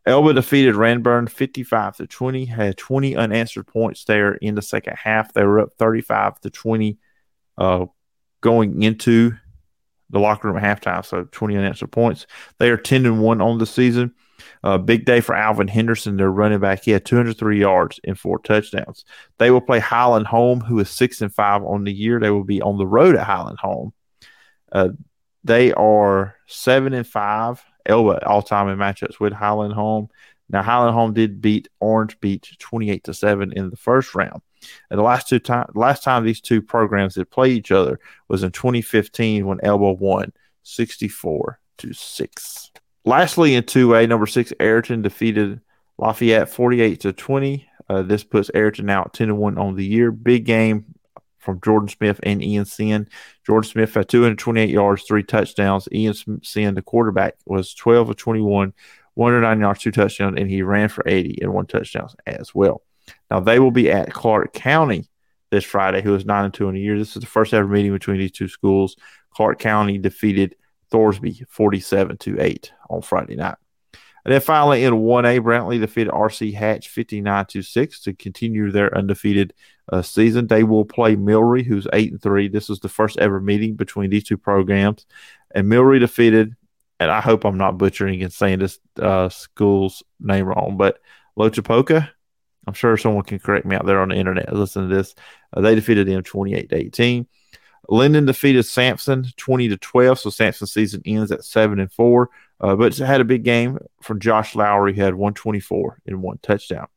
Elba 0.07 0.35
defeated 0.35 0.77
Ranburne 0.77 1.29
55 1.29 1.97
to 1.97 2.07
20, 2.07 2.45
had 2.45 2.77
20 2.77 3.17
unanswered 3.17 3.67
points 3.67 4.05
there 4.05 4.35
in 4.35 4.55
the 4.55 4.63
second 4.63 4.97
half. 4.97 5.33
They 5.33 5.45
were 5.45 5.61
up 5.61 5.75
35 5.79 6.41
to 6.43 6.51
20 6.51 6.99
uh, 7.59 7.87
going 8.41 8.83
into 8.83 9.33
the 10.11 10.21
locker 10.21 10.49
room 10.49 10.59
at 10.59 10.81
halftime, 10.81 11.05
so 11.05 11.25
20 11.25 11.57
unanswered 11.57 11.91
points. 11.91 12.27
They 12.59 12.71
are 12.71 12.77
10 12.77 13.05
and 13.07 13.21
1 13.21 13.41
on 13.41 13.59
the 13.59 13.67
season. 13.67 14.15
Uh, 14.63 14.79
big 14.79 15.05
day 15.05 15.21
for 15.21 15.35
Alvin 15.35 15.69
Henderson, 15.69 16.17
their 16.17 16.31
running 16.31 16.61
back. 16.61 16.85
He 16.85 16.91
had 16.91 17.05
203 17.05 17.59
yards 17.59 17.99
and 18.05 18.19
four 18.19 18.39
touchdowns. 18.39 19.05
They 19.39 19.51
will 19.51 19.61
play 19.61 19.79
Highland 19.79 20.27
Home, 20.29 20.61
who 20.61 20.79
is 20.79 20.91
six 20.91 21.21
and 21.21 21.35
five 21.35 21.65
on 21.65 21.85
the 21.85 21.93
year. 21.93 22.21
They 22.21 22.31
will 22.31 22.45
be 22.45 22.63
on 22.63 22.79
the 22.79 22.87
road 22.87 23.17
at 23.17 23.27
Highland 23.27 23.59
Home. 23.61 23.93
Uh, 24.71 24.91
they 25.43 25.73
are 25.73 26.37
seven 26.47 26.93
and 26.93 27.07
five, 27.07 27.65
Elba 27.87 28.27
all 28.27 28.43
time 28.43 28.69
in 28.69 28.79
matchups 28.79 29.21
with 29.21 29.33
Highland 29.33 29.75
Home. 29.75 30.09
Now 30.49 30.63
Highland 30.63 30.95
Home 30.95 31.13
did 31.13 31.41
beat 31.41 31.69
Orange 31.81 32.19
Beach 32.21 32.57
28 32.59 33.05
to 33.05 33.15
seven 33.15 33.53
in 33.53 33.71
the 33.71 33.77
first 33.77 34.15
round. 34.15 34.43
And 34.91 34.99
the 34.99 35.05
last 35.05 35.29
two 35.29 35.39
time, 35.39 35.71
last 35.75 36.03
time 36.03 36.25
these 36.25 36.41
two 36.41 36.63
programs 36.63 37.15
had 37.17 37.31
played 37.31 37.57
each 37.57 37.73
other 37.73 38.01
was 38.29 38.43
in 38.43 38.53
2015 38.53 39.47
when 39.47 39.61
Elba 39.63 39.93
won 39.93 40.33
64 40.63 41.59
to 41.79 41.93
six. 41.93 42.71
Lastly, 43.05 43.55
in 43.55 43.63
2A, 43.63 44.09
number 44.09 44.27
six, 44.27 44.53
Ariton 44.59 45.03
defeated 45.03 45.61
Lafayette 45.99 46.49
48 46.49 47.01
to 47.01 47.13
20. 47.13 47.69
Uh, 47.89 48.03
this 48.03 48.25
puts 48.25 48.51
Ariton 48.51 48.91
at 48.91 49.13
10 49.13 49.29
to 49.29 49.35
1 49.35 49.59
on 49.59 49.77
the 49.77 49.85
year. 49.85 50.11
Big 50.11 50.45
game 50.45 50.96
from 51.47 51.61
Jordan 51.65 51.89
Smith 51.89 52.21
and 52.25 52.43
Ian 52.43 52.65
Sin. 52.65 53.09
Jordan 53.47 53.71
Smith 53.71 53.95
had 53.95 54.09
228 54.09 54.69
yards, 54.69 55.05
three 55.05 55.23
touchdowns. 55.23 55.89
Ian 55.93 56.43
Sin, 56.43 56.75
the 56.75 56.83
quarterback, 56.83 57.37
was 57.47 57.73
12 57.73 58.11
of 58.11 58.17
21, 58.17 58.75
109 59.15 59.61
yards, 59.61 59.81
two 59.81 59.93
touchdowns, 59.93 60.39
and 60.39 60.51
he 60.51 60.61
ran 60.61 60.89
for 60.89 61.05
80 61.07 61.39
and 61.41 61.55
one 61.55 61.67
touchdown 61.67 62.09
as 62.27 62.55
well. 62.55 62.83
Now 63.31 63.41
they 63.41 63.61
will 63.61 63.71
be 63.71 63.91
at 63.91 64.13
Clark 64.13 64.53
County 64.53 65.09
this 65.51 65.65
Friday, 65.65 66.03
who 66.03 66.15
is 66.17 66.27
9 66.27 66.45
and 66.47 66.53
2 66.53 66.69
in 66.69 66.75
the 66.75 66.81
year. 66.81 66.99
This 66.99 67.15
is 67.17 67.21
the 67.21 67.29
first 67.29 67.55
ever 67.55 67.69
meeting 67.69 67.93
between 67.93 68.19
these 68.19 68.33
two 68.33 68.49
schools. 68.49 68.97
Clark 69.31 69.61
County 69.61 69.99
defeated 69.99 70.57
Thorsby 70.93 71.47
47 71.49 72.19
to 72.19 72.41
8 72.41 72.73
on 72.91 73.03
Friday 73.03 73.37
night. 73.37 73.57
And 74.25 74.33
then 74.33 74.41
finally 74.41 74.83
in 74.83 74.95
1A, 74.95 75.39
Brantley 75.41 75.79
defeated 75.79 76.13
RC 76.13 76.55
Hatch 76.55 76.89
59 76.89 77.47
to 77.47 77.63
6 77.63 78.01
to 78.01 78.13
continue 78.13 78.73
their 78.73 78.97
undefeated 78.97 79.55
uh, 79.93 80.03
season. 80.03 80.47
They 80.47 80.65
will 80.65 80.85
play 80.85 81.17
Millry, 81.17 81.65
who's 81.65 81.87
8 81.93 82.13
and 82.13 82.23
3. 82.23 82.49
This 82.49 82.71
is 82.71 82.81
the 82.81 82.89
first 82.89 83.19
ever 83.19 83.41
meeting 83.41 83.75
between 83.75 84.11
these 84.11 84.25
two 84.25 84.37
programs. 84.37 85.07
And 85.55 85.71
Millry 85.71 86.01
defeated, 86.01 86.57
and 87.01 87.11
I 87.11 87.21
hope 87.21 87.45
I'm 87.45 87.59
not 87.59 87.79
butchering 87.79 88.23
and 88.23 88.33
saying 88.33 88.61
this 88.61 88.79
uh, 89.01 89.29
school's 89.29 90.03
name 90.21 90.47
wrong, 90.47 90.77
but 90.77 91.01
Loachapoka. 91.39 92.11
I'm 92.67 92.75
sure 92.75 92.97
someone 92.97 93.23
can 93.23 93.39
correct 93.39 93.65
me 93.65 93.77
out 93.77 93.87
there 93.87 94.01
on 94.01 94.09
the 94.09 94.17
internet. 94.17 94.53
Listen 94.53 94.89
to 94.89 94.95
this. 94.95 95.15
Uh, 95.53 95.61
they 95.61 95.77
defeated 95.77 96.09
them 96.09 96.23
28 96.23 96.69
to 96.71 96.77
18. 96.77 97.27
Linden 97.89 98.27
defeated 98.27 98.65
Samson 98.65 99.27
20 99.37 99.69
to 99.69 99.77
12, 99.77 100.19
so 100.19 100.31
Samson's 100.31 100.73
season 100.73 101.03
ends 101.05 101.31
at 101.31 101.45
7 101.45 101.79
and 101.79 101.93
4. 101.93 102.31
Uh, 102.61 102.75
but 102.75 102.97
had 102.97 103.21
a 103.21 103.25
big 103.25 103.45
game 103.45 103.79
from 104.03 104.19
Josh 104.19 104.57
Lowry, 104.57 104.95
who 104.95 105.03
had 105.03 105.15
124 105.15 106.01
and 106.07 106.23
one 106.23 106.39
touchdown. 106.43 106.89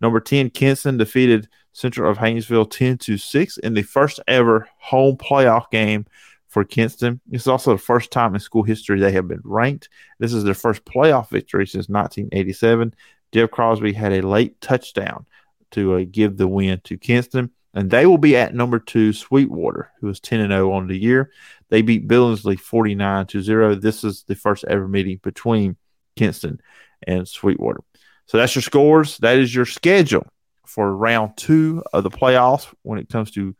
Number 0.00 0.20
10, 0.20 0.50
Kinston 0.50 0.98
defeated 0.98 1.48
Central 1.76 2.10
of 2.10 2.16
Hayneville 2.16 2.70
10 2.70 2.96
to 2.96 3.18
6 3.18 3.58
in 3.58 3.74
the 3.74 3.82
first 3.82 4.18
ever 4.26 4.66
home 4.78 5.18
playoff 5.18 5.70
game 5.70 6.06
for 6.48 6.64
Kinston. 6.64 7.20
It's 7.30 7.46
also 7.46 7.72
the 7.72 7.78
first 7.78 8.10
time 8.10 8.32
in 8.32 8.40
school 8.40 8.62
history 8.62 8.98
they 8.98 9.12
have 9.12 9.28
been 9.28 9.42
ranked. 9.44 9.90
This 10.18 10.32
is 10.32 10.42
their 10.42 10.54
first 10.54 10.86
playoff 10.86 11.28
victory 11.28 11.66
since 11.66 11.90
1987. 11.90 12.94
Jeff 13.30 13.50
Crosby 13.50 13.92
had 13.92 14.14
a 14.14 14.26
late 14.26 14.58
touchdown 14.62 15.26
to 15.72 15.96
uh, 15.96 16.04
give 16.10 16.38
the 16.38 16.48
win 16.48 16.80
to 16.84 16.96
Kinston 16.96 17.50
and 17.74 17.90
they 17.90 18.06
will 18.06 18.16
be 18.16 18.38
at 18.38 18.54
number 18.54 18.78
two, 18.78 19.12
Sweetwater, 19.12 19.92
who 20.00 20.08
is 20.08 20.18
10 20.18 20.40
and 20.40 20.52
0 20.52 20.72
on 20.72 20.86
the 20.86 20.96
year. 20.96 21.30
They 21.68 21.82
beat 21.82 22.08
Billingsley 22.08 22.58
49 22.58 23.26
to 23.26 23.42
0. 23.42 23.74
This 23.74 24.02
is 24.02 24.22
the 24.22 24.34
first 24.34 24.64
ever 24.66 24.88
meeting 24.88 25.20
between 25.22 25.76
Kinston 26.16 26.58
and 27.06 27.28
Sweetwater. 27.28 27.80
So 28.24 28.38
that's 28.38 28.54
your 28.54 28.62
scores. 28.62 29.18
That 29.18 29.36
is 29.36 29.54
your 29.54 29.66
schedule 29.66 30.26
for 30.66 30.94
round 30.94 31.36
two 31.36 31.82
of 31.92 32.02
the 32.02 32.10
playoffs 32.10 32.72
when 32.82 32.98
it 32.98 33.08
comes 33.08 33.30
to 33.32 33.54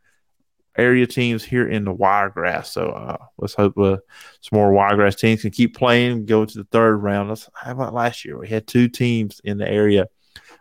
area 0.77 1.07
teams 1.07 1.43
here 1.43 1.67
in 1.67 1.83
the 1.83 1.93
Wiregrass. 1.93 2.71
So 2.71 2.89
uh, 2.89 3.17
let's 3.37 3.55
hope 3.55 3.77
uh, 3.77 3.97
some 4.41 4.57
more 4.57 4.71
Wiregrass 4.71 5.15
teams 5.15 5.41
can 5.41 5.51
keep 5.51 5.75
playing, 5.75 6.25
go 6.25 6.45
to 6.45 6.57
the 6.57 6.65
third 6.65 6.97
round. 6.97 7.29
Let's, 7.29 7.49
how 7.53 7.71
about 7.71 7.93
last 7.93 8.23
year? 8.23 8.37
We 8.37 8.47
had 8.47 8.67
two 8.67 8.87
teams 8.87 9.41
in 9.43 9.57
the 9.57 9.67
area 9.67 10.07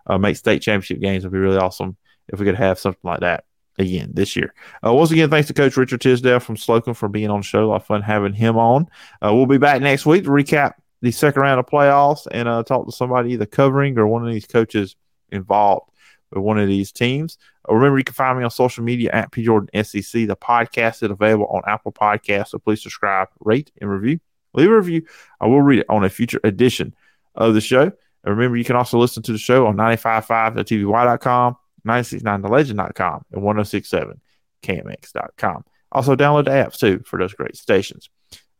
uh, 0.07 0.19
make 0.19 0.37
state 0.37 0.63
championship 0.63 1.01
games. 1.01 1.25
It'd 1.25 1.33
be 1.33 1.39
really 1.39 1.59
awesome 1.59 1.97
if 2.29 2.39
we 2.39 2.47
could 2.47 2.57
have 2.57 2.79
something 2.79 3.01
like 3.03 3.21
that 3.21 3.45
again 3.79 4.13
this 4.15 4.37
year. 4.37 4.55
Uh, 4.85 4.95
once 4.95 5.11
again, 5.11 5.29
thanks 5.29 5.49
to 5.49 5.55
Coach 5.55 5.77
Richard 5.77 6.01
Tisdale 6.01 6.41
from 6.41 6.57
Slocomb 6.57 6.97
for 6.97 7.09
being 7.09 7.31
on 7.31 7.41
the 7.41 7.45
show. 7.45 7.65
A 7.65 7.67
lot 7.67 7.83
of 7.83 7.87
fun 7.87 8.03
having 8.03 8.33
him 8.33 8.57
on. 8.57 8.87
Uh, 9.23 9.35
we'll 9.35 9.47
be 9.47 9.59
back 9.59 9.83
next 9.83 10.07
week 10.07 10.25
to 10.25 10.31
recap 10.31 10.75
the 11.03 11.13
second 11.13 11.43
round 11.43 11.61
of 11.61 11.67
playoffs 11.67 12.27
and 12.31 12.49
uh, 12.49 12.63
talk 12.63 12.87
to 12.87 12.93
somebody 12.93 13.33
either 13.33 13.47
covering 13.47 13.99
or 13.99 14.07
one 14.07 14.27
of 14.27 14.33
these 14.33 14.47
coaches 14.47 14.97
involved 15.31 15.91
with 16.33 16.43
one 16.43 16.59
of 16.59 16.69
these 16.69 16.93
teams. 16.93 17.39
Uh, 17.69 17.75
remember, 17.75 17.99
you 17.99 18.05
can 18.05 18.15
find 18.15 18.39
me 18.39 18.45
on 18.45 18.51
social 18.51 18.85
media 18.85 19.11
at 19.13 19.33
P 19.33 19.45
Jordan 19.45 19.69
SEC. 19.85 20.27
The 20.27 20.37
podcast 20.37 21.03
is 21.03 21.11
available 21.11 21.47
on 21.47 21.63
Apple 21.67 21.93
Podcasts, 21.93 22.49
so 22.49 22.59
please 22.59 22.83
subscribe, 22.83 23.29
rate, 23.41 23.71
and 23.81 23.91
review. 23.91 24.21
Leave 24.55 24.71
a 24.71 24.77
review. 24.77 25.03
I 25.41 25.47
will 25.47 25.63
read 25.63 25.81
it 25.81 25.87
on 25.89 26.05
a 26.05 26.09
future 26.09 26.41
edition 26.45 26.95
of 27.35 27.55
the 27.55 27.61
show. 27.61 27.83
And 27.83 28.37
remember, 28.37 28.57
you 28.57 28.65
can 28.65 28.77
also 28.77 28.99
listen 28.99 29.23
to 29.25 29.33
the 29.33 29.39
show 29.39 29.67
on 29.67 29.77
955.tv.com 29.77 31.57
969thelegend.com 31.87 33.25
and 33.33 33.43
1067 33.43 34.21
kmx.com. 34.63 35.65
Also, 35.93 36.17
download 36.17 36.45
the 36.45 36.51
apps 36.51 36.79
too 36.79 37.03
for 37.07 37.19
those 37.19 37.33
great 37.33 37.57
stations. 37.57 38.11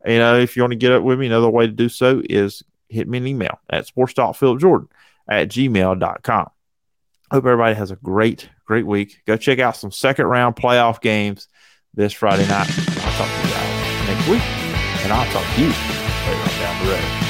You 0.07 0.19
know, 0.19 0.39
if 0.39 0.57
you 0.57 0.63
want 0.63 0.73
to 0.73 0.77
get 0.77 0.93
up 0.93 1.03
with 1.03 1.19
me, 1.19 1.27
another 1.27 1.51
way 1.51 1.67
to 1.67 1.73
do 1.73 1.89
so 1.89 2.23
is 2.31 2.63
hit 2.89 3.09
me 3.09 3.19
an 3.19 3.27
email 3.27 3.59
at 3.69 3.87
sports.philipjordan 3.87 4.87
at 5.29 5.49
gmail.com. 5.49 6.51
Hope 7.31 7.45
everybody 7.45 7.75
has 7.75 7.91
a 7.91 7.97
great, 7.97 8.49
great 8.67 8.87
week. 8.87 9.23
Go 9.27 9.37
check 9.37 9.59
out 9.59 9.77
some 9.77 9.91
second 9.91 10.27
round 10.27 10.55
playoff 10.55 11.01
games 11.01 11.49
this 11.93 12.13
Friday 12.13 12.47
night. 12.47 12.69
I'll 12.69 13.19
talk 13.19 13.29
to 13.29 13.49
you 13.49 13.55
guys 13.55 14.09
next 14.09 14.29
week, 14.29 14.43
and 15.03 15.13
I'll 15.13 15.33
talk 15.33 15.55
to 15.55 15.61
you 15.61 15.69
later 15.69 16.43
on 16.43 16.59
down 16.61 16.87
the 16.87 16.93
road. 16.93 17.26